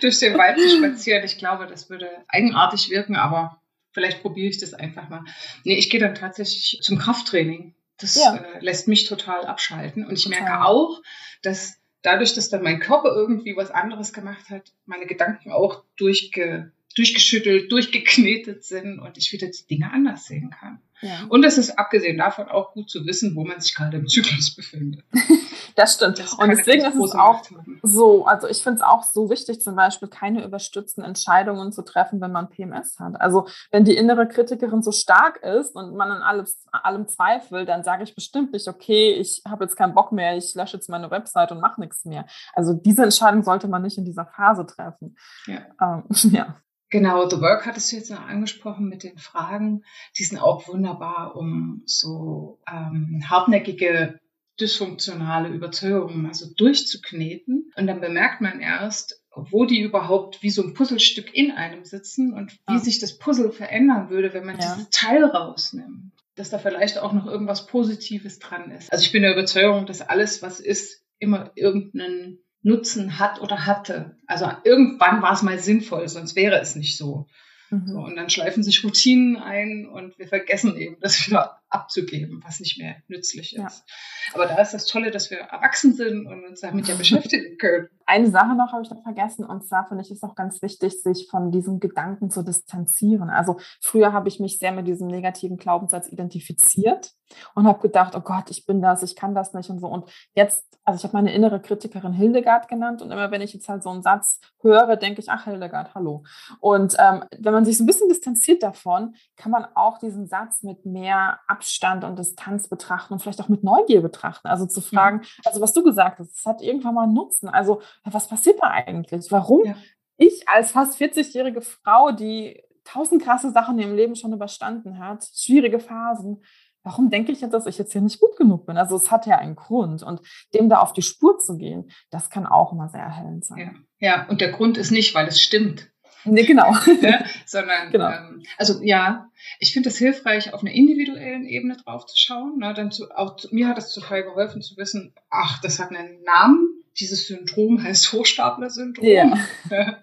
durch 0.00 0.18
den 0.18 0.36
Wald 0.38 0.58
zu 0.58 0.76
spazieren. 0.76 1.24
Ich 1.24 1.38
glaube, 1.38 1.66
das 1.66 1.90
würde 1.90 2.08
eigenartig 2.28 2.90
wirken, 2.90 3.16
aber 3.16 3.60
vielleicht 3.92 4.22
probiere 4.22 4.48
ich 4.48 4.58
das 4.58 4.74
einfach 4.74 5.08
mal. 5.08 5.24
Nee, 5.64 5.76
ich 5.76 5.90
gehe 5.90 6.00
dann 6.00 6.14
tatsächlich 6.14 6.80
zum 6.82 6.98
Krafttraining. 6.98 7.74
Das 7.98 8.14
ja. 8.14 8.36
äh, 8.36 8.60
lässt 8.60 8.86
mich 8.86 9.06
total 9.06 9.44
abschalten. 9.44 10.06
Und 10.06 10.12
ich 10.12 10.24
total. 10.24 10.42
merke 10.42 10.64
auch, 10.64 11.02
dass 11.42 11.78
dadurch, 12.02 12.34
dass 12.34 12.48
dann 12.48 12.62
mein 12.62 12.80
Körper 12.80 13.14
irgendwie 13.14 13.56
was 13.56 13.70
anderes 13.70 14.12
gemacht 14.12 14.50
hat, 14.50 14.72
meine 14.86 15.06
Gedanken 15.06 15.52
auch 15.52 15.82
durchge 15.96 16.72
durchgeschüttelt, 16.98 17.70
durchgeknetet 17.70 18.64
sind 18.64 18.98
und 18.98 19.16
ich 19.18 19.32
wieder 19.32 19.46
die 19.46 19.66
Dinge 19.66 19.92
anders 19.92 20.24
sehen 20.24 20.50
kann. 20.50 20.80
Ja. 21.00 21.26
Und 21.28 21.44
es 21.44 21.58
ist 21.58 21.78
abgesehen 21.78 22.18
davon 22.18 22.48
auch 22.48 22.72
gut 22.72 22.90
zu 22.90 23.06
wissen, 23.06 23.36
wo 23.36 23.44
man 23.44 23.60
sich 23.60 23.74
gerade 23.74 23.98
im 23.98 24.08
Zyklus 24.08 24.54
befindet. 24.54 25.04
das 25.76 25.94
stimmt. 25.94 26.18
Das 26.18 26.34
und 26.34 26.48
deswegen 26.48 26.84
ist 26.84 26.96
es 26.96 27.12
auch 27.12 27.42
so, 27.82 28.26
also 28.26 28.48
ich 28.48 28.62
finde 28.62 28.76
es 28.76 28.82
auch 28.82 29.04
so 29.04 29.30
wichtig, 29.30 29.60
zum 29.60 29.76
Beispiel 29.76 30.08
keine 30.08 30.44
überstützten 30.44 31.04
Entscheidungen 31.04 31.72
zu 31.72 31.82
treffen, 31.82 32.20
wenn 32.20 32.32
man 32.32 32.48
PMS 32.48 32.98
hat. 32.98 33.20
Also 33.20 33.46
wenn 33.70 33.84
die 33.84 33.96
innere 33.96 34.26
Kritikerin 34.26 34.82
so 34.82 34.92
stark 34.92 35.42
ist 35.42 35.76
und 35.76 35.94
man 35.94 36.10
an 36.10 36.22
alles, 36.22 36.66
allem 36.72 37.06
zweifelt, 37.06 37.68
dann 37.68 37.84
sage 37.84 38.02
ich 38.02 38.14
bestimmt 38.14 38.52
nicht, 38.52 38.66
okay, 38.68 39.12
ich 39.12 39.42
habe 39.46 39.64
jetzt 39.64 39.76
keinen 39.76 39.94
Bock 39.94 40.12
mehr, 40.12 40.36
ich 40.36 40.54
lösche 40.54 40.76
jetzt 40.76 40.88
meine 40.88 41.10
Website 41.10 41.52
und 41.52 41.60
mache 41.60 41.80
nichts 41.80 42.04
mehr. 42.04 42.26
Also 42.54 42.72
diese 42.72 43.04
Entscheidung 43.04 43.42
sollte 43.42 43.68
man 43.68 43.82
nicht 43.82 43.98
in 43.98 44.04
dieser 44.04 44.26
Phase 44.26 44.66
treffen. 44.66 45.16
Ja. 45.46 45.60
Ähm, 45.80 46.04
ja. 46.32 46.56
Genau, 46.90 47.28
The 47.28 47.40
Work 47.40 47.66
hattest 47.66 47.92
du 47.92 47.96
jetzt 47.96 48.10
noch 48.10 48.26
angesprochen 48.26 48.88
mit 48.88 49.02
den 49.02 49.18
Fragen. 49.18 49.84
Die 50.16 50.24
sind 50.24 50.38
auch 50.38 50.68
wunderbar, 50.68 51.36
um 51.36 51.82
so 51.84 52.60
ähm, 52.70 53.22
hartnäckige 53.28 54.20
dysfunktionale 54.60 55.48
Überzeugungen 55.48 56.26
also 56.26 56.46
durchzukneten. 56.56 57.72
Und 57.76 57.86
dann 57.86 58.00
bemerkt 58.00 58.40
man 58.40 58.60
erst, 58.60 59.22
wo 59.34 59.64
die 59.64 59.80
überhaupt 59.80 60.42
wie 60.42 60.50
so 60.50 60.62
ein 60.62 60.74
Puzzlestück 60.74 61.34
in 61.34 61.52
einem 61.52 61.84
sitzen 61.84 62.32
und 62.32 62.52
wie 62.66 62.74
ja. 62.74 62.78
sich 62.78 62.98
das 62.98 63.18
Puzzle 63.18 63.52
verändern 63.52 64.10
würde, 64.10 64.32
wenn 64.34 64.46
man 64.46 64.58
ja. 64.58 64.74
dieses 64.74 64.90
Teil 64.90 65.24
rausnimmt. 65.24 66.12
Dass 66.34 66.50
da 66.50 66.58
vielleicht 66.58 66.98
auch 66.98 67.12
noch 67.12 67.26
irgendwas 67.26 67.66
Positives 67.66 68.38
dran 68.38 68.70
ist. 68.70 68.92
Also 68.92 69.04
ich 69.04 69.12
bin 69.12 69.22
der 69.22 69.32
Überzeugung, 69.32 69.86
dass 69.86 70.00
alles, 70.00 70.40
was 70.40 70.60
ist, 70.60 71.02
immer 71.18 71.50
irgendeinen 71.56 72.38
Nutzen 72.62 73.18
hat 73.18 73.40
oder 73.40 73.66
hatte. 73.66 74.16
Also 74.26 74.50
irgendwann 74.64 75.22
war 75.22 75.32
es 75.32 75.42
mal 75.42 75.58
sinnvoll, 75.58 76.08
sonst 76.08 76.36
wäre 76.36 76.60
es 76.60 76.74
nicht 76.74 76.96
so. 76.96 77.26
Mhm. 77.70 77.86
so. 77.86 77.98
Und 77.98 78.16
dann 78.16 78.30
schleifen 78.30 78.62
sich 78.62 78.84
Routinen 78.84 79.36
ein 79.36 79.86
und 79.86 80.18
wir 80.18 80.28
vergessen 80.28 80.76
eben, 80.76 80.96
das 81.00 81.26
wieder 81.26 81.60
abzugeben, 81.70 82.42
was 82.44 82.60
nicht 82.60 82.78
mehr 82.78 82.96
nützlich 83.08 83.54
ist. 83.56 83.62
Ja. 83.62 84.34
Aber 84.34 84.46
da 84.46 84.56
ist 84.60 84.74
das 84.74 84.86
Tolle, 84.86 85.10
dass 85.10 85.30
wir 85.30 85.38
erwachsen 85.38 85.94
sind 85.94 86.26
und 86.26 86.44
uns 86.44 86.60
damit 86.60 86.88
ja 86.88 86.94
beschäftigen 86.98 87.58
können. 87.58 87.88
Eine 88.06 88.30
Sache 88.30 88.54
noch 88.54 88.72
habe 88.72 88.82
ich 88.82 88.90
noch 88.90 89.02
vergessen 89.02 89.44
und 89.44 89.66
zwar 89.66 89.86
finde 89.86 90.02
ich 90.02 90.10
es 90.10 90.22
auch 90.22 90.34
ganz 90.34 90.62
wichtig, 90.62 91.02
sich 91.02 91.28
von 91.30 91.50
diesem 91.50 91.78
Gedanken 91.78 92.30
zu 92.30 92.42
distanzieren. 92.42 93.28
Also 93.28 93.58
früher 93.80 94.12
habe 94.12 94.28
ich 94.28 94.40
mich 94.40 94.58
sehr 94.58 94.72
mit 94.72 94.86
diesem 94.86 95.08
negativen 95.08 95.58
Glaubenssatz 95.58 96.08
identifiziert 96.08 97.12
und 97.54 97.66
habe 97.66 97.80
gedacht, 97.80 98.14
oh 98.14 98.20
Gott, 98.20 98.50
ich 98.50 98.66
bin 98.66 98.80
das, 98.80 99.02
ich 99.02 99.16
kann 99.16 99.34
das 99.34 99.52
nicht 99.52 99.70
und 99.70 99.80
so. 99.80 99.88
Und 99.88 100.10
jetzt, 100.34 100.78
also 100.84 100.96
ich 100.96 101.04
habe 101.04 101.16
meine 101.16 101.34
innere 101.34 101.60
Kritikerin 101.60 102.12
Hildegard 102.12 102.68
genannt 102.68 103.02
und 103.02 103.10
immer 103.10 103.30
wenn 103.30 103.42
ich 103.42 103.52
jetzt 103.52 103.68
halt 103.68 103.82
so 103.82 103.90
einen 103.90 104.02
Satz 104.02 104.40
höre, 104.62 104.96
denke 104.96 105.20
ich, 105.20 105.28
ach 105.28 105.44
Hildegard, 105.44 105.94
hallo. 105.94 106.24
Und 106.60 106.96
ähm, 106.98 107.24
wenn 107.38 107.52
man 107.52 107.64
sich 107.64 107.76
so 107.76 107.84
ein 107.84 107.86
bisschen 107.86 108.08
distanziert 108.08 108.62
davon, 108.62 109.14
kann 109.36 109.52
man 109.52 109.66
auch 109.74 109.98
diesen 109.98 110.26
Satz 110.26 110.62
mit 110.62 110.86
mehr 110.86 111.40
Abstand 111.58 112.04
und 112.04 112.18
Distanz 112.18 112.68
betrachten 112.68 113.12
und 113.12 113.20
vielleicht 113.20 113.40
auch 113.40 113.48
mit 113.48 113.64
Neugier 113.64 114.00
betrachten. 114.00 114.46
Also 114.46 114.66
zu 114.66 114.80
fragen, 114.80 115.18
mhm. 115.18 115.42
also 115.44 115.60
was 115.60 115.72
du 115.72 115.82
gesagt 115.82 116.20
hast, 116.20 116.38
es 116.38 116.46
hat 116.46 116.62
irgendwann 116.62 116.94
mal 116.94 117.02
einen 117.02 117.14
Nutzen. 117.14 117.48
Also 117.48 117.82
was 118.04 118.28
passiert 118.28 118.62
da 118.62 118.68
eigentlich? 118.68 119.30
Warum 119.30 119.64
ja. 119.64 119.74
ich 120.16 120.48
als 120.48 120.70
fast 120.70 121.00
40-jährige 121.00 121.60
Frau, 121.60 122.12
die 122.12 122.62
tausend 122.84 123.22
krasse 123.22 123.50
Sachen 123.50 123.76
in 123.78 123.88
ihrem 123.88 123.96
Leben 123.96 124.14
schon 124.14 124.32
überstanden 124.32 124.98
hat, 124.98 125.28
schwierige 125.34 125.80
Phasen, 125.80 126.42
warum 126.84 127.10
denke 127.10 127.32
ich 127.32 127.40
jetzt, 127.40 127.52
dass 127.52 127.66
ich 127.66 127.76
jetzt 127.76 127.92
hier 127.92 128.00
nicht 128.00 128.20
gut 128.20 128.36
genug 128.36 128.66
bin? 128.66 128.76
Also 128.76 128.94
es 128.94 129.10
hat 129.10 129.26
ja 129.26 129.38
einen 129.38 129.56
Grund 129.56 130.04
und 130.04 130.20
dem 130.54 130.68
da 130.68 130.78
auf 130.78 130.92
die 130.92 131.02
Spur 131.02 131.38
zu 131.38 131.58
gehen, 131.58 131.90
das 132.10 132.30
kann 132.30 132.46
auch 132.46 132.72
immer 132.72 132.88
sehr 132.88 133.02
erhellend 133.02 133.44
sein. 133.44 133.84
Ja, 133.98 134.08
ja 134.08 134.28
und 134.28 134.40
der 134.40 134.52
Grund 134.52 134.78
ist 134.78 134.92
nicht, 134.92 135.14
weil 135.14 135.26
es 135.26 135.40
stimmt. 135.40 135.90
Nee, 136.24 136.44
genau. 136.44 136.74
ja, 137.00 137.24
sondern, 137.46 137.90
genau. 137.90 138.10
Ähm, 138.10 138.42
also 138.56 138.80
ja, 138.82 139.30
ich 139.58 139.72
finde 139.72 139.88
es 139.88 139.98
hilfreich, 139.98 140.52
auf 140.52 140.62
einer 140.62 140.72
individuellen 140.72 141.44
Ebene 141.46 141.76
drauf 141.76 142.06
zu 142.06 142.16
schauen. 142.16 142.58
Ne, 142.58 142.74
dann 142.74 142.90
zu, 142.90 143.10
auch 143.14 143.36
mir 143.50 143.68
hat 143.68 143.78
es 143.78 143.92
total 143.92 144.24
geholfen 144.24 144.62
zu 144.62 144.76
wissen, 144.76 145.14
ach, 145.30 145.60
das 145.60 145.78
hat 145.78 145.90
einen 145.90 146.22
Namen. 146.22 146.66
Dieses 146.98 147.28
Syndrom 147.28 147.82
heißt 147.82 148.12
Hochstapler-Syndrom. 148.12 149.06
Ja. 149.06 149.38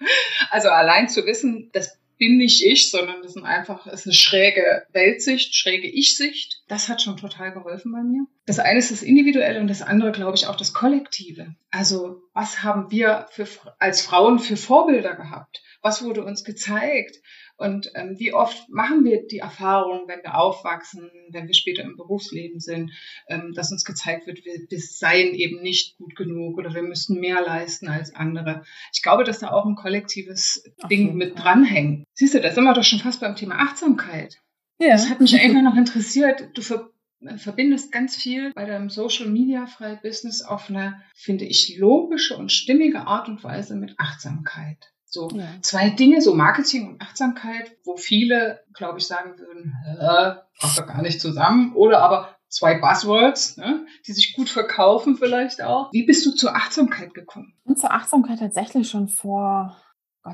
Also 0.52 0.70
allein 0.70 1.10
zu 1.10 1.26
wissen, 1.26 1.70
das 1.74 2.00
bin 2.18 2.38
nicht 2.38 2.66
ich, 2.66 2.92
sondern 2.92 3.22
das 3.22 3.36
ist 3.36 3.44
einfach 3.44 3.86
ist 3.88 4.06
eine 4.06 4.14
schräge 4.14 4.86
Weltsicht, 4.94 5.56
schräge 5.56 5.88
Ich-Sicht. 5.88 6.62
Das 6.68 6.88
hat 6.88 7.02
schon 7.02 7.18
total 7.18 7.52
geholfen 7.52 7.92
bei 7.92 8.02
mir. 8.02 8.26
Das 8.46 8.60
eine 8.60 8.80
ist 8.80 8.92
das 8.92 9.04
Individuelle 9.04 9.60
und 9.60 9.68
das 9.68 9.82
andere, 9.82 10.12
glaube 10.12 10.36
ich, 10.36 10.48
auch 10.48 10.56
das 10.56 10.74
Kollektive. 10.74 11.56
Also 11.72 12.22
was 12.34 12.64
haben 12.64 12.92
wir 12.92 13.28
für, 13.32 13.48
als 13.80 14.02
Frauen 14.02 14.40
für 14.40 14.56
Vorbilder 14.56 15.16
gehabt? 15.16 15.62
Was 15.86 16.04
wurde 16.04 16.26
uns 16.26 16.44
gezeigt? 16.44 17.22
Und 17.58 17.92
ähm, 17.94 18.16
wie 18.18 18.34
oft 18.34 18.68
machen 18.70 19.06
wir 19.06 19.28
die 19.28 19.38
Erfahrung, 19.38 20.08
wenn 20.08 20.24
wir 20.24 20.36
aufwachsen, 20.36 21.12
wenn 21.30 21.46
wir 21.46 21.54
später 21.54 21.84
im 21.84 21.96
Berufsleben 21.96 22.60
sind, 22.60 22.90
ähm, 23.30 23.54
dass 23.54 23.72
uns 23.72 23.86
gezeigt 23.86 24.26
wird, 24.26 24.44
wir, 24.46 24.66
wir 24.68 24.80
seien 24.80 25.36
eben 25.36 25.62
nicht 25.62 25.96
gut 25.98 26.16
genug 26.16 26.58
oder 26.58 26.74
wir 26.74 26.82
müssten 26.82 27.20
mehr 27.20 27.40
leisten 27.40 27.88
als 27.88 28.16
andere. 28.16 28.64
Ich 28.94 29.04
glaube, 29.04 29.26
dass 29.26 29.38
da 29.38 29.52
auch 29.52 29.68
ein 29.68 29.76
kollektives 29.76 30.64
Ach, 30.82 30.88
Ding 30.88 31.14
mit 31.18 31.38
dranhängt. 31.38 32.08
Siehst 32.16 32.34
du, 32.34 32.42
da 32.42 32.52
sind 32.52 32.64
wir 32.64 32.74
doch 32.74 32.84
schon 32.84 32.98
fast 32.98 33.22
beim 33.22 33.36
Thema 33.36 33.60
Achtsamkeit. 33.60 34.42
Ja. 34.80 34.90
Das 34.90 35.12
hat 35.12 35.22
mich 35.22 35.36
einfach 35.40 35.62
noch 35.62 35.78
interessiert. 35.78 36.50
Du 36.56 36.64
ver 36.64 36.90
äh, 37.20 37.38
verbindest 37.38 37.92
ganz 37.92 38.16
viel 38.16 38.52
bei 38.56 38.66
deinem 38.66 38.90
Social 38.90 39.28
Media 39.28 39.68
Freie 39.68 40.00
Business 40.02 40.42
auf 40.42 40.68
eine, 40.72 41.04
finde 41.14 41.46
ich, 41.46 41.78
logische 41.78 42.36
und 42.38 42.52
stimmige 42.52 43.02
Art 43.06 43.28
und 43.28 43.44
Weise 43.44 43.76
mit 43.76 43.94
Achtsamkeit. 44.00 44.95
So 45.16 45.30
ja. 45.30 45.48
zwei 45.62 45.92
Dinge, 45.92 46.20
so 46.22 46.36
Marketing 46.36 46.90
und 46.90 47.02
Achtsamkeit, 47.02 47.72
wo 47.86 47.96
viele, 47.96 48.60
glaube 48.74 49.00
ich, 49.00 49.08
sagen 49.08 49.40
würden, 49.40 49.74
äh, 49.98 50.36
passt 50.60 50.78
doch 50.78 50.86
gar 50.86 51.02
nicht 51.02 51.22
zusammen. 51.22 51.74
Oder 51.74 52.02
aber 52.02 52.36
zwei 52.50 52.78
Buzzwords, 52.80 53.56
ne, 53.56 53.86
die 54.06 54.12
sich 54.12 54.36
gut 54.36 54.50
verkaufen 54.50 55.16
vielleicht 55.16 55.62
auch. 55.62 55.90
Wie 55.94 56.06
bist 56.06 56.26
du 56.26 56.32
zur 56.32 56.54
Achtsamkeit 56.54 57.14
gekommen? 57.14 57.54
Und 57.64 57.80
zur 57.80 57.94
Achtsamkeit 57.94 58.40
tatsächlich 58.40 58.90
schon 58.90 59.08
vor 59.08 59.78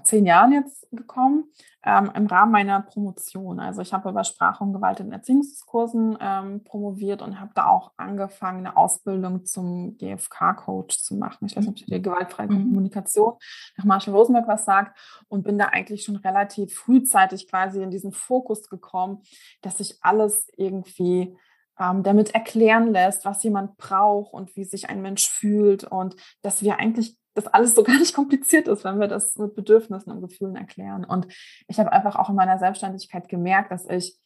zehn 0.04 0.26
Jahren 0.26 0.54
jetzt 0.54 0.88
gekommen, 0.92 1.46
ähm, 1.84 2.12
im 2.16 2.28
Rahmen 2.28 2.52
meiner 2.52 2.82
Promotion. 2.82 3.60
Also 3.60 3.82
ich 3.82 3.94
habe 3.94 4.10
über 4.10 4.24
Sprache 4.24 4.64
und 4.64 4.74
Gewalt 4.74 5.00
in 5.00 5.12
Erziehungskursen 5.12 6.18
ähm, 6.20 6.64
promoviert 6.64 7.22
und 7.22 7.40
habe 7.40 7.52
da 7.56 7.68
auch 7.68 7.92
angefangen, 7.98 8.60
eine 8.60 8.78
Ausbildung 8.78 9.46
zum 9.46 9.98
GFK-Coach 9.98 11.00
zu 11.00 11.16
machen. 11.16 11.48
Ich 11.48 11.58
weiß 11.58 11.68
nicht, 11.68 11.84
ob 11.84 11.88
die 11.88 12.02
gewaltfreie 12.02 12.48
mhm. 12.48 12.70
Kommunikation 12.70 13.34
nach 13.78 13.86
Marshall 13.86 14.14
Rosenberg 14.14 14.48
was 14.48 14.66
sagt 14.66 14.98
und 15.28 15.44
bin 15.44 15.58
da 15.58 15.66
eigentlich 15.66 16.04
schon 16.04 16.18
relativ 16.18 16.74
frühzeitig 16.74 17.50
quasi 17.50 17.82
in 17.82 17.92
diesen 17.92 18.12
Fokus 18.12 18.70
gekommen, 18.70 19.22
dass 19.62 19.80
sich 19.80 19.98
alles 20.02 20.48
irgendwie 20.56 21.36
ähm, 21.80 22.04
damit 22.04 22.36
erklären 22.36 22.92
lässt, 22.92 23.26
was 23.26 23.44
jemand 23.44 23.78
braucht 23.78 24.34
und 24.34 24.56
wie 24.56 24.66
sich 24.66 24.90
ein 24.90 25.02
Mensch 25.02 25.28
fühlt 25.28 25.84
und 25.84 26.16
dass 26.42 26.62
wir 26.62 26.78
eigentlich 26.78 27.18
das 27.34 27.48
alles 27.48 27.76
so 27.76 27.84
gar 27.84 27.98
nicht 27.98 28.16
kompliziert 28.16 28.68
ist, 28.68 28.84
wenn 28.84 29.00
wir 29.00 29.08
das 29.08 29.36
mit 29.38 29.56
Bedürfnissen 29.56 30.12
und 30.12 30.22
Gefühlen 30.22 30.56
erklären. 30.56 31.04
Und 31.04 31.28
ich 31.68 31.80
habe 31.80 31.92
einfach 31.92 32.16
auch 32.16 32.30
in 32.30 32.36
meiner 32.36 32.60
Selbstständigkeit 32.60 33.30
gemerkt, 33.30 33.72
dass 33.72 33.88
ich 33.90 34.18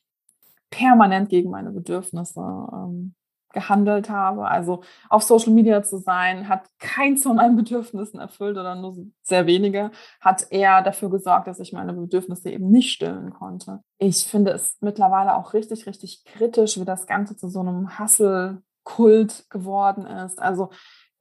permanent 0.69 1.29
gegen 1.29 1.49
meine 1.49 1.71
Bedürfnisse 1.71 2.41
ähm, 2.41 3.15
gehandelt 3.55 4.09
habe. 4.09 4.47
Also 4.47 4.83
auf 5.09 5.23
Social 5.23 5.53
Media 5.53 5.81
zu 5.81 5.97
sein, 5.97 6.47
hat 6.47 6.67
keins 6.77 7.23
von 7.23 7.37
meinen 7.37 7.55
Bedürfnissen 7.63 8.19
erfüllt 8.19 8.57
oder 8.57 8.75
nur 8.75 8.95
sehr 9.23 9.47
wenige, 9.47 9.89
hat 10.21 10.45
eher 10.51 10.83
dafür 10.83 11.09
gesorgt, 11.09 11.47
dass 11.47 11.59
ich 11.59 11.73
meine 11.73 11.93
Bedürfnisse 11.93 12.51
eben 12.51 12.69
nicht 12.69 12.91
stillen 12.91 13.31
konnte. 13.31 13.81
Ich 13.97 14.25
finde 14.25 14.51
es 14.51 14.77
mittlerweile 14.81 15.35
auch 15.35 15.53
richtig, 15.53 15.87
richtig 15.87 16.23
kritisch, 16.25 16.79
wie 16.79 16.85
das 16.85 17.07
Ganze 17.07 17.35
zu 17.35 17.47
so 17.47 17.61
einem 17.61 17.97
Hustle-Kult 17.97 19.49
geworden 19.49 20.05
ist. 20.05 20.39
Also 20.39 20.69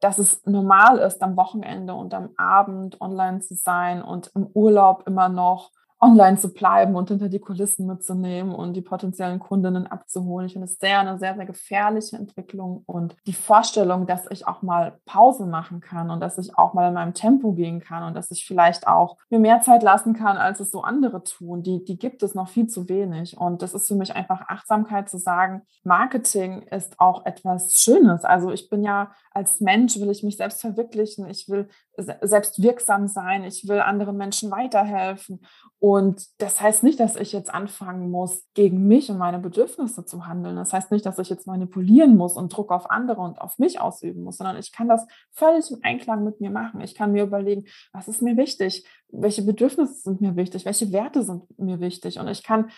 dass 0.00 0.18
es 0.18 0.44
normal 0.44 0.98
ist, 0.98 1.22
am 1.22 1.36
Wochenende 1.36 1.94
und 1.94 2.14
am 2.14 2.30
Abend 2.36 3.00
online 3.00 3.40
zu 3.40 3.54
sein 3.54 4.02
und 4.02 4.30
im 4.34 4.46
Urlaub 4.46 5.04
immer 5.06 5.28
noch 5.28 5.70
online 6.04 6.36
zu 6.36 6.52
bleiben 6.52 6.96
und 6.96 7.08
hinter 7.08 7.28
die 7.28 7.38
Kulissen 7.38 7.86
mitzunehmen 7.86 8.54
und 8.54 8.74
die 8.74 8.82
potenziellen 8.82 9.38
Kundinnen 9.38 9.86
abzuholen. 9.86 10.46
Ich 10.46 10.52
finde 10.52 10.66
es 10.66 10.78
sehr, 10.78 11.00
eine 11.00 11.18
sehr, 11.18 11.34
sehr 11.34 11.46
gefährliche 11.46 12.16
Entwicklung 12.16 12.82
und 12.86 13.16
die 13.26 13.32
Vorstellung, 13.32 14.06
dass 14.06 14.30
ich 14.30 14.46
auch 14.46 14.60
mal 14.60 14.98
Pause 15.06 15.46
machen 15.46 15.80
kann 15.80 16.10
und 16.10 16.20
dass 16.20 16.36
ich 16.36 16.58
auch 16.58 16.74
mal 16.74 16.88
in 16.88 16.94
meinem 16.94 17.14
Tempo 17.14 17.52
gehen 17.52 17.80
kann 17.80 18.02
und 18.02 18.14
dass 18.14 18.30
ich 18.30 18.46
vielleicht 18.46 18.86
auch 18.86 19.16
mir 19.30 19.38
mehr 19.38 19.62
Zeit 19.62 19.82
lassen 19.82 20.12
kann, 20.12 20.36
als 20.36 20.60
es 20.60 20.70
so 20.70 20.82
andere 20.82 21.22
tun, 21.24 21.62
die, 21.62 21.82
die 21.84 21.98
gibt 21.98 22.22
es 22.22 22.34
noch 22.34 22.48
viel 22.48 22.66
zu 22.66 22.88
wenig. 22.88 23.38
Und 23.38 23.62
das 23.62 23.72
ist 23.72 23.88
für 23.88 23.94
mich 23.94 24.14
einfach 24.14 24.42
Achtsamkeit 24.48 25.08
zu 25.08 25.16
sagen, 25.16 25.62
Marketing 25.84 26.62
ist 26.62 27.00
auch 27.00 27.24
etwas 27.24 27.74
Schönes. 27.74 28.24
Also 28.24 28.50
ich 28.50 28.68
bin 28.68 28.82
ja 28.82 29.12
als 29.30 29.60
Mensch, 29.60 29.98
will 29.98 30.10
ich 30.10 30.22
mich 30.22 30.36
selbst 30.36 30.60
verwirklichen, 30.60 31.28
ich 31.28 31.48
will 31.48 31.68
selbst 31.96 32.62
wirksam 32.62 33.08
sein, 33.08 33.44
ich 33.44 33.68
will 33.68 33.80
anderen 33.80 34.16
Menschen 34.16 34.50
weiterhelfen. 34.50 35.40
Und 35.78 36.26
das 36.38 36.60
heißt 36.60 36.82
nicht, 36.82 36.98
dass 36.98 37.14
ich 37.14 37.32
jetzt 37.32 37.52
anfangen 37.52 38.10
muss, 38.10 38.44
gegen 38.54 38.86
mich 38.86 39.10
und 39.10 39.18
meine 39.18 39.38
Bedürfnisse 39.38 40.04
zu 40.04 40.26
handeln. 40.26 40.56
Das 40.56 40.72
heißt 40.72 40.90
nicht, 40.90 41.04
dass 41.04 41.18
ich 41.18 41.28
jetzt 41.28 41.46
manipulieren 41.46 42.16
muss 42.16 42.36
und 42.36 42.56
Druck 42.56 42.72
auf 42.72 42.90
andere 42.90 43.20
und 43.20 43.40
auf 43.40 43.58
mich 43.58 43.80
ausüben 43.80 44.22
muss, 44.22 44.38
sondern 44.38 44.56
ich 44.56 44.72
kann 44.72 44.88
das 44.88 45.06
völlig 45.32 45.70
im 45.70 45.80
Einklang 45.82 46.24
mit 46.24 46.40
mir 46.40 46.50
machen. 46.50 46.80
Ich 46.80 46.94
kann 46.94 47.12
mir 47.12 47.24
überlegen, 47.24 47.66
was 47.92 48.08
ist 48.08 48.22
mir 48.22 48.36
wichtig? 48.36 48.86
Welche 49.08 49.42
Bedürfnisse 49.42 49.94
sind 49.94 50.20
mir 50.20 50.36
wichtig? 50.36 50.64
Welche 50.64 50.90
Werte 50.90 51.22
sind 51.22 51.42
mir 51.58 51.80
wichtig? 51.80 52.18
Und 52.18 52.28
ich 52.28 52.42
kann 52.42 52.70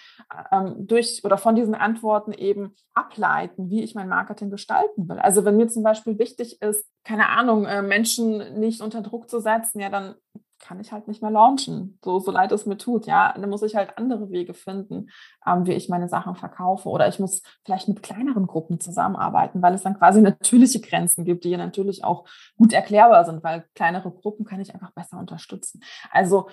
ähm, 0.50 0.86
durch 0.86 1.22
oder 1.24 1.38
von 1.38 1.54
diesen 1.54 1.74
Antworten 1.74 2.32
eben 2.32 2.74
ableiten, 2.92 3.70
wie 3.70 3.82
ich 3.82 3.94
mein 3.94 4.08
Marketing 4.08 4.50
gestalten 4.50 5.08
will. 5.08 5.18
Also 5.18 5.44
wenn 5.44 5.56
mir 5.56 5.68
zum 5.68 5.82
Beispiel 5.82 6.18
wichtig 6.18 6.60
ist, 6.60 6.84
keine 7.04 7.28
Ahnung, 7.28 7.66
äh, 7.66 7.82
Menschen 7.82 8.58
nicht 8.58 8.80
unter 8.80 9.00
Druck 9.08 9.30
zu 9.30 9.40
setzen, 9.40 9.80
ja, 9.80 9.88
dann 9.88 10.14
kann 10.58 10.80
ich 10.80 10.90
halt 10.92 11.06
nicht 11.06 11.22
mehr 11.22 11.30
launchen, 11.30 11.98
so, 12.02 12.18
so 12.18 12.30
leid 12.30 12.50
es 12.52 12.66
mir 12.66 12.78
tut, 12.78 13.06
ja. 13.06 13.34
Dann 13.36 13.50
muss 13.50 13.62
ich 13.62 13.76
halt 13.76 13.98
andere 13.98 14.30
Wege 14.30 14.54
finden, 14.54 15.08
ähm, 15.46 15.66
wie 15.66 15.72
ich 15.72 15.88
meine 15.88 16.08
Sachen 16.08 16.34
verkaufe. 16.34 16.88
Oder 16.88 17.08
ich 17.08 17.18
muss 17.18 17.42
vielleicht 17.64 17.88
mit 17.88 18.02
kleineren 18.02 18.46
Gruppen 18.46 18.80
zusammenarbeiten, 18.80 19.62
weil 19.62 19.74
es 19.74 19.82
dann 19.82 19.98
quasi 19.98 20.20
natürliche 20.20 20.80
Grenzen 20.80 21.24
gibt, 21.24 21.44
die 21.44 21.56
natürlich 21.56 22.04
auch 22.04 22.26
gut 22.56 22.72
erklärbar 22.72 23.24
sind, 23.24 23.44
weil 23.44 23.66
kleinere 23.74 24.10
Gruppen 24.10 24.44
kann 24.46 24.60
ich 24.60 24.74
einfach 24.74 24.92
besser 24.92 25.18
unterstützen. 25.18 25.82
Also, 26.10 26.48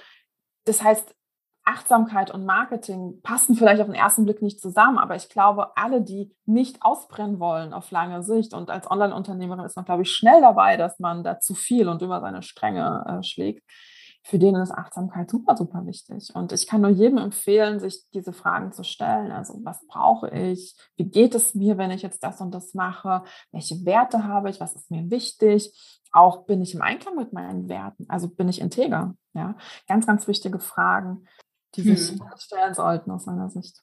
das 0.66 0.84
heißt, 0.84 1.16
Achtsamkeit 1.66 2.32
und 2.32 2.46
Marketing 2.46 3.22
passen 3.22 3.56
vielleicht 3.56 3.82
auf 3.82 3.88
den 3.88 3.96
ersten 3.96 4.26
Blick 4.26 4.42
nicht 4.42 4.60
zusammen, 4.60 4.98
aber 4.98 5.16
ich 5.16 5.30
glaube, 5.30 5.78
alle, 5.78 6.02
die 6.02 6.36
nicht 6.46 6.82
ausbrennen 6.82 7.40
wollen 7.40 7.74
auf 7.74 7.92
lange 7.92 8.24
Sicht 8.24 8.54
und 8.54 8.70
als 8.70 8.90
Online-Unternehmerin 8.90 9.66
ist 9.66 9.76
man, 9.76 9.86
glaube 9.86 10.04
ich, 10.04 10.12
schnell 10.12 10.42
dabei, 10.42 10.78
dass 10.78 11.00
man 11.00 11.24
da 11.24 11.40
zu 11.40 11.56
viel 11.56 11.88
und 11.88 12.02
über 12.02 12.20
seine 12.22 12.42
Stränge 12.42 13.06
äh, 13.08 13.24
schlägt. 13.24 13.64
Für 14.26 14.40
denen 14.40 14.62
ist 14.62 14.72
Achtsamkeit 14.72 15.30
super, 15.30 15.58
super 15.58 15.86
wichtig. 15.86 16.30
Und 16.34 16.54
ich 16.54 16.66
kann 16.66 16.80
nur 16.80 16.92
jedem 16.92 17.18
empfehlen, 17.18 17.82
sich 17.82 18.06
diese 18.14 18.32
Fragen 18.32 18.72
zu 18.72 18.86
stellen. 18.86 19.34
Also, 19.34 19.60
was 19.66 19.86
brauche 19.86 20.30
ich? 20.30 20.78
Wie 20.96 21.10
geht 21.10 21.36
es 21.36 21.56
mir, 21.56 21.78
wenn 21.78 21.92
ich 21.92 22.04
jetzt 22.04 22.24
das 22.24 22.40
und 22.40 22.54
das 22.54 22.74
mache? 22.74 23.24
Welche 23.52 23.86
Werte 23.86 24.24
habe 24.24 24.50
ich? 24.50 24.62
Was 24.62 24.76
ist 24.76 24.90
mir 24.90 25.12
wichtig? 25.12 25.78
Auch 26.14 26.46
bin 26.46 26.62
ich 26.62 26.74
im 26.74 26.82
Einklang 26.82 27.18
mit 27.18 27.34
meinen 27.34 27.68
Werten? 27.68 28.06
Also 28.08 28.30
bin 28.30 28.48
ich 28.48 28.62
integer? 28.62 29.14
Ja, 29.34 29.56
ganz, 29.88 30.08
ganz 30.08 30.26
wichtige 30.26 30.60
Fragen 30.60 31.28
die 31.76 31.82
sich 31.82 32.10
hm. 32.10 32.22
stellen 32.38 32.74
sollten 32.74 33.12
aus 33.12 33.26
meiner 33.26 33.50
Sicht. 33.50 33.82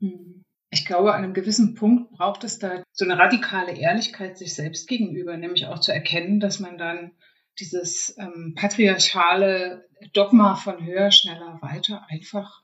Hm. 0.00 0.44
Ich 0.70 0.84
glaube, 0.84 1.14
an 1.14 1.22
einem 1.22 1.34
gewissen 1.34 1.74
Punkt 1.74 2.10
braucht 2.12 2.44
es 2.44 2.58
da 2.58 2.82
so 2.92 3.04
eine 3.04 3.18
radikale 3.18 3.76
Ehrlichkeit 3.76 4.36
sich 4.36 4.54
selbst 4.54 4.88
gegenüber, 4.88 5.36
nämlich 5.36 5.66
auch 5.66 5.78
zu 5.78 5.92
erkennen, 5.92 6.40
dass 6.40 6.60
man 6.60 6.76
dann 6.76 7.12
dieses 7.58 8.16
ähm, 8.18 8.54
patriarchale 8.56 9.88
Dogma 10.12 10.56
von 10.56 10.84
höher, 10.84 11.10
schneller, 11.10 11.58
weiter 11.62 12.04
einfach 12.08 12.62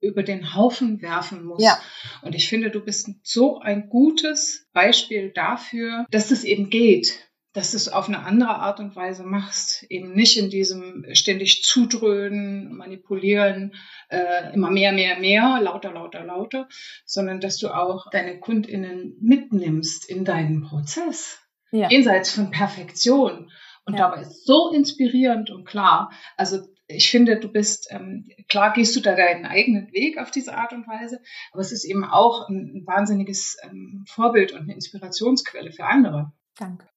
über 0.00 0.22
den 0.22 0.54
Haufen 0.54 1.02
werfen 1.02 1.44
muss. 1.44 1.62
Ja. 1.62 1.80
Und 2.22 2.34
ich 2.34 2.48
finde, 2.48 2.70
du 2.70 2.80
bist 2.80 3.10
so 3.24 3.58
ein 3.58 3.88
gutes 3.88 4.68
Beispiel 4.72 5.32
dafür, 5.32 6.06
dass 6.10 6.30
es 6.30 6.44
eben 6.44 6.70
geht 6.70 7.27
dass 7.52 7.70
du 7.70 7.76
es 7.76 7.88
auf 7.88 8.08
eine 8.08 8.20
andere 8.20 8.56
Art 8.56 8.78
und 8.78 8.94
Weise 8.94 9.24
machst. 9.24 9.84
Eben 9.88 10.12
nicht 10.12 10.38
in 10.38 10.50
diesem 10.50 11.04
ständig 11.12 11.62
zudröhnen, 11.62 12.76
manipulieren, 12.76 13.74
äh, 14.10 14.52
immer 14.54 14.70
mehr, 14.70 14.92
mehr, 14.92 15.18
mehr, 15.18 15.60
lauter, 15.60 15.92
lauter, 15.92 16.24
lauter, 16.24 16.68
sondern 17.04 17.40
dass 17.40 17.56
du 17.56 17.68
auch 17.68 18.10
deine 18.10 18.38
KundInnen 18.38 19.16
mitnimmst 19.20 20.08
in 20.08 20.24
deinen 20.24 20.62
Prozess. 20.62 21.38
Ja. 21.70 21.88
Jenseits 21.90 22.30
von 22.32 22.50
Perfektion. 22.50 23.50
Und 23.84 23.94
ja. 23.94 24.08
dabei 24.08 24.22
ist 24.22 24.46
so 24.46 24.70
inspirierend 24.70 25.50
und 25.50 25.64
klar. 25.64 26.10
Also 26.36 26.58
ich 26.86 27.10
finde, 27.10 27.38
du 27.38 27.48
bist, 27.48 27.88
ähm, 27.90 28.28
klar 28.48 28.72
gehst 28.72 28.96
du 28.96 29.00
da 29.00 29.14
deinen 29.14 29.46
eigenen 29.46 29.92
Weg 29.92 30.18
auf 30.18 30.30
diese 30.30 30.56
Art 30.56 30.72
und 30.72 30.86
Weise, 30.86 31.20
aber 31.52 31.60
es 31.60 31.72
ist 31.72 31.84
eben 31.84 32.04
auch 32.04 32.48
ein, 32.48 32.72
ein 32.74 32.86
wahnsinniges 32.86 33.56
ähm, 33.62 34.04
Vorbild 34.06 34.52
und 34.52 34.62
eine 34.62 34.74
Inspirationsquelle 34.74 35.72
für 35.72 35.84
andere. 35.84 36.32
Danke. 36.56 36.88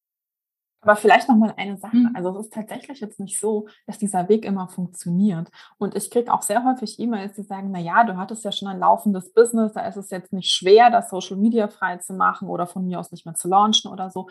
Aber 0.82 0.96
vielleicht 0.96 1.30
noch 1.30 1.36
mal 1.36 1.54
eine 1.58 1.78
Sache. 1.78 1.96
Mhm. 1.96 2.12
Also 2.16 2.38
es 2.40 2.48
ist 2.48 2.54
tatsächlich 2.54 3.00
jetzt 3.00 3.20
nicht 3.20 3.40
so, 3.40 3.68
dass 3.86 4.00
dieser 4.00 4.28
Weg 4.30 4.46
immer 4.46 4.68
funktioniert. 4.68 5.50
Und 5.78 5.96
ich 5.96 6.10
kriege 6.10 6.34
auch 6.34 6.42
sehr 6.42 6.64
häufig 6.64 7.00
E-Mails, 7.00 7.36
die 7.36 7.44
sagen, 7.44 7.70
na 7.72 7.80
ja, 7.80 8.04
du 8.04 8.18
hattest 8.18 8.44
ja 8.44 8.52
schon 8.52 8.68
ein 8.68 8.80
laufendes 8.80 9.32
Business, 9.32 9.74
da 9.74 9.86
ist 9.86 9.98
es 9.98 10.10
jetzt 10.10 10.34
nicht 10.34 10.52
schwer, 10.52 10.90
das 10.90 11.10
Social 11.10 11.38
Media 11.38 11.68
frei 11.68 11.98
zu 11.98 12.14
machen 12.14 12.50
oder 12.50 12.66
von 12.66 12.86
mir 12.86 13.00
aus 13.00 13.12
nicht 13.12 13.26
mehr 13.26 13.36
zu 13.36 13.48
launchen 13.48 13.92
oder 13.92 14.10
so. 14.10 14.28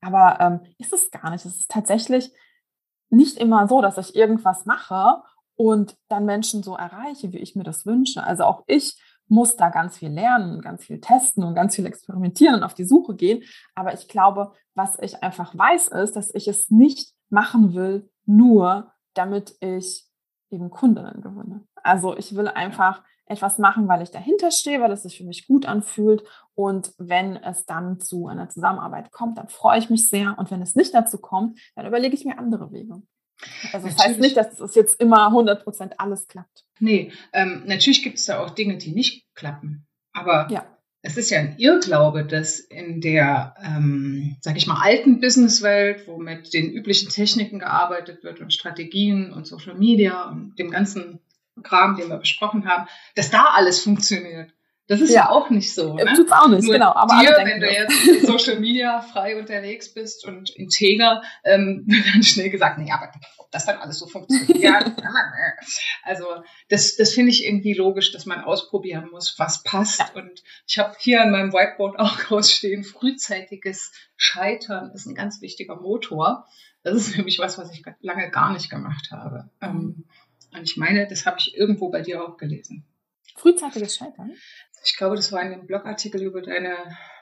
Aber 0.00 0.40
ähm, 0.40 0.60
ist 0.78 0.92
es 0.92 1.10
gar 1.10 1.30
nicht. 1.30 1.44
Es 1.44 1.56
ist 1.56 1.70
tatsächlich 1.70 2.32
nicht 3.08 3.38
immer 3.38 3.68
so, 3.68 3.80
dass 3.80 3.98
ich 3.98 4.16
irgendwas 4.16 4.66
mache 4.66 5.22
und 5.54 5.96
dann 6.08 6.24
Menschen 6.24 6.62
so 6.62 6.76
erreiche, 6.76 7.32
wie 7.32 7.38
ich 7.38 7.54
mir 7.54 7.62
das 7.62 7.86
wünsche. 7.86 8.24
Also 8.24 8.44
auch 8.44 8.64
ich 8.66 9.00
muss 9.32 9.56
da 9.56 9.70
ganz 9.70 9.96
viel 9.96 10.10
lernen, 10.10 10.60
ganz 10.60 10.84
viel 10.84 11.00
testen 11.00 11.42
und 11.42 11.54
ganz 11.54 11.74
viel 11.74 11.86
experimentieren 11.86 12.56
und 12.56 12.64
auf 12.64 12.74
die 12.74 12.84
Suche 12.84 13.14
gehen. 13.14 13.42
Aber 13.74 13.94
ich 13.94 14.06
glaube, 14.06 14.52
was 14.74 14.98
ich 15.00 15.22
einfach 15.22 15.56
weiß, 15.56 15.88
ist, 15.88 16.16
dass 16.16 16.34
ich 16.34 16.48
es 16.48 16.70
nicht 16.70 17.14
machen 17.30 17.72
will, 17.74 18.10
nur 18.26 18.92
damit 19.14 19.56
ich 19.60 20.04
eben 20.50 20.68
Kundinnen 20.68 21.22
gewinne. 21.22 21.64
Also 21.76 22.14
ich 22.14 22.36
will 22.36 22.46
einfach 22.46 23.02
etwas 23.24 23.56
machen, 23.58 23.88
weil 23.88 24.02
ich 24.02 24.10
dahinter 24.10 24.50
stehe, 24.50 24.82
weil 24.82 24.92
es 24.92 25.02
sich 25.02 25.16
für 25.16 25.24
mich 25.24 25.46
gut 25.46 25.64
anfühlt. 25.64 26.22
Und 26.54 26.92
wenn 26.98 27.36
es 27.36 27.64
dann 27.64 28.00
zu 28.00 28.28
einer 28.28 28.50
Zusammenarbeit 28.50 29.12
kommt, 29.12 29.38
dann 29.38 29.48
freue 29.48 29.78
ich 29.78 29.88
mich 29.88 30.10
sehr. 30.10 30.38
Und 30.38 30.50
wenn 30.50 30.60
es 30.60 30.74
nicht 30.74 30.92
dazu 30.92 31.16
kommt, 31.16 31.58
dann 31.74 31.86
überlege 31.86 32.14
ich 32.14 32.26
mir 32.26 32.38
andere 32.38 32.70
Wege. 32.70 33.00
Also 33.72 33.88
das 33.88 33.98
heißt 33.98 34.20
nicht, 34.20 34.36
dass 34.36 34.60
es 34.60 34.74
jetzt 34.74 35.00
immer 35.00 35.28
100% 35.28 35.92
alles 35.98 36.28
klappt. 36.28 36.64
Nee, 36.78 37.12
ähm, 37.32 37.62
natürlich 37.66 38.02
gibt 38.02 38.18
es 38.18 38.26
da 38.26 38.40
auch 38.40 38.50
Dinge, 38.50 38.76
die 38.76 38.92
nicht 38.92 39.26
klappen. 39.34 39.86
Aber 40.12 40.48
ja. 40.50 40.66
es 41.02 41.16
ist 41.16 41.30
ja 41.30 41.40
ein 41.40 41.56
Irrglaube, 41.58 42.24
dass 42.24 42.60
in 42.60 43.00
der, 43.00 43.54
ähm, 43.64 44.36
sag 44.40 44.56
ich 44.56 44.66
mal, 44.66 44.80
alten 44.80 45.20
Businesswelt, 45.20 46.06
wo 46.06 46.18
mit 46.18 46.52
den 46.54 46.70
üblichen 46.70 47.08
Techniken 47.08 47.58
gearbeitet 47.58 48.22
wird 48.22 48.40
und 48.40 48.52
Strategien 48.52 49.32
und 49.32 49.46
Social 49.46 49.74
Media 49.74 50.28
und 50.28 50.58
dem 50.58 50.70
ganzen 50.70 51.20
Kram, 51.62 51.96
den 51.96 52.08
wir 52.08 52.16
besprochen 52.16 52.66
haben, 52.66 52.88
dass 53.14 53.30
da 53.30 53.46
alles 53.54 53.80
funktioniert. 53.80 54.52
Das 54.92 55.00
ist 55.00 55.08
ja, 55.08 55.22
ja 55.22 55.30
auch 55.30 55.48
nicht 55.48 55.74
so. 55.74 55.94
Ne? 55.94 56.12
Tut's 56.14 56.30
auch 56.30 56.48
nicht, 56.48 56.64
Nur 56.64 56.74
genau. 56.74 56.92
Aber 56.92 57.18
dir, 57.18 57.34
wenn 57.44 57.60
du 57.60 57.66
jetzt 57.66 58.26
Social 58.26 58.60
Media 58.60 59.00
frei 59.00 59.38
unterwegs 59.38 59.94
bist 59.94 60.26
und 60.26 60.50
integer, 60.50 61.22
ähm, 61.44 61.84
wird 61.86 62.04
dann 62.12 62.22
schnell 62.22 62.50
gesagt, 62.50 62.76
nee, 62.76 62.92
aber 62.92 63.10
ob 63.38 63.50
das 63.50 63.64
dann 63.64 63.78
alles 63.78 63.98
so 63.98 64.06
funktioniert. 64.06 64.92
also 66.02 66.26
das, 66.68 66.96
das 66.96 67.14
finde 67.14 67.30
ich 67.30 67.46
irgendwie 67.46 67.72
logisch, 67.72 68.12
dass 68.12 68.26
man 68.26 68.44
ausprobieren 68.44 69.08
muss, 69.10 69.38
was 69.38 69.62
passt. 69.62 70.00
Ja. 70.00 70.10
Und 70.14 70.42
ich 70.66 70.78
habe 70.78 70.94
hier 70.98 71.22
an 71.22 71.30
meinem 71.30 71.54
Whiteboard 71.54 71.98
auch 71.98 72.18
rausstehen, 72.30 72.84
frühzeitiges 72.84 73.92
Scheitern 74.18 74.90
ist 74.92 75.06
ein 75.06 75.14
ganz 75.14 75.40
wichtiger 75.40 75.76
Motor. 75.76 76.46
Das 76.82 76.96
ist 76.96 77.16
nämlich 77.16 77.38
was, 77.38 77.56
was 77.56 77.72
ich 77.72 77.82
lange 78.00 78.30
gar 78.30 78.52
nicht 78.52 78.68
gemacht 78.68 79.08
habe. 79.10 79.48
Ähm, 79.62 80.04
und 80.52 80.62
ich 80.64 80.76
meine, 80.76 81.08
das 81.08 81.24
habe 81.24 81.38
ich 81.38 81.56
irgendwo 81.56 81.88
bei 81.88 82.02
dir 82.02 82.22
auch 82.22 82.36
gelesen. 82.36 82.84
Frühzeitiges 83.36 83.96
Scheitern? 83.96 84.32
Ich 84.84 84.96
glaube, 84.96 85.16
das 85.16 85.32
war 85.32 85.42
in 85.42 85.52
einem 85.52 85.66
Blogartikel 85.66 86.22
über 86.22 86.42
deine 86.42 86.76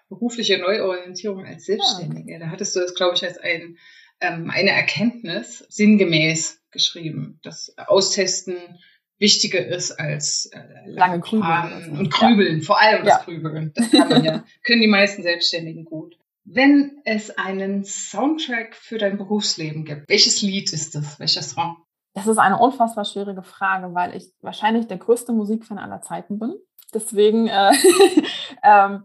berufliche 0.09 0.59
Neuorientierung 0.59 1.47
als 1.47 1.67
Selbstständige. 1.67 2.33
Ja. 2.33 2.39
Da 2.41 2.47
hattest 2.51 2.75
du 2.75 2.81
das, 2.81 2.95
glaube 2.95 3.15
ich, 3.15 3.25
als 3.25 3.39
ein, 3.39 3.79
ähm, 4.21 4.51
eine 4.51 4.71
Erkenntnis 4.71 5.65
sinngemäß 5.69 6.61
geschrieben, 6.71 7.39
dass 7.43 7.75
Austesten 7.79 8.57
wichtiger 9.19 9.65
ist 9.65 9.93
als 9.93 10.47
äh, 10.47 10.61
lange 10.87 11.21
Grübeln 11.21 11.99
und 11.99 12.11
Grübeln, 12.11 12.59
ja. 12.59 12.65
vor 12.65 12.81
allem 12.81 13.05
das 13.05 13.19
ja. 13.19 13.25
Grübeln. 13.25 13.73
Das 13.75 13.93
ja, 13.93 14.45
können 14.65 14.81
die 14.81 14.89
meisten 14.89 15.23
Selbstständigen 15.23 15.85
gut. 15.85 16.17
Wenn 16.45 17.03
es 17.05 17.31
einen 17.39 17.85
Soundtrack 17.85 18.75
für 18.75 18.99
dein 18.99 19.19
Berufsleben 19.19 19.85
gibt, 19.85 20.09
welches 20.09 20.43
Lied 20.43 20.73
ist 20.73 20.95
das? 20.95 21.21
Welcher 21.21 21.43
Song? 21.43 21.77
Das 22.15 22.27
ist 22.27 22.39
eine 22.39 22.59
unfassbar 22.59 23.05
schwierige 23.05 23.43
Frage, 23.43 23.95
weil 23.95 24.17
ich 24.17 24.33
wahrscheinlich 24.41 24.89
der 24.89 24.97
größte 24.97 25.33
Musikfan 25.33 25.79
aller 25.79 26.01
Zeiten 26.01 26.39
bin. 26.39 26.55
Deswegen, 26.95 27.47
äh, 27.49 27.73
ähm, 28.63 29.05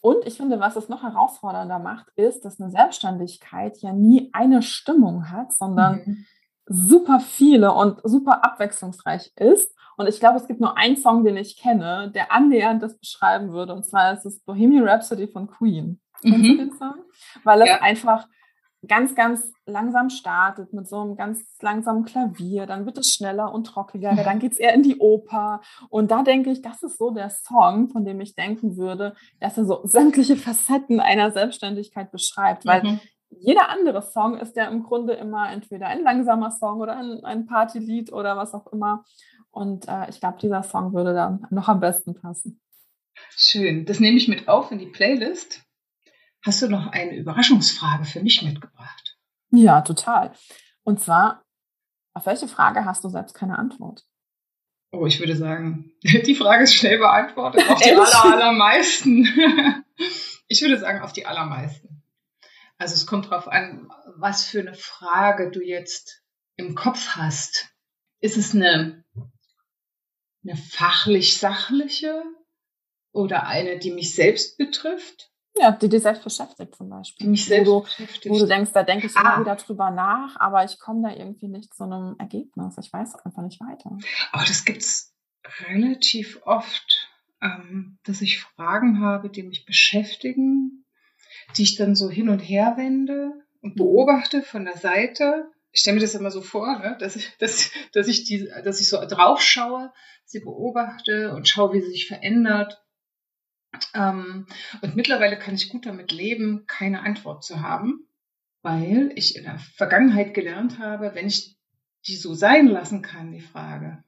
und 0.00 0.26
ich 0.26 0.36
finde, 0.36 0.58
was 0.58 0.76
es 0.76 0.88
noch 0.88 1.02
herausfordernder 1.02 1.78
macht, 1.78 2.08
ist, 2.16 2.44
dass 2.44 2.60
eine 2.60 2.70
Selbstständigkeit 2.70 3.78
ja 3.78 3.92
nie 3.92 4.30
eine 4.32 4.62
Stimmung 4.62 5.30
hat, 5.30 5.52
sondern 5.52 6.02
mhm. 6.04 6.26
super 6.66 7.20
viele 7.20 7.72
und 7.72 8.00
super 8.02 8.44
abwechslungsreich 8.44 9.32
ist. 9.36 9.72
Und 9.96 10.08
ich 10.08 10.18
glaube, 10.18 10.38
es 10.38 10.48
gibt 10.48 10.60
nur 10.60 10.76
einen 10.76 10.96
Song, 10.96 11.22
den 11.24 11.36
ich 11.36 11.56
kenne, 11.56 12.10
der 12.14 12.32
annähernd 12.32 12.82
das 12.82 12.98
beschreiben 12.98 13.52
würde. 13.52 13.74
Und 13.74 13.84
zwar 13.84 14.12
ist 14.12 14.26
es 14.26 14.40
Bohemian 14.40 14.88
Rhapsody 14.88 15.28
von 15.28 15.46
Queen. 15.46 16.00
Kennst 16.22 16.38
mhm. 16.38 16.48
du 16.48 16.56
den 16.56 16.72
Song? 16.72 16.94
Weil 17.44 17.62
es 17.62 17.68
ja. 17.68 17.80
einfach 17.80 18.26
ganz, 18.86 19.14
ganz 19.14 19.52
langsam 19.64 20.10
startet 20.10 20.72
mit 20.72 20.88
so 20.88 21.00
einem 21.00 21.16
ganz 21.16 21.40
langsamen 21.60 22.04
Klavier, 22.04 22.66
dann 22.66 22.84
wird 22.84 22.98
es 22.98 23.14
schneller 23.14 23.52
und 23.52 23.64
trockiger, 23.64 24.14
dann 24.24 24.40
geht 24.40 24.52
es 24.52 24.58
eher 24.58 24.74
in 24.74 24.82
die 24.82 24.98
Oper. 24.98 25.60
Und 25.88 26.10
da 26.10 26.22
denke 26.22 26.50
ich, 26.50 26.62
das 26.62 26.82
ist 26.82 26.98
so 26.98 27.10
der 27.10 27.30
Song, 27.30 27.88
von 27.88 28.04
dem 28.04 28.20
ich 28.20 28.34
denken 28.34 28.76
würde, 28.76 29.14
dass 29.40 29.56
er 29.56 29.64
so 29.64 29.80
sämtliche 29.84 30.36
Facetten 30.36 31.00
einer 31.00 31.30
Selbstständigkeit 31.30 32.10
beschreibt, 32.10 32.66
weil 32.66 32.82
mhm. 32.82 33.00
jeder 33.30 33.68
andere 33.68 34.02
Song 34.02 34.36
ist 34.36 34.56
ja 34.56 34.66
im 34.66 34.82
Grunde 34.82 35.12
immer 35.14 35.50
entweder 35.52 35.86
ein 35.86 36.02
langsamer 36.02 36.50
Song 36.50 36.80
oder 36.80 36.96
ein, 36.96 37.24
ein 37.24 37.46
Partylied 37.46 38.12
oder 38.12 38.36
was 38.36 38.52
auch 38.52 38.66
immer. 38.72 39.04
Und 39.52 39.86
äh, 39.86 40.08
ich 40.08 40.18
glaube, 40.18 40.38
dieser 40.40 40.62
Song 40.62 40.92
würde 40.92 41.14
dann 41.14 41.46
noch 41.50 41.68
am 41.68 41.78
besten 41.78 42.14
passen. 42.14 42.60
Schön. 43.36 43.84
Das 43.84 44.00
nehme 44.00 44.16
ich 44.16 44.26
mit 44.26 44.48
auf 44.48 44.72
in 44.72 44.78
die 44.78 44.86
Playlist. 44.86 45.62
Hast 46.44 46.60
du 46.60 46.68
noch 46.68 46.88
eine 46.88 47.16
Überraschungsfrage 47.16 48.04
für 48.04 48.22
mich 48.22 48.42
mitgebracht? 48.42 49.16
Ja, 49.50 49.82
total. 49.82 50.32
Und 50.82 51.00
zwar, 51.00 51.44
auf 52.14 52.26
welche 52.26 52.48
Frage 52.48 52.84
hast 52.84 53.04
du 53.04 53.08
selbst 53.08 53.34
keine 53.34 53.58
Antwort? 53.58 54.04
Oh, 54.90 55.06
ich 55.06 55.20
würde 55.20 55.36
sagen, 55.36 55.92
die 56.02 56.34
Frage 56.34 56.64
ist 56.64 56.74
schnell 56.74 56.98
beantwortet. 56.98 57.68
Auf 57.70 57.80
die 57.80 57.90
aller, 57.92 58.24
allermeisten. 58.24 59.24
ich 60.48 60.60
würde 60.62 60.78
sagen, 60.78 61.00
auf 61.00 61.12
die 61.12 61.26
allermeisten. 61.26 62.02
Also 62.76 62.94
es 62.94 63.06
kommt 63.06 63.26
darauf 63.26 63.46
an, 63.46 63.88
was 64.16 64.44
für 64.44 64.60
eine 64.60 64.74
Frage 64.74 65.50
du 65.50 65.60
jetzt 65.60 66.22
im 66.56 66.74
Kopf 66.74 67.10
hast. 67.10 67.72
Ist 68.20 68.36
es 68.36 68.54
eine, 68.54 69.04
eine 70.42 70.56
fachlich-sachliche 70.56 72.24
oder 73.12 73.46
eine, 73.46 73.78
die 73.78 73.92
mich 73.92 74.14
selbst 74.14 74.58
betrifft? 74.58 75.31
Ja, 75.56 75.72
die 75.72 75.88
dich 75.88 76.02
selbst 76.02 76.24
beschäftigt 76.24 76.74
zum 76.74 76.88
Beispiel. 76.88 77.28
Mich 77.28 77.44
selbst 77.44 77.68
wo 77.68 77.80
du, 77.80 77.84
beschäftigt. 77.84 78.28
Wo 78.30 78.38
du 78.38 78.46
denkst, 78.46 78.72
da 78.72 78.82
denke 78.82 79.06
ich 79.06 79.14
immer 79.14 79.36
ah. 79.36 79.40
wieder 79.40 79.56
drüber 79.56 79.90
nach, 79.90 80.36
aber 80.40 80.64
ich 80.64 80.78
komme 80.78 81.08
da 81.08 81.14
irgendwie 81.14 81.48
nicht 81.48 81.74
zu 81.74 81.84
einem 81.84 82.16
Ergebnis. 82.18 82.76
Ich 82.78 82.92
weiß 82.92 83.16
einfach 83.16 83.42
nicht 83.42 83.60
weiter. 83.60 83.98
Aber 84.32 84.44
das 84.44 84.64
gibt 84.64 84.82
es 84.82 85.14
relativ 85.68 86.40
oft, 86.44 87.08
ähm, 87.42 87.98
dass 88.04 88.22
ich 88.22 88.40
Fragen 88.40 89.00
habe, 89.00 89.28
die 89.28 89.42
mich 89.42 89.66
beschäftigen, 89.66 90.84
die 91.56 91.62
ich 91.62 91.76
dann 91.76 91.94
so 91.94 92.08
hin 92.08 92.28
und 92.30 92.38
her 92.38 92.74
wende 92.76 93.32
und 93.60 93.76
beobachte 93.76 94.42
von 94.42 94.64
der 94.64 94.76
Seite. 94.78 95.50
Ich 95.70 95.80
stelle 95.80 95.96
mir 95.96 96.02
das 96.02 96.14
immer 96.14 96.30
so 96.30 96.40
vor, 96.40 96.78
ne, 96.78 96.96
dass, 96.98 97.16
ich, 97.16 97.36
dass, 97.38 97.70
dass, 97.92 98.08
ich 98.08 98.24
die, 98.24 98.48
dass 98.64 98.80
ich 98.80 98.88
so 98.88 98.98
drauf 99.06 99.42
schaue, 99.42 99.92
sie 100.24 100.40
beobachte 100.40 101.34
und 101.34 101.46
schaue, 101.46 101.74
wie 101.74 101.82
sie 101.82 101.90
sich 101.90 102.06
verändert 102.06 102.81
ähm, 103.94 104.46
und 104.80 104.96
mittlerweile 104.96 105.38
kann 105.38 105.54
ich 105.54 105.68
gut 105.68 105.86
damit 105.86 106.12
leben, 106.12 106.64
keine 106.66 107.02
Antwort 107.02 107.44
zu 107.44 107.60
haben, 107.60 108.06
weil 108.62 109.12
ich 109.16 109.36
in 109.36 109.44
der 109.44 109.58
Vergangenheit 109.58 110.34
gelernt 110.34 110.78
habe, 110.78 111.14
wenn 111.14 111.26
ich 111.26 111.56
die 112.06 112.16
so 112.16 112.34
sein 112.34 112.66
lassen 112.66 113.02
kann, 113.02 113.32
die 113.32 113.40
Frage, 113.40 114.02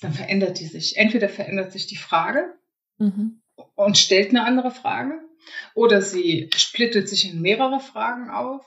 dann 0.00 0.12
verändert 0.12 0.60
die 0.60 0.66
sich. 0.66 0.96
Entweder 0.96 1.28
verändert 1.28 1.72
sich 1.72 1.86
die 1.86 1.96
Frage 1.96 2.54
mhm. 2.98 3.40
und 3.74 3.98
stellt 3.98 4.30
eine 4.30 4.44
andere 4.44 4.70
Frage, 4.70 5.20
oder 5.74 6.02
sie 6.02 6.50
splittet 6.56 7.08
sich 7.08 7.30
in 7.30 7.40
mehrere 7.40 7.80
Fragen 7.80 8.30
auf, 8.30 8.64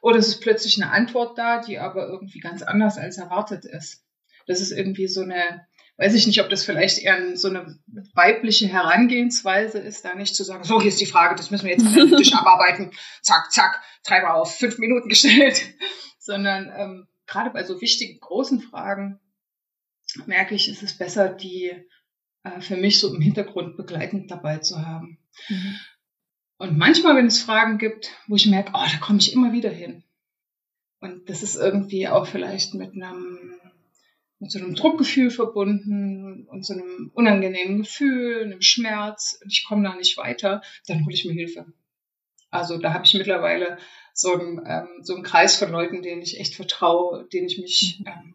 oder 0.00 0.18
es 0.18 0.28
ist 0.28 0.40
plötzlich 0.40 0.82
eine 0.82 0.90
Antwort 0.90 1.38
da, 1.38 1.60
die 1.60 1.78
aber 1.78 2.08
irgendwie 2.08 2.40
ganz 2.40 2.62
anders 2.62 2.98
als 2.98 3.18
erwartet 3.18 3.64
ist. 3.64 4.04
Das 4.46 4.60
ist 4.60 4.72
irgendwie 4.72 5.06
so 5.06 5.20
eine 5.20 5.66
weiß 5.98 6.14
ich 6.14 6.26
nicht, 6.26 6.40
ob 6.40 6.48
das 6.50 6.64
vielleicht 6.64 6.98
eher 6.98 7.36
so 7.36 7.48
eine 7.48 7.78
weibliche 8.14 8.66
Herangehensweise 8.66 9.78
ist, 9.78 10.04
da 10.04 10.14
nicht 10.14 10.34
zu 10.34 10.44
sagen, 10.44 10.64
so, 10.64 10.80
hier 10.80 10.88
ist 10.88 11.00
die 11.00 11.06
Frage, 11.06 11.34
das 11.34 11.50
müssen 11.50 11.64
wir 11.64 11.72
jetzt 11.72 11.86
analytisch 11.86 12.32
abarbeiten, 12.34 12.92
zack, 13.22 13.52
zack, 13.52 13.80
Treiber 14.02 14.34
auf 14.34 14.56
fünf 14.56 14.78
Minuten 14.78 15.08
gestellt, 15.08 15.62
sondern 16.18 16.72
ähm, 16.76 17.08
gerade 17.26 17.50
bei 17.50 17.64
so 17.64 17.80
wichtigen, 17.80 18.18
großen 18.20 18.60
Fragen 18.60 19.20
merke 20.26 20.54
ich, 20.54 20.68
ist 20.68 20.82
es 20.82 20.96
besser, 20.96 21.28
die 21.28 21.72
äh, 22.42 22.60
für 22.60 22.76
mich 22.76 22.98
so 22.98 23.14
im 23.14 23.20
Hintergrund 23.20 23.76
begleitend 23.76 24.30
dabei 24.30 24.58
zu 24.58 24.84
haben. 24.84 25.18
Mhm. 25.48 25.76
Und 26.58 26.78
manchmal, 26.78 27.16
wenn 27.16 27.26
es 27.26 27.42
Fragen 27.42 27.78
gibt, 27.78 28.10
wo 28.28 28.36
ich 28.36 28.46
merke, 28.46 28.72
oh, 28.74 28.84
da 28.90 28.98
komme 28.98 29.18
ich 29.18 29.32
immer 29.32 29.52
wieder 29.52 29.70
hin. 29.70 30.04
Und 31.00 31.28
das 31.28 31.42
ist 31.42 31.56
irgendwie 31.56 32.06
auch 32.06 32.26
vielleicht 32.26 32.74
mit 32.74 32.92
einem 32.94 33.54
mit 34.42 34.50
so 34.50 34.58
einem 34.58 34.74
Druckgefühl 34.74 35.30
verbunden 35.30 36.48
und 36.48 36.66
so 36.66 36.72
einem 36.72 37.12
unangenehmen 37.14 37.78
Gefühl, 37.78 38.42
einem 38.42 38.60
Schmerz 38.60 39.38
und 39.40 39.52
ich 39.52 39.64
komme 39.64 39.84
da 39.84 39.94
nicht 39.94 40.16
weiter, 40.16 40.62
dann 40.88 41.04
hole 41.04 41.14
ich 41.14 41.24
mir 41.24 41.32
Hilfe. 41.32 41.66
Also 42.50 42.76
da 42.76 42.92
habe 42.92 43.04
ich 43.04 43.14
mittlerweile 43.14 43.78
so 44.12 44.32
einen, 44.32 44.60
ähm, 44.66 44.88
so 45.02 45.14
einen 45.14 45.22
Kreis 45.22 45.56
von 45.56 45.70
Leuten, 45.70 46.02
denen 46.02 46.22
ich 46.22 46.40
echt 46.40 46.56
vertraue, 46.56 47.28
denen 47.32 47.46
ich 47.46 47.58
mich 47.58 48.00
mhm. 48.00 48.06
ähm, 48.08 48.34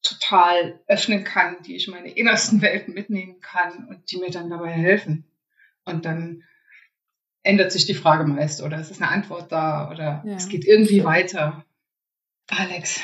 total 0.00 0.80
öffnen 0.86 1.24
kann, 1.24 1.56
die 1.66 1.74
ich 1.74 1.88
meine 1.88 2.12
innersten 2.12 2.62
Welten 2.62 2.94
mitnehmen 2.94 3.40
kann 3.40 3.88
und 3.88 4.12
die 4.12 4.18
mir 4.18 4.30
dann 4.30 4.48
dabei 4.48 4.70
helfen. 4.70 5.24
Und 5.84 6.04
dann 6.04 6.44
ändert 7.42 7.72
sich 7.72 7.84
die 7.84 7.94
Frage 7.94 8.24
meist 8.24 8.62
oder 8.62 8.78
es 8.78 8.92
ist 8.92 9.02
eine 9.02 9.10
Antwort 9.10 9.50
da 9.50 9.90
oder 9.90 10.22
ja. 10.24 10.36
es 10.36 10.48
geht 10.48 10.64
irgendwie 10.64 11.02
weiter. 11.02 11.64
Alex, 12.46 13.00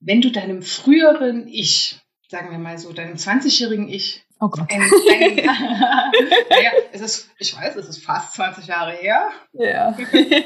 wenn 0.00 0.20
du 0.20 0.30
deinem 0.30 0.62
früheren 0.62 1.48
Ich, 1.48 2.00
sagen 2.28 2.50
wir 2.50 2.58
mal 2.58 2.78
so, 2.78 2.92
deinem 2.92 3.14
20-jährigen 3.14 3.88
Ich, 3.88 4.26
Oh 4.38 4.48
Gott. 4.48 4.70
Ein, 4.70 4.82
ein, 4.82 5.36
naja, 6.50 6.70
es 6.92 7.00
ist, 7.00 7.30
ich 7.38 7.56
weiß, 7.56 7.74
es 7.76 7.88
ist 7.88 8.04
fast 8.04 8.34
20 8.34 8.66
Jahre 8.66 8.92
her. 8.92 9.30
Ja. 9.54 9.96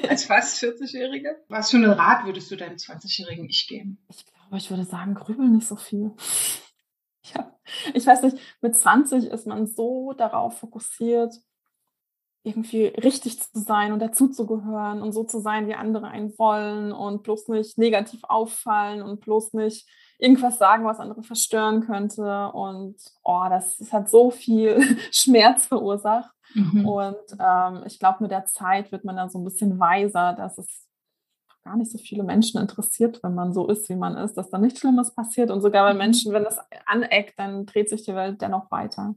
Als 0.09 0.27
fast 0.27 0.63
40-Jährige. 0.63 1.43
Was 1.49 1.71
für 1.71 1.79
einen 1.79 1.91
Rat 1.91 2.25
würdest 2.25 2.51
du 2.53 2.57
deinem 2.57 2.77
20-jährigen 2.77 3.49
Ich 3.49 3.67
geben? 3.67 3.99
Ich 4.09 4.25
glaube, 4.25 4.59
ich 4.59 4.71
würde 4.71 4.85
sagen, 4.85 5.15
grübel 5.15 5.49
nicht 5.49 5.67
so 5.67 5.75
viel. 5.75 6.13
Ja. 7.35 7.53
Ich 7.95 8.07
weiß 8.07 8.23
nicht, 8.23 8.37
mit 8.61 8.77
20 8.77 9.27
ist 9.27 9.47
man 9.47 9.67
so 9.67 10.13
darauf 10.13 10.59
fokussiert, 10.59 11.35
irgendwie 12.43 12.87
richtig 12.87 13.41
zu 13.41 13.59
sein 13.61 13.93
und 13.93 14.01
dazuzugehören 14.01 15.03
und 15.03 15.13
so 15.13 15.25
zu 15.25 15.41
sein, 15.41 15.69
wie 15.69 15.75
andere 15.75 16.09
einen 16.09 16.39
wollen 16.39 16.93
und 16.93 17.23
bloß 17.23 17.49
nicht 17.49 17.77
negativ 17.77 18.21
auffallen 18.23 19.03
und 19.03 19.21
bloß 19.21 19.53
nicht 19.53 19.87
irgendwas 20.19 20.59
sagen, 20.59 20.85
was 20.85 21.01
andere 21.01 21.23
verstören 21.23 21.83
könnte. 21.83 22.51
Und 22.53 22.97
oh, 23.23 23.45
das, 23.51 23.77
das 23.77 23.93
hat 23.93 24.11
so 24.11 24.31
viel 24.31 24.81
Schmerz 25.13 25.67
verursacht. 25.67 26.31
Mhm. 26.55 26.89
Und 26.89 27.17
ähm, 27.39 27.83
ich 27.87 27.99
glaube, 27.99 28.23
mit 28.23 28.31
der 28.31 28.47
Zeit 28.47 28.91
wird 28.91 29.05
man 29.05 29.17
dann 29.17 29.31
so 29.31 29.39
ein 29.39 29.45
bisschen 29.45 29.79
weiser, 29.79 30.33
dass 30.33 30.59
es 30.59 30.87
gar 31.63 31.77
nicht 31.77 31.91
so 31.91 31.99
viele 31.99 32.23
Menschen 32.23 32.59
interessiert, 32.59 33.23
wenn 33.23 33.35
man 33.35 33.53
so 33.53 33.69
ist, 33.69 33.89
wie 33.91 33.97
man 33.97 34.17
ist, 34.17 34.35
dass 34.35 34.49
da 34.49 34.59
nichts 34.59 34.81
Schlimmes 34.81 35.15
passiert. 35.15 35.51
Und 35.51 35.61
sogar 35.61 35.85
bei 35.85 35.93
mhm. 35.93 35.99
Menschen, 35.99 36.33
wenn 36.33 36.45
das 36.45 36.59
aneckt, 36.87 37.39
dann 37.39 37.67
dreht 37.67 37.91
sich 37.91 38.03
die 38.05 38.15
Welt 38.15 38.41
dennoch 38.41 38.71
weiter. 38.71 39.15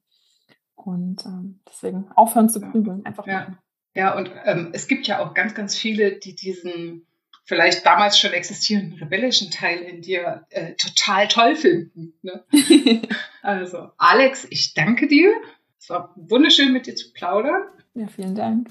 Und 0.75 1.25
ähm, 1.25 1.59
deswegen 1.67 2.11
aufhören 2.15 2.49
zu 2.49 2.59
grübeln, 2.59 3.05
einfach 3.05 3.25
ja. 3.27 3.39
machen. 3.39 3.57
Ja, 3.95 4.17
und 4.17 4.31
ähm, 4.45 4.71
es 4.73 4.87
gibt 4.87 5.07
ja 5.07 5.19
auch 5.19 5.33
ganz, 5.33 5.53
ganz 5.53 5.75
viele, 5.77 6.17
die 6.17 6.35
diesen 6.35 7.05
vielleicht 7.45 7.85
damals 7.85 8.17
schon 8.17 8.31
existierenden 8.31 8.97
rebellischen 8.99 9.51
Teil 9.51 9.79
in 9.79 10.01
dir 10.01 10.45
äh, 10.49 10.73
total 10.75 11.27
toll 11.27 11.55
finden. 11.55 12.13
Ne? 12.21 12.43
also, 13.41 13.89
Alex, 13.97 14.47
ich 14.49 14.73
danke 14.73 15.07
dir. 15.07 15.31
Es 15.77 15.89
war 15.89 16.13
wunderschön, 16.15 16.71
mit 16.71 16.87
dir 16.87 16.95
zu 16.95 17.11
plaudern. 17.11 17.63
Ja, 17.93 18.07
vielen 18.07 18.35
Dank. 18.35 18.69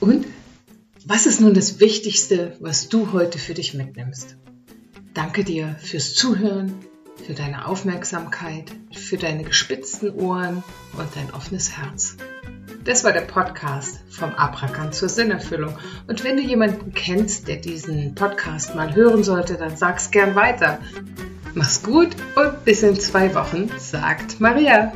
Und 0.00 0.26
was 1.06 1.26
ist 1.26 1.40
nun 1.40 1.54
das 1.54 1.80
Wichtigste, 1.80 2.56
was 2.60 2.88
du 2.88 3.12
heute 3.12 3.38
für 3.38 3.54
dich 3.54 3.74
mitnimmst? 3.74 4.36
Danke 5.14 5.42
dir 5.42 5.76
fürs 5.80 6.14
Zuhören, 6.14 6.84
für 7.24 7.34
deine 7.34 7.66
Aufmerksamkeit, 7.66 8.72
für 8.92 9.16
deine 9.16 9.44
gespitzten 9.44 10.10
Ohren 10.10 10.62
und 10.98 11.08
dein 11.14 11.32
offenes 11.34 11.76
Herz. 11.76 12.16
Das 12.84 13.04
war 13.04 13.12
der 13.12 13.20
Podcast 13.20 14.00
vom 14.10 14.34
Abrakan 14.34 14.92
zur 14.92 15.08
Sinnerfüllung. 15.08 15.78
Und 16.08 16.24
wenn 16.24 16.36
du 16.36 16.42
jemanden 16.42 16.92
kennst, 16.92 17.46
der 17.46 17.56
diesen 17.56 18.14
Podcast 18.14 18.74
mal 18.74 18.94
hören 18.94 19.22
sollte, 19.22 19.54
dann 19.54 19.76
sag's 19.76 20.10
gern 20.10 20.34
weiter. 20.34 20.80
Mach's 21.54 21.82
gut 21.82 22.08
und 22.34 22.64
bis 22.64 22.82
in 22.82 22.98
zwei 22.98 23.34
Wochen, 23.34 23.70
sagt 23.78 24.40
Maria. 24.40 24.92